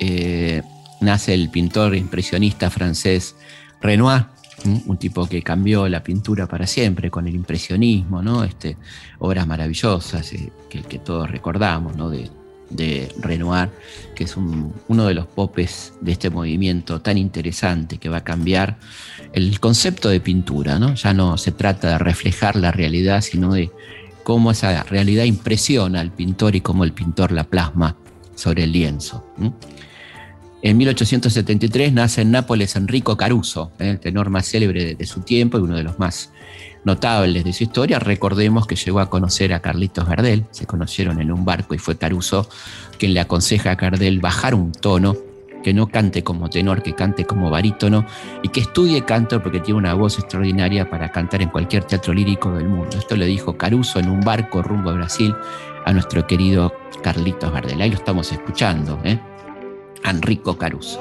eh, 0.00 0.60
nace 1.02 1.34
el 1.34 1.52
pintor 1.52 1.94
impresionista 1.94 2.68
francés 2.68 3.36
Renoir, 3.80 4.26
un 4.64 4.96
tipo 4.98 5.26
que 5.26 5.42
cambió 5.42 5.88
la 5.88 6.02
pintura 6.02 6.46
para 6.46 6.66
siempre 6.66 7.10
con 7.10 7.26
el 7.26 7.34
impresionismo, 7.34 8.22
¿no? 8.22 8.44
Este, 8.44 8.76
obras 9.18 9.46
maravillosas 9.46 10.32
eh, 10.32 10.52
que, 10.68 10.98
todos 10.98 11.30
recordamos 11.30 11.96
¿no? 11.96 12.10
de, 12.10 12.28
Renoir, 13.18 13.68
que 14.14 14.24
es 14.24 14.36
uno 14.36 15.06
de 15.06 15.14
los 15.14 15.26
popes 15.26 15.92
de 16.00 16.12
este 16.12 16.30
movimiento 16.30 17.00
tan 17.00 17.18
interesante 17.18 17.98
que 17.98 18.08
va 18.08 18.18
a 18.18 18.24
cambiar 18.24 18.78
el 19.32 19.58
concepto 19.58 20.08
de 20.08 20.20
pintura. 20.20 20.78
¿no? 20.78 20.94
Ya 20.94 21.12
no 21.12 21.36
se 21.36 21.50
trata 21.50 21.88
de 21.88 21.98
reflejar 21.98 22.54
la 22.54 22.70
realidad, 22.70 23.22
sino 23.22 23.54
de 23.54 23.70
cómo 24.22 24.52
esa 24.52 24.84
realidad 24.84 25.24
impresiona 25.24 26.00
al 26.00 26.12
pintor 26.12 26.54
y 26.54 26.60
cómo 26.60 26.84
el 26.84 26.92
pintor 26.92 27.32
la 27.32 27.44
plasma 27.44 27.96
sobre 28.36 28.64
el 28.64 28.72
lienzo. 28.72 29.24
En 30.62 30.76
1873 30.76 31.92
nace 31.94 32.20
en 32.20 32.32
Nápoles 32.32 32.76
Enrico 32.76 33.16
Caruso, 33.16 33.72
¿eh? 33.78 33.90
el 33.90 34.00
tenor 34.00 34.28
más 34.28 34.46
célebre 34.46 34.94
de, 34.94 35.06
su 35.06 35.22
tiempo 35.22 35.58
y 35.58 35.62
uno 35.62 35.74
de 35.74 35.82
los 35.82 35.98
más 35.98 36.32
notables 36.84 37.44
de 37.44 37.52
su 37.54 37.64
historia. 37.64 37.98
Recordemos 37.98 38.66
que 38.66 38.76
llegó 38.76 39.00
a 39.00 39.08
conocer 39.08 39.54
a 39.54 39.60
Carlitos 39.60 40.06
Gardel, 40.06 40.44
se 40.50 40.66
conocieron 40.66 41.18
en 41.20 41.32
un 41.32 41.46
barco 41.46 41.74
y 41.74 41.78
fue 41.78 41.96
Caruso 41.96 42.46
quien 42.98 43.14
le 43.14 43.20
aconseja 43.20 43.70
a 43.70 43.74
Gardel 43.76 44.20
bajar 44.20 44.54
un 44.54 44.72
tono 44.72 45.16
que 45.62 45.72
no 45.72 45.86
cante 45.88 46.22
como 46.22 46.50
tenor, 46.50 46.82
que 46.82 46.94
cante 46.94 47.24
como 47.24 47.50
barítono 47.50 48.04
y 48.42 48.48
que 48.48 48.60
estudie 48.60 49.04
canto 49.04 49.42
porque 49.42 49.60
tiene 49.60 49.78
una 49.78 49.94
voz 49.94 50.18
extraordinaria 50.18 50.90
para 50.90 51.10
cantar 51.10 51.40
en 51.40 51.48
cualquier 51.48 51.84
teatro 51.84 52.12
lírico 52.12 52.52
del 52.52 52.68
mundo. 52.68 52.98
Esto 52.98 53.16
lo 53.16 53.24
dijo 53.24 53.56
Caruso 53.56 53.98
en 53.98 54.10
un 54.10 54.20
barco 54.20 54.62
rumbo 54.62 54.90
a 54.90 54.94
Brasil 54.94 55.34
a 55.86 55.92
nuestro 55.94 56.26
querido 56.26 56.74
Carlitos 57.02 57.50
Gardel. 57.50 57.80
Ahí 57.80 57.90
lo 57.90 57.96
estamos 57.96 58.30
escuchando, 58.30 59.00
¿eh? 59.04 59.18
Enrico 60.04 60.56
Caruso. 60.56 61.00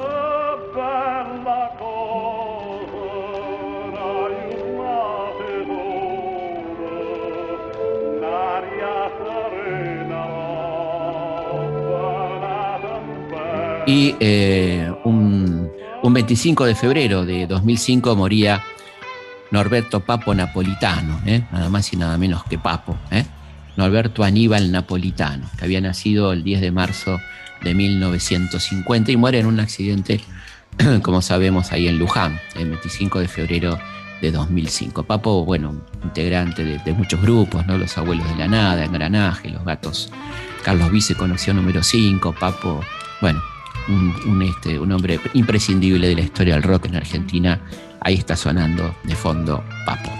Y 13.90 14.16
eh, 14.20 14.94
un, 15.04 15.72
25 16.04 16.66
de 16.66 16.76
febrero 16.76 17.26
de 17.26 17.48
2005 17.48 18.16
moría 18.16 18.64
Norberto 19.50 20.02
Papo 20.02 20.36
Napolitano, 20.36 21.20
¿eh? 21.26 21.44
nada 21.52 21.70
más 21.70 21.92
y 21.92 21.98
nada 21.98 22.16
menos 22.18 22.44
que 22.44 22.60
Papo, 22.60 22.98
¿eh? 23.10 23.26
Norberto 23.78 24.24
Aníbal 24.24 24.72
Napolitano, 24.72 25.50
que 25.58 25.66
había 25.66 25.82
nacido 25.82 26.34
el 26.34 26.44
10 26.44 26.62
de 26.62 26.72
marzo 26.72 27.20
de 27.64 27.74
1950 27.74 29.12
y 29.12 29.18
muere 29.18 29.40
en 29.40 29.46
un 29.46 29.60
accidente, 29.60 30.22
como 31.02 31.22
sabemos, 31.22 31.72
ahí 31.72 31.88
en 31.88 32.00
Luján, 32.00 32.40
el 32.56 32.70
25 32.70 33.20
de 33.20 33.28
febrero 33.28 33.80
de 34.22 34.32
2005. 34.32 35.04
Papo, 35.04 35.46
bueno, 35.46 35.76
integrante 36.04 36.64
de, 36.64 36.94
muchos 36.94 37.22
grupos, 37.22 37.66
¿no? 37.66 37.78
Los 37.78 37.98
Abuelos 37.98 38.28
de 38.30 38.36
la 38.36 38.48
Nada, 38.48 38.84
Engranaje, 38.84 39.50
Los 39.50 39.64
Gatos. 39.64 40.12
Carlos 40.64 40.92
Vice 40.92 41.16
conoció 41.16 41.54
número 41.54 41.82
5, 41.84 42.36
Papo, 42.40 42.82
bueno, 43.22 43.42
un, 43.88 44.42
este, 44.42 44.80
un 44.80 44.92
hombre 44.92 45.20
imprescindible 45.34 46.08
de 46.08 46.16
la 46.16 46.22
historia 46.22 46.56
del 46.56 46.64
rock 46.64 46.86
en 46.86 46.96
Argentina. 46.98 47.60
Ahí 48.02 48.16
está 48.16 48.36
sonando 48.36 48.96
de 49.04 49.16
fondo 49.16 49.64
Papo. 49.86 50.12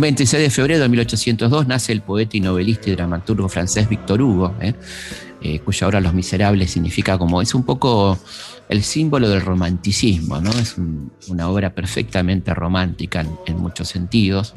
Un 0.00 0.04
26 0.04 0.44
de 0.44 0.48
febrero 0.48 0.80
de 0.80 0.88
1802 0.88 1.66
nace 1.66 1.92
el 1.92 2.00
poeta 2.00 2.34
y 2.34 2.40
novelista 2.40 2.88
y 2.88 2.94
dramaturgo 2.94 3.50
francés 3.50 3.86
Victor 3.86 4.22
Hugo, 4.22 4.54
¿eh? 4.58 4.72
Eh, 5.42 5.58
cuya 5.58 5.88
obra 5.88 6.00
Los 6.00 6.14
Miserables 6.14 6.70
significa 6.70 7.18
como, 7.18 7.42
es 7.42 7.54
un 7.54 7.64
poco 7.64 8.18
el 8.70 8.82
símbolo 8.82 9.28
del 9.28 9.42
romanticismo, 9.42 10.40
¿no? 10.40 10.52
Es 10.52 10.76
una 11.28 11.50
obra 11.50 11.74
perfectamente 11.74 12.54
romántica 12.54 13.26
en, 13.44 13.58
muchos 13.58 13.88
sentidos. 13.88 14.54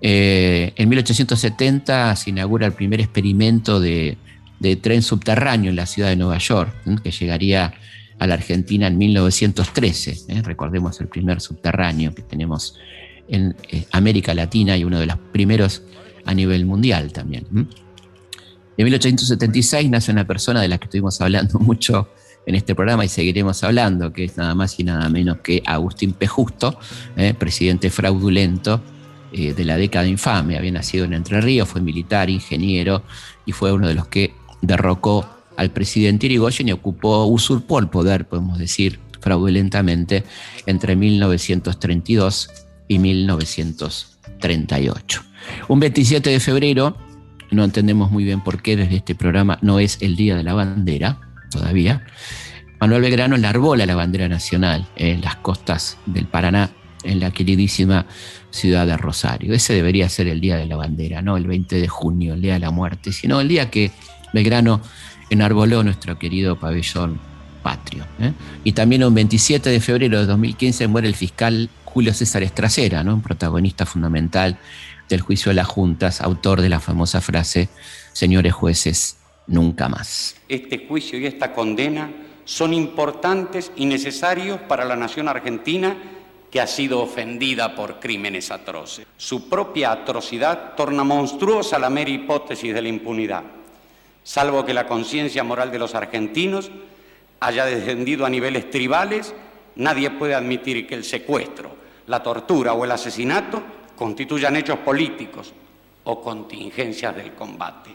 Eh, 0.00 0.72
en 0.76 0.88
1870 0.88 2.16
se 2.16 2.30
inaugura 2.30 2.64
el 2.64 2.72
primer 2.72 3.02
experimento 3.02 3.80
de, 3.80 4.16
tren 4.80 5.02
subterráneo 5.02 5.68
en 5.68 5.76
la 5.76 5.84
ciudad 5.84 6.08
de 6.08 6.16
Nueva 6.16 6.38
York, 6.38 6.72
que 7.02 7.10
llegaría 7.10 7.74
a 8.18 8.26
la 8.26 8.32
Argentina 8.32 8.86
en 8.86 8.96
1913. 8.96 10.40
Recordemos 10.42 11.02
el 11.02 11.08
primer 11.08 11.42
subterráneo 11.42 12.14
que 12.14 12.22
tenemos 12.22 12.78
en 13.28 13.56
eh, 13.70 13.86
América 13.92 14.34
Latina 14.34 14.76
y 14.76 14.84
uno 14.84 14.98
de 15.00 15.06
los 15.06 15.18
primeros 15.32 15.82
a 16.24 16.34
nivel 16.34 16.66
mundial 16.66 17.12
también. 17.12 17.46
En 18.76 18.84
1876 18.84 19.88
nace 19.88 20.12
una 20.12 20.26
persona 20.26 20.60
de 20.60 20.68
la 20.68 20.78
que 20.78 20.84
estuvimos 20.84 21.20
hablando 21.20 21.58
mucho 21.60 22.08
en 22.44 22.54
este 22.54 22.74
programa 22.74 23.04
y 23.04 23.08
seguiremos 23.08 23.62
hablando, 23.64 24.12
que 24.12 24.24
es 24.24 24.36
nada 24.36 24.54
más 24.54 24.78
y 24.78 24.84
nada 24.84 25.08
menos 25.08 25.38
que 25.38 25.62
Agustín 25.66 26.12
P. 26.12 26.26
Justo, 26.26 26.78
eh, 27.16 27.34
presidente 27.34 27.90
fraudulento 27.90 28.80
eh, 29.32 29.52
de 29.52 29.64
la 29.64 29.76
década 29.76 30.06
infame. 30.06 30.56
Había 30.56 30.70
nacido 30.70 31.04
en 31.04 31.14
Entre 31.14 31.40
Ríos, 31.40 31.68
fue 31.68 31.80
militar, 31.80 32.30
ingeniero 32.30 33.02
y 33.44 33.52
fue 33.52 33.72
uno 33.72 33.88
de 33.88 33.94
los 33.94 34.06
que 34.06 34.34
derrocó 34.62 35.28
al 35.56 35.70
presidente 35.70 36.26
Irigoyen 36.26 36.68
y 36.68 36.72
ocupó, 36.72 37.24
usurpó 37.24 37.80
el 37.80 37.88
poder, 37.88 38.28
podemos 38.28 38.58
decir, 38.58 39.00
fraudulentamente 39.20 40.22
entre 40.66 40.94
1932 40.94 42.65
y 42.88 42.98
1938. 42.98 45.22
Un 45.68 45.80
27 45.80 46.30
de 46.30 46.40
febrero, 46.40 46.96
no 47.50 47.64
entendemos 47.64 48.10
muy 48.10 48.24
bien 48.24 48.42
por 48.42 48.62
qué 48.62 48.74
desde 48.76 48.96
este 48.96 49.14
programa 49.14 49.58
no 49.62 49.78
es 49.78 49.98
el 50.00 50.16
Día 50.16 50.36
de 50.36 50.42
la 50.42 50.54
Bandera, 50.54 51.20
todavía. 51.50 52.04
Manuel 52.80 53.02
Belgrano 53.02 53.36
enarbola 53.36 53.86
la 53.86 53.94
bandera 53.94 54.28
nacional 54.28 54.86
en 54.96 55.20
las 55.22 55.36
costas 55.36 55.98
del 56.06 56.26
Paraná, 56.26 56.70
en 57.04 57.20
la 57.20 57.30
queridísima 57.30 58.06
ciudad 58.50 58.86
de 58.86 58.96
Rosario. 58.96 59.54
Ese 59.54 59.74
debería 59.74 60.08
ser 60.08 60.26
el 60.28 60.40
Día 60.40 60.56
de 60.56 60.66
la 60.66 60.76
Bandera, 60.76 61.22
no 61.22 61.36
el 61.36 61.46
20 61.46 61.80
de 61.80 61.88
junio, 61.88 62.34
el 62.34 62.42
Día 62.42 62.54
de 62.54 62.60
la 62.60 62.70
Muerte, 62.70 63.12
sino 63.12 63.40
el 63.40 63.48
día 63.48 63.70
que 63.70 63.90
Belgrano 64.32 64.80
enarboló 65.30 65.82
nuestro 65.82 66.18
querido 66.18 66.58
pabellón 66.58 67.18
patrio. 67.62 68.04
¿eh? 68.20 68.32
Y 68.64 68.72
también 68.72 69.04
un 69.04 69.14
27 69.14 69.70
de 69.70 69.80
febrero 69.80 70.20
de 70.20 70.26
2015 70.26 70.86
muere 70.88 71.08
el 71.08 71.14
fiscal 71.14 71.70
Julio 71.96 72.12
César 72.12 72.42
Estracera, 72.42 73.02
¿no? 73.02 73.14
un 73.14 73.22
protagonista 73.22 73.86
fundamental 73.86 74.58
del 75.08 75.22
juicio 75.22 75.48
de 75.48 75.54
las 75.54 75.66
juntas, 75.66 76.20
autor 76.20 76.60
de 76.60 76.68
la 76.68 76.78
famosa 76.78 77.22
frase, 77.22 77.70
señores 78.12 78.52
jueces, 78.52 79.16
nunca 79.46 79.88
más. 79.88 80.36
Este 80.46 80.86
juicio 80.86 81.18
y 81.18 81.24
esta 81.24 81.54
condena 81.54 82.12
son 82.44 82.74
importantes 82.74 83.72
y 83.76 83.86
necesarios 83.86 84.60
para 84.60 84.84
la 84.84 84.94
nación 84.94 85.26
argentina 85.26 85.96
que 86.50 86.60
ha 86.60 86.66
sido 86.66 87.00
ofendida 87.00 87.74
por 87.74 87.98
crímenes 87.98 88.50
atroces. 88.50 89.06
Su 89.16 89.48
propia 89.48 89.90
atrocidad 89.90 90.74
torna 90.76 91.02
monstruosa 91.02 91.78
la 91.78 91.88
mera 91.88 92.10
hipótesis 92.10 92.74
de 92.74 92.82
la 92.82 92.88
impunidad, 92.88 93.44
salvo 94.22 94.66
que 94.66 94.74
la 94.74 94.86
conciencia 94.86 95.42
moral 95.44 95.72
de 95.72 95.78
los 95.78 95.94
argentinos 95.94 96.70
haya 97.40 97.64
descendido 97.64 98.26
a 98.26 98.28
niveles 98.28 98.68
tribales, 98.68 99.34
nadie 99.76 100.10
puede 100.10 100.34
admitir 100.34 100.86
que 100.86 100.94
el 100.94 101.02
secuestro, 101.02 101.85
la 102.06 102.22
tortura 102.22 102.72
o 102.74 102.84
el 102.84 102.92
asesinato 102.92 103.62
constituyan 103.96 104.56
hechos 104.56 104.78
políticos 104.78 105.52
o 106.04 106.20
contingencias 106.20 107.16
del 107.16 107.34
combate. 107.34 107.90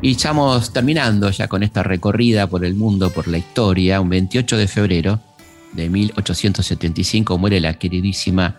Y 0.00 0.12
estamos 0.12 0.72
terminando 0.72 1.30
ya 1.30 1.46
con 1.46 1.62
esta 1.62 1.82
recorrida 1.82 2.48
por 2.48 2.64
el 2.64 2.74
mundo, 2.74 3.10
por 3.10 3.28
la 3.28 3.38
historia. 3.38 4.00
Un 4.00 4.08
28 4.08 4.56
de 4.56 4.66
febrero 4.66 5.20
de 5.72 5.88
1875 5.88 7.38
muere 7.38 7.60
la 7.60 7.74
queridísima 7.74 8.56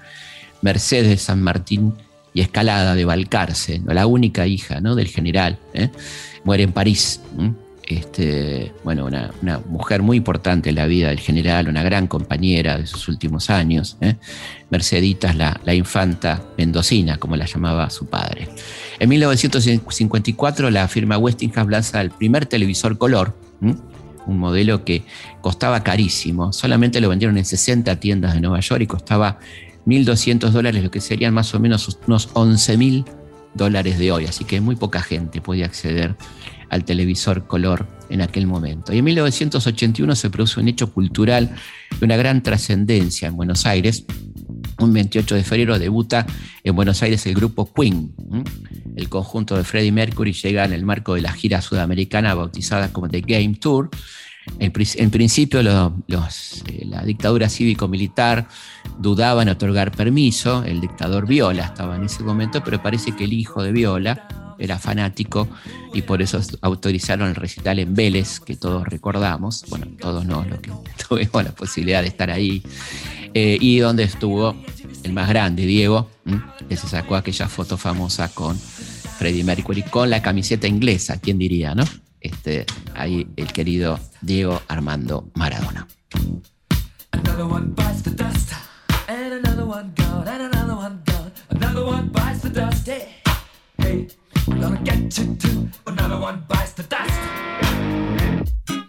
Mercedes 0.61 1.23
San 1.23 1.41
Martín 1.41 1.93
y 2.33 2.41
Escalada 2.41 2.95
de 2.95 3.03
Balcarce, 3.03 3.81
la 3.85 4.07
única 4.07 4.47
hija 4.47 4.79
¿no? 4.79 4.95
del 4.95 5.07
general. 5.07 5.59
¿eh? 5.73 5.89
Muere 6.45 6.63
en 6.63 6.71
París 6.71 7.19
este, 7.87 8.73
bueno, 8.83 9.05
una, 9.05 9.31
mujer 9.67 10.01
muy 10.01 10.17
importante 10.17 10.69
en 10.69 10.75
la 10.75 10.85
vida 10.85 11.09
del 11.09 11.19
general, 11.19 11.67
una 11.67 11.83
gran 11.83 12.07
compañera 12.07 12.77
de 12.77 12.87
sus 12.87 13.07
últimos 13.07 13.49
años. 13.49 13.97
¿eh? 14.01 14.15
Merceditas, 14.69 15.35
la, 15.35 15.73
infanta 15.73 16.41
mendocina, 16.57 17.17
como 17.17 17.35
la 17.35 17.45
llamaba 17.45 17.89
su 17.89 18.05
padre. 18.05 18.47
En 18.99 19.09
1954, 19.09 20.69
la 20.69 20.87
firma 20.87 21.17
Westinghouse 21.17 21.69
lanza 21.69 22.01
el 22.01 22.11
primer 22.11 22.45
televisor 22.45 22.97
color, 22.97 23.35
un 23.61 24.37
modelo 24.37 24.85
que 24.85 25.03
costaba 25.41 25.83
carísimo. 25.83 26.53
Solamente 26.53 27.01
lo 27.01 27.09
vendieron 27.09 27.37
en 27.37 27.45
60 27.45 27.99
tiendas 27.99 28.33
de 28.33 28.41
Nueva 28.41 28.59
York 28.59 28.81
y 28.81 28.87
costaba 28.87 29.39
1.200 29.85 30.49
dólares, 30.51 30.83
lo 30.83 30.91
que 30.91 31.01
serían 31.01 31.33
más 31.33 31.53
o 31.53 31.59
menos 31.59 31.99
unos 32.07 32.33
11.000 32.33 33.05
dólares 33.53 33.99
de 33.99 34.11
hoy. 34.11 34.25
Así 34.25 34.45
que 34.45 34.61
muy 34.61 34.75
poca 34.75 35.01
gente 35.01 35.41
puede 35.41 35.63
acceder 35.63 36.15
al 36.69 36.85
televisor 36.85 37.47
color 37.47 37.87
en 38.09 38.21
aquel 38.21 38.47
momento. 38.47 38.93
Y 38.93 38.99
en 38.99 39.05
1981 39.05 40.15
se 40.15 40.29
produce 40.29 40.59
un 40.59 40.67
hecho 40.67 40.91
cultural 40.91 41.55
de 41.99 42.05
una 42.05 42.15
gran 42.15 42.43
trascendencia 42.43 43.27
en 43.27 43.35
Buenos 43.35 43.65
Aires. 43.65 44.05
Un 44.79 44.93
28 44.93 45.35
de 45.35 45.43
febrero 45.43 45.79
debuta 45.79 46.25
en 46.63 46.75
Buenos 46.75 47.01
Aires 47.01 47.25
el 47.25 47.35
grupo 47.35 47.71
Queen. 47.73 48.13
El 48.95 49.09
conjunto 49.09 49.55
de 49.57 49.63
Freddie 49.63 49.91
Mercury 49.91 50.33
llega 50.33 50.65
en 50.65 50.73
el 50.73 50.85
marco 50.85 51.15
de 51.15 51.21
la 51.21 51.31
gira 51.31 51.61
sudamericana 51.61 52.33
bautizada 52.35 52.91
como 52.91 53.09
The 53.09 53.21
Game 53.21 53.55
Tour 53.55 53.89
En, 54.59 54.71
principio 55.09 55.61
eh, 55.61 56.85
la 56.85 57.03
dictadura 57.03 57.49
cívico-militar 57.49 58.47
dudaba 58.99 59.41
en 59.41 59.49
otorgar 59.49 59.91
permiso, 59.91 60.63
el 60.63 60.81
dictador 60.81 61.25
Viola 61.25 61.65
estaba 61.65 61.95
en 61.95 62.03
ese 62.03 62.23
momento, 62.23 62.63
pero 62.63 62.83
parece 62.83 63.13
que 63.13 63.23
el 63.23 63.33
hijo 63.33 63.63
de 63.63 63.71
Viola 63.71 64.27
era 64.63 64.79
fanático 64.79 65.47
y 65.93 66.03
por 66.03 66.21
eso 66.21 66.39
autorizaron 66.61 67.27
el 67.29 67.35
recital 67.35 67.79
en 67.79 67.93
Vélez, 67.93 68.39
que 68.39 68.55
todos 68.55 68.87
recordamos, 68.87 69.65
bueno, 69.69 69.87
todos 69.99 70.25
no, 70.25 70.45
los 70.45 70.59
que 70.59 70.71
tuvimos 71.07 71.43
la 71.43 71.51
posibilidad 71.51 72.01
de 72.01 72.07
estar 72.07 72.31
ahí, 72.31 72.63
eh, 73.33 73.57
y 73.59 73.79
donde 73.79 74.03
estuvo 74.03 74.55
el 75.03 75.11
más 75.11 75.27
grande, 75.27 75.65
Diego, 75.65 76.09
que 76.69 76.77
se 76.77 76.87
sacó 76.87 77.15
aquella 77.15 77.49
foto 77.49 77.77
famosa 77.77 78.29
con 78.29 78.57
Freddie 78.57 79.43
Mercury 79.43 79.83
con 79.83 80.09
la 80.09 80.21
camiseta 80.21 80.67
inglesa, 80.67 81.19
¿quién 81.19 81.37
diría, 81.37 81.75
no? 81.75 81.83
Este, 82.21 82.65
ahí 82.95 83.27
el 83.35 83.51
querido 83.51 83.99
Diego 84.21 84.61
Armando 84.69 85.29
Maradona. 85.35 85.87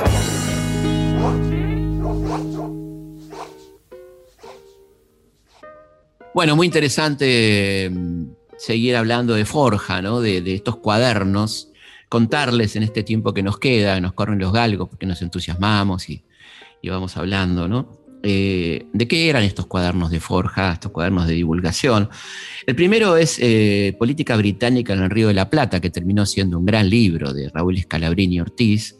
Bueno, 6.37 6.55
muy 6.55 6.67
interesante 6.67 7.91
mm, 7.91 8.25
seguir 8.59 8.97
hablando 8.97 9.33
de 9.33 9.47
Forja, 9.47 10.03
¿no? 10.03 10.21
de, 10.21 10.43
estos 10.55 10.77
cuadernos, 10.77 11.73
contarles 12.17 12.77
en 12.77 12.83
este 12.83 13.03
tiempo 13.03 13.35
que 13.35 13.43
nos 13.43 13.59
queda, 13.59 14.01
nos 14.01 14.15
corren 14.15 14.39
los 14.39 14.51
galgos 14.51 14.89
porque 14.89 15.05
nos 15.05 15.21
entusiasmamos 15.21 16.09
y, 16.09 16.25
vamos 16.89 17.15
hablando, 17.19 17.69
¿no? 17.69 17.91
Eh, 18.23 18.87
¿De 18.95 19.07
qué 19.07 19.29
eran 19.29 19.43
estos 19.43 19.67
cuadernos 19.67 20.11
de 20.11 20.19
Forja, 20.19 20.73
estos 20.73 20.93
cuadernos 20.93 21.27
de 21.27 21.35
divulgación? 21.35 22.09
El 22.67 22.75
primero 22.75 23.19
es 23.19 23.39
eh, 23.39 23.95
Política 23.99 24.35
Británica 24.35 24.95
en 24.95 25.03
el 25.03 25.11
Río 25.11 25.29
de 25.29 25.35
la 25.35 25.51
Plata, 25.51 25.79
que 25.79 25.91
terminó 25.91 26.25
siendo 26.25 26.59
un 26.59 26.65
gran 26.65 26.89
libro 26.89 27.35
de 27.35 27.51
Raúl 27.51 27.77
Escalabrini 27.77 28.41
Ortiz, 28.41 28.97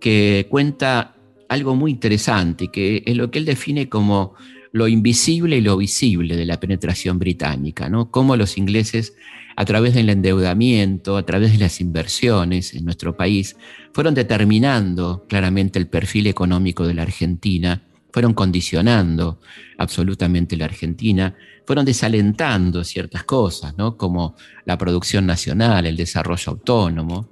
que 0.00 0.46
cuenta 0.48 1.16
algo 1.50 1.74
muy 1.74 1.90
interesante, 1.90 2.68
que 2.68 3.02
es 3.04 3.14
lo 3.14 3.30
que 3.30 3.40
él 3.40 3.44
define 3.44 3.90
como 3.90 4.36
lo 4.72 4.88
invisible 4.88 5.58
y 5.58 5.60
lo 5.60 5.76
visible 5.76 6.34
de 6.34 6.46
la 6.46 6.58
penetración 6.58 7.18
británica, 7.18 7.90
¿no? 7.90 8.10
Cómo 8.10 8.36
los 8.36 8.56
ingleses, 8.56 9.14
a 9.58 9.64
través 9.64 9.92
del 9.92 10.08
endeudamiento, 10.08 11.16
a 11.16 11.26
través 11.26 11.50
de 11.50 11.58
las 11.58 11.80
inversiones 11.80 12.74
en 12.74 12.84
nuestro 12.84 13.16
país, 13.16 13.56
fueron 13.92 14.14
determinando 14.14 15.24
claramente 15.28 15.80
el 15.80 15.88
perfil 15.88 16.28
económico 16.28 16.86
de 16.86 16.94
la 16.94 17.02
Argentina, 17.02 17.82
fueron 18.12 18.34
condicionando 18.34 19.40
absolutamente 19.76 20.56
la 20.56 20.66
Argentina, 20.66 21.34
fueron 21.66 21.84
desalentando 21.84 22.84
ciertas 22.84 23.24
cosas, 23.24 23.76
¿no? 23.76 23.96
como 23.96 24.36
la 24.64 24.78
producción 24.78 25.26
nacional, 25.26 25.86
el 25.86 25.96
desarrollo 25.96 26.52
autónomo. 26.52 27.28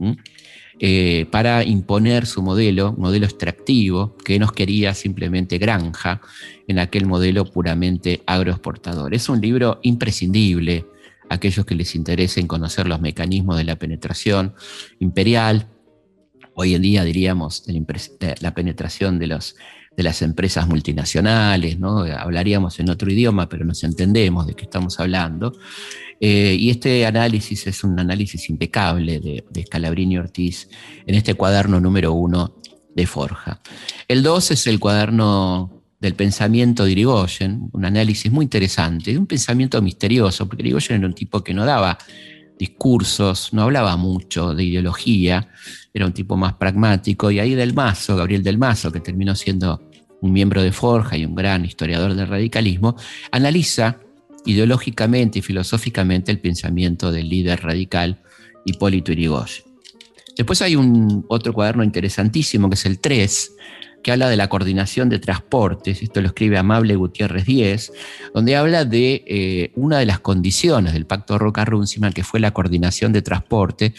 Eh, 0.78 1.26
para 1.30 1.62
imponer 1.62 2.26
su 2.26 2.42
modelo, 2.42 2.92
modelo 2.98 3.24
extractivo, 3.24 4.16
que 4.16 4.38
nos 4.40 4.50
quería 4.50 4.94
simplemente 4.94 5.58
granja, 5.58 6.20
en 6.66 6.80
aquel 6.80 7.06
modelo 7.06 7.44
puramente 7.44 8.24
agroexportador. 8.26 9.14
Es 9.14 9.28
un 9.28 9.40
libro 9.40 9.78
imprescindible 9.82 10.84
aquellos 11.28 11.66
que 11.66 11.74
les 11.74 11.94
interesen 11.94 12.46
conocer 12.46 12.86
los 12.86 13.00
mecanismos 13.00 13.56
de 13.56 13.64
la 13.64 13.76
penetración 13.76 14.54
imperial, 14.98 15.68
hoy 16.54 16.74
en 16.74 16.82
día 16.82 17.04
diríamos 17.04 17.64
la 18.40 18.54
penetración 18.54 19.18
de, 19.18 19.26
los, 19.26 19.56
de 19.96 20.02
las 20.02 20.22
empresas 20.22 20.66
multinacionales, 20.68 21.78
¿no? 21.78 22.00
hablaríamos 22.00 22.80
en 22.80 22.90
otro 22.90 23.10
idioma, 23.10 23.48
pero 23.48 23.64
nos 23.64 23.84
entendemos 23.84 24.46
de 24.46 24.54
qué 24.54 24.64
estamos 24.64 24.98
hablando. 25.00 25.52
Eh, 26.18 26.56
y 26.58 26.70
este 26.70 27.04
análisis 27.04 27.66
es 27.66 27.84
un 27.84 28.00
análisis 28.00 28.48
impecable 28.48 29.20
de, 29.20 29.44
de 29.50 29.62
Scalabrini 29.64 30.16
Ortiz 30.16 30.70
en 31.06 31.14
este 31.14 31.34
cuaderno 31.34 31.78
número 31.78 32.14
uno 32.14 32.56
de 32.94 33.06
Forja. 33.06 33.60
El 34.08 34.22
dos 34.22 34.50
es 34.50 34.66
el 34.66 34.80
cuaderno 34.80 35.75
del 36.00 36.14
pensamiento 36.14 36.84
de 36.84 36.92
Irigoyen, 36.92 37.68
un 37.72 37.84
análisis 37.84 38.30
muy 38.30 38.44
interesante, 38.44 39.16
un 39.16 39.26
pensamiento 39.26 39.80
misterioso, 39.80 40.46
porque 40.46 40.62
Irigoyen 40.62 40.98
era 40.98 41.06
un 41.06 41.14
tipo 41.14 41.42
que 41.42 41.54
no 41.54 41.64
daba 41.64 41.98
discursos, 42.58 43.52
no 43.52 43.62
hablaba 43.62 43.96
mucho 43.96 44.54
de 44.54 44.64
ideología, 44.64 45.48
era 45.92 46.06
un 46.06 46.12
tipo 46.12 46.36
más 46.36 46.54
pragmático, 46.54 47.30
y 47.30 47.38
ahí 47.38 47.54
Del 47.54 47.74
Mazo, 47.74 48.16
Gabriel 48.16 48.42
Del 48.42 48.58
Mazo, 48.58 48.92
que 48.92 49.00
terminó 49.00 49.34
siendo 49.34 49.82
un 50.20 50.32
miembro 50.32 50.62
de 50.62 50.72
Forja 50.72 51.16
y 51.16 51.24
un 51.24 51.34
gran 51.34 51.64
historiador 51.64 52.14
del 52.14 52.28
radicalismo, 52.28 52.96
analiza 53.30 53.98
ideológicamente 54.44 55.40
y 55.40 55.42
filosóficamente 55.42 56.32
el 56.32 56.40
pensamiento 56.40 57.10
del 57.10 57.28
líder 57.28 57.62
radical 57.62 58.22
Hipólito 58.64 59.12
Yrigoyen. 59.12 59.64
Después 60.36 60.60
hay 60.62 60.76
un 60.76 61.24
otro 61.28 61.52
cuaderno 61.52 61.82
interesantísimo 61.82 62.68
que 62.68 62.74
es 62.74 62.86
el 62.86 63.00
3, 63.00 63.52
que 64.02 64.12
habla 64.12 64.28
de 64.28 64.36
la 64.36 64.48
coordinación 64.48 65.08
de 65.08 65.18
transportes, 65.18 66.02
esto 66.02 66.20
lo 66.20 66.28
escribe 66.28 66.58
Amable 66.58 66.94
Gutiérrez 66.96 67.44
Díez, 67.44 67.92
donde 68.34 68.56
habla 68.56 68.84
de 68.84 69.24
eh, 69.26 69.72
una 69.74 69.98
de 69.98 70.06
las 70.06 70.20
condiciones 70.20 70.92
del 70.92 71.06
Pacto 71.06 71.38
Roca-Runciman, 71.38 72.12
que 72.12 72.24
fue 72.24 72.38
la 72.40 72.52
coordinación 72.52 73.12
de 73.12 73.22
transporte 73.22 73.94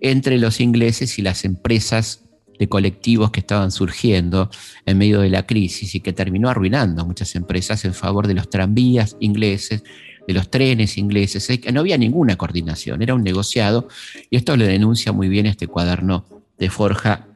entre 0.00 0.38
los 0.38 0.60
ingleses 0.60 1.18
y 1.18 1.22
las 1.22 1.44
empresas 1.44 2.24
de 2.58 2.68
colectivos 2.68 3.30
que 3.30 3.40
estaban 3.40 3.70
surgiendo 3.70 4.50
en 4.84 4.98
medio 4.98 5.20
de 5.20 5.30
la 5.30 5.46
crisis 5.46 5.94
y 5.94 6.00
que 6.00 6.12
terminó 6.12 6.48
arruinando 6.48 7.04
muchas 7.06 7.34
empresas 7.36 7.84
en 7.84 7.94
favor 7.94 8.26
de 8.26 8.34
los 8.34 8.50
tranvías 8.50 9.16
ingleses, 9.20 9.84
de 10.26 10.34
los 10.34 10.50
trenes 10.50 10.98
ingleses. 10.98 11.48
No 11.72 11.80
había 11.80 11.96
ninguna 11.96 12.36
coordinación, 12.36 13.02
era 13.02 13.14
un 13.14 13.22
negociado 13.22 13.88
y 14.30 14.36
esto 14.36 14.56
lo 14.56 14.64
denuncia 14.64 15.12
muy 15.12 15.28
bien 15.28 15.46
este 15.46 15.68
cuaderno 15.68 16.24
de 16.58 16.70
Forja 16.70 17.28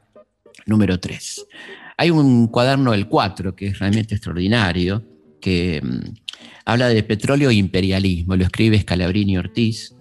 número 0.66 0.98
3. 0.98 1.46
Hay 1.96 2.10
un 2.10 2.48
cuaderno 2.48 2.92
del 2.92 3.08
4 3.08 3.54
que 3.54 3.68
es 3.68 3.78
realmente 3.78 4.14
extraordinario, 4.14 5.02
que 5.40 5.80
mm, 5.82 6.14
habla 6.64 6.88
de 6.88 7.02
petróleo 7.02 7.50
e 7.50 7.54
imperialismo, 7.54 8.36
lo 8.36 8.44
escribe 8.44 8.80
Scalabrini 8.80 9.38
Ortiz, 9.38 9.94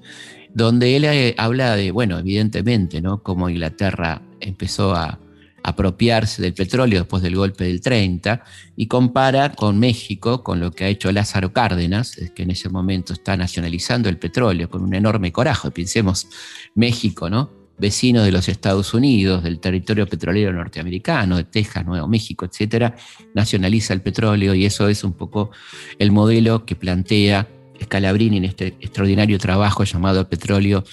donde 0.54 0.96
él 0.96 1.06
eh, 1.06 1.36
habla 1.38 1.76
de, 1.76 1.92
bueno, 1.92 2.20
evidentemente, 2.20 3.02
¿no? 3.02 3.24
Cómo 3.24 3.50
Inglaterra 3.50 4.22
empezó 4.40 4.94
a 4.94 5.20
apropiarse 5.64 6.42
del 6.42 6.54
petróleo 6.54 7.00
después 7.00 7.22
del 7.22 7.36
golpe 7.36 7.66
del 7.66 7.82
30 7.82 8.44
y 8.76 8.88
compara 8.88 9.52
con 9.54 9.80
México, 9.80 10.44
con 10.44 10.60
lo 10.60 10.72
que 10.72 10.86
ha 10.86 10.88
hecho 10.88 11.12
Lázaro 11.12 11.54
Cárdenas, 11.54 12.16
que 12.36 12.44
en 12.44 12.52
ese 12.52 12.70
momento 12.70 13.14
está 13.14 13.38
nacionalizando 13.38 14.10
el 14.10 14.18
petróleo 14.18 14.70
con 14.70 14.82
un 14.84 14.96
enorme 14.96 15.32
coraje. 15.32 15.70
Pensemos 15.72 16.28
México, 16.74 17.30
¿no? 17.30 17.61
Vecino 17.82 18.24
de 18.24 18.32
los 18.32 18.48
Estados 18.48 18.94
Unidos, 18.94 19.44
del 19.44 19.60
territorio 19.60 20.08
petrolero 20.08 20.54
norteamericano, 20.54 21.38
de 21.38 21.46
Texas, 21.46 21.84
Nuevo 21.84 22.08
México, 22.08 22.46
etcétera, 22.46 22.96
nacionaliza 23.34 23.94
el 23.94 24.02
petróleo 24.02 24.54
y 24.54 24.66
eso 24.66 24.88
es 24.88 25.04
un 25.04 25.14
poco 25.14 25.50
el 25.98 26.12
modelo 26.12 26.64
que 26.64 26.76
plantea 26.76 27.48
Scalabrini 27.84 28.38
en 28.38 28.46
este 28.46 28.68
extraordinario 28.80 29.40
trabajo 29.40 29.84
llamado 29.84 30.30
Petróleo 30.30 30.84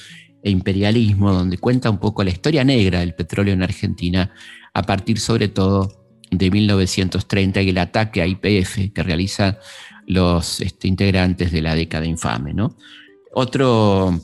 e 0.42 0.50
Imperialismo, 0.50 1.32
donde 1.32 1.58
cuenta 1.58 1.90
un 1.90 1.98
poco 1.98 2.24
la 2.24 2.30
historia 2.30 2.64
negra 2.64 3.00
del 3.00 3.14
petróleo 3.14 3.52
en 3.52 3.62
Argentina 3.62 4.32
a 4.72 4.82
partir 4.82 5.20
sobre 5.20 5.48
todo 5.48 6.06
de 6.30 6.50
1930 6.50 7.60
y 7.62 7.68
el 7.68 7.78
ataque 7.78 8.22
a 8.22 8.26
IPF 8.26 8.94
que 8.94 9.02
realizan 9.02 9.58
los 10.06 10.62
este, 10.62 10.88
integrantes 10.88 11.52
de 11.52 11.60
la 11.60 11.74
década 11.74 12.06
infame. 12.06 12.54
¿no? 12.54 12.76
Otro 13.34 14.18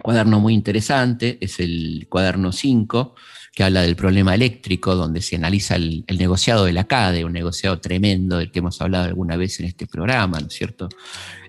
cuaderno 0.00 0.40
muy 0.40 0.54
interesante 0.54 1.38
es 1.40 1.60
el 1.60 2.06
cuaderno 2.08 2.52
5, 2.52 3.14
que 3.54 3.64
habla 3.64 3.82
del 3.82 3.96
problema 3.96 4.34
eléctrico, 4.34 4.94
donde 4.94 5.22
se 5.22 5.36
analiza 5.36 5.76
el, 5.76 6.04
negociado 6.08 6.64
de 6.64 6.72
la 6.72 6.84
CADE, 6.84 7.24
un 7.24 7.32
negociado 7.32 7.80
tremendo 7.80 8.38
del 8.38 8.50
que 8.50 8.60
hemos 8.60 8.80
hablado 8.80 9.06
alguna 9.06 9.36
vez 9.36 9.60
en 9.60 9.66
este 9.66 9.86
programa, 9.86 10.40
¿no 10.40 10.46
es 10.46 10.54
cierto?, 10.54 10.88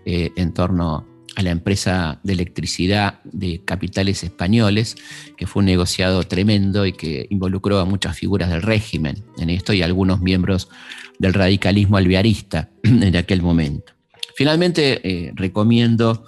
eh, 0.05 0.31
en 0.35 0.53
torno 0.53 1.07
a 1.35 1.43
la 1.43 1.51
empresa 1.51 2.19
de 2.23 2.33
electricidad 2.33 3.21
de 3.23 3.63
capitales 3.63 4.23
españoles, 4.23 4.95
que 5.37 5.47
fue 5.47 5.61
un 5.61 5.67
negociado 5.67 6.23
tremendo 6.23 6.85
y 6.85 6.93
que 6.93 7.27
involucró 7.29 7.79
a 7.79 7.85
muchas 7.85 8.17
figuras 8.17 8.49
del 8.49 8.61
régimen 8.61 9.23
en 9.37 9.49
esto 9.49 9.71
y 9.73 9.81
algunos 9.81 10.21
miembros 10.21 10.69
del 11.19 11.33
radicalismo 11.33 11.97
alvearista 11.97 12.69
en 12.83 13.15
aquel 13.15 13.41
momento. 13.41 13.93
Finalmente, 14.35 15.01
eh, 15.07 15.31
recomiendo 15.35 16.25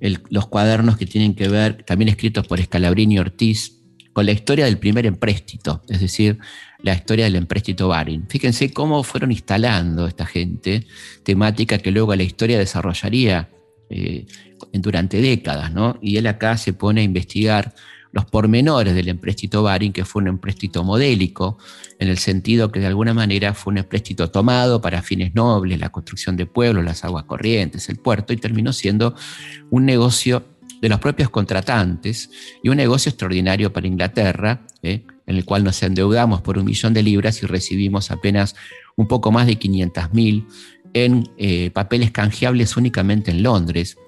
los 0.00 0.46
cuadernos 0.48 0.96
que 0.96 1.06
tienen 1.06 1.34
que 1.34 1.48
ver, 1.48 1.82
también 1.84 2.08
escritos 2.08 2.46
por 2.46 2.62
Scalabrini 2.62 3.18
Ortiz, 3.18 3.76
con 4.12 4.24
la 4.24 4.32
historia 4.32 4.64
del 4.64 4.78
primer 4.78 5.04
empréstito, 5.04 5.82
es 5.88 6.00
decir, 6.00 6.38
la 6.82 6.94
historia 6.94 7.26
del 7.26 7.36
empréstito 7.36 7.88
Baring. 7.88 8.26
Fíjense 8.28 8.72
cómo 8.72 9.02
fueron 9.02 9.30
instalando 9.30 10.06
esta 10.06 10.24
gente 10.24 10.86
temática 11.22 11.78
que 11.78 11.90
luego 11.90 12.14
la 12.14 12.22
historia 12.22 12.58
desarrollaría 12.58 13.50
eh, 13.90 14.24
durante 14.72 15.20
décadas, 15.20 15.72
¿no? 15.72 15.98
Y 16.00 16.16
él 16.16 16.26
acá 16.28 16.56
se 16.56 16.72
pone 16.72 17.02
a 17.02 17.04
investigar 17.04 17.74
los 18.16 18.24
pormenores 18.24 18.94
del 18.94 19.08
empréstito 19.08 19.62
Baring, 19.62 19.92
que 19.92 20.06
fue 20.06 20.22
un 20.22 20.28
empréstito 20.28 20.82
modélico, 20.82 21.58
en 21.98 22.08
el 22.08 22.16
sentido 22.16 22.72
que 22.72 22.80
de 22.80 22.86
alguna 22.86 23.12
manera 23.12 23.52
fue 23.52 23.72
un 23.72 23.76
empréstito 23.76 24.30
tomado 24.30 24.80
para 24.80 25.02
fines 25.02 25.34
nobles, 25.34 25.78
la 25.78 25.90
construcción 25.90 26.34
de 26.34 26.46
pueblos, 26.46 26.82
las 26.82 27.04
aguas 27.04 27.24
corrientes, 27.24 27.90
el 27.90 27.96
puerto, 27.98 28.32
y 28.32 28.38
terminó 28.38 28.72
siendo 28.72 29.14
un 29.68 29.84
negocio 29.84 30.46
de 30.80 30.88
los 30.88 30.98
propios 30.98 31.28
contratantes 31.28 32.30
y 32.62 32.70
un 32.70 32.78
negocio 32.78 33.10
extraordinario 33.10 33.70
para 33.70 33.86
Inglaterra, 33.86 34.66
¿eh? 34.82 35.04
en 35.26 35.36
el 35.36 35.44
cual 35.44 35.62
nos 35.62 35.82
endeudamos 35.82 36.40
por 36.40 36.56
un 36.56 36.64
millón 36.64 36.94
de 36.94 37.02
libras 37.02 37.42
y 37.42 37.46
recibimos 37.46 38.10
apenas 38.10 38.56
un 38.96 39.08
poco 39.08 39.30
más 39.30 39.46
de 39.46 39.56
500 39.56 40.14
mil 40.14 40.46
en 40.94 41.28
eh, 41.36 41.70
papeles 41.70 42.12
canjeables 42.12 42.78
únicamente 42.78 43.30
en 43.30 43.42
Londres 43.42 43.98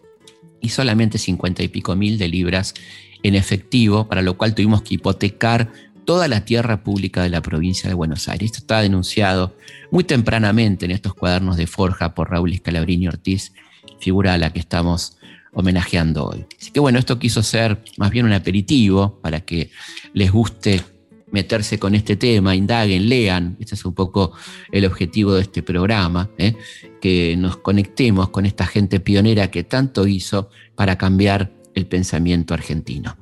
y 0.60 0.70
solamente 0.70 1.18
50 1.18 1.62
y 1.62 1.68
pico 1.68 1.94
mil 1.96 2.18
de 2.18 2.28
libras 2.28 2.74
en 3.22 3.34
efectivo, 3.34 4.08
para 4.08 4.22
lo 4.22 4.36
cual 4.36 4.54
tuvimos 4.54 4.82
que 4.82 4.94
hipotecar 4.94 5.72
toda 6.04 6.26
la 6.28 6.44
tierra 6.44 6.82
pública 6.82 7.22
de 7.22 7.28
la 7.28 7.42
provincia 7.42 7.88
de 7.88 7.94
Buenos 7.94 8.28
Aires. 8.28 8.46
Esto 8.46 8.58
está 8.60 8.80
denunciado 8.80 9.54
muy 9.90 10.04
tempranamente 10.04 10.86
en 10.86 10.90
estos 10.90 11.14
cuadernos 11.14 11.56
de 11.56 11.66
forja 11.66 12.14
por 12.14 12.30
Raúl 12.30 12.52
Escalabrini 12.52 13.08
Ortiz, 13.08 13.52
figura 14.00 14.34
a 14.34 14.38
la 14.38 14.52
que 14.52 14.58
estamos 14.60 15.18
homenajeando 15.52 16.24
hoy. 16.24 16.46
Así 16.58 16.70
que 16.70 16.80
bueno, 16.80 16.98
esto 16.98 17.18
quiso 17.18 17.42
ser 17.42 17.82
más 17.96 18.10
bien 18.10 18.26
un 18.26 18.32
aperitivo 18.32 19.18
para 19.20 19.40
que 19.40 19.70
les 20.14 20.30
guste 20.30 20.82
meterse 21.30 21.78
con 21.78 21.94
este 21.94 22.16
tema, 22.16 22.54
indaguen, 22.54 23.08
lean. 23.08 23.56
Este 23.60 23.74
es 23.74 23.84
un 23.84 23.94
poco 23.94 24.32
el 24.72 24.84
objetivo 24.84 25.34
de 25.34 25.42
este 25.42 25.62
programa, 25.62 26.30
¿eh? 26.38 26.54
que 27.00 27.36
nos 27.36 27.58
conectemos 27.58 28.30
con 28.30 28.46
esta 28.46 28.66
gente 28.66 29.00
pionera 29.00 29.50
que 29.50 29.64
tanto 29.64 30.06
hizo 30.06 30.50
para 30.74 30.96
cambiar 30.96 31.52
el 31.74 31.86
pensamiento 31.86 32.54
argentino. 32.54 33.16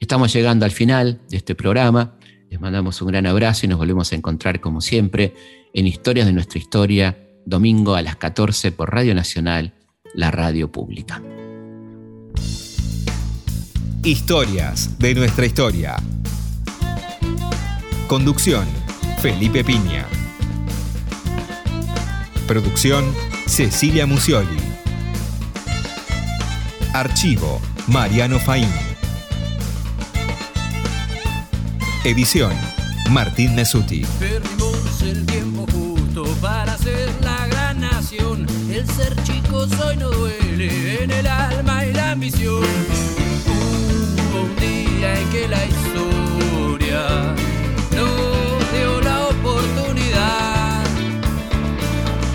Estamos 0.00 0.32
llegando 0.32 0.64
al 0.64 0.70
final 0.70 1.20
de 1.28 1.36
este 1.36 1.54
programa. 1.54 2.16
Les 2.50 2.60
mandamos 2.60 3.00
un 3.00 3.08
gran 3.08 3.26
abrazo 3.26 3.66
y 3.66 3.68
nos 3.68 3.78
volvemos 3.78 4.12
a 4.12 4.16
encontrar 4.16 4.60
como 4.60 4.80
siempre 4.80 5.34
en 5.72 5.86
Historias 5.86 6.26
de 6.26 6.32
nuestra 6.32 6.58
historia, 6.58 7.18
domingo 7.46 7.94
a 7.94 8.02
las 8.02 8.16
14 8.16 8.72
por 8.72 8.92
Radio 8.92 9.14
Nacional, 9.14 9.74
la 10.14 10.30
radio 10.30 10.70
pública. 10.70 11.22
Historias 14.02 14.98
de 14.98 15.14
nuestra 15.14 15.46
historia. 15.46 15.96
Conducción, 18.06 18.66
Felipe 19.22 19.64
Piña. 19.64 20.06
Producción, 22.46 23.04
Cecilia 23.46 24.06
Musioli. 24.06 24.58
Archivo, 26.92 27.60
Mariano 27.86 28.38
Faín. 28.38 28.68
Edición, 32.04 32.52
Martín 33.10 33.54
Mesuti. 33.54 34.04
Perdimos 34.18 35.02
el 35.02 35.24
tiempo 35.24 35.66
justo 35.72 36.24
para 36.42 36.76
ser 36.76 37.10
la 37.22 37.46
gran 37.46 37.80
nación. 37.80 38.46
El 38.70 38.86
ser 38.86 39.16
chico 39.22 39.66
soy 39.66 39.96
no 39.96 40.10
duele 40.10 41.04
en 41.04 41.10
el 41.10 41.26
alma 41.26 41.86
y 41.86 41.92
la 41.94 42.10
ambición. 42.10 42.64
Hubo 43.46 44.42
un 44.42 44.56
día 44.56 45.18
en 45.18 45.28
que 45.30 45.48
la 45.48 45.64
historia 45.64 47.34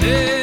de 0.09 0.38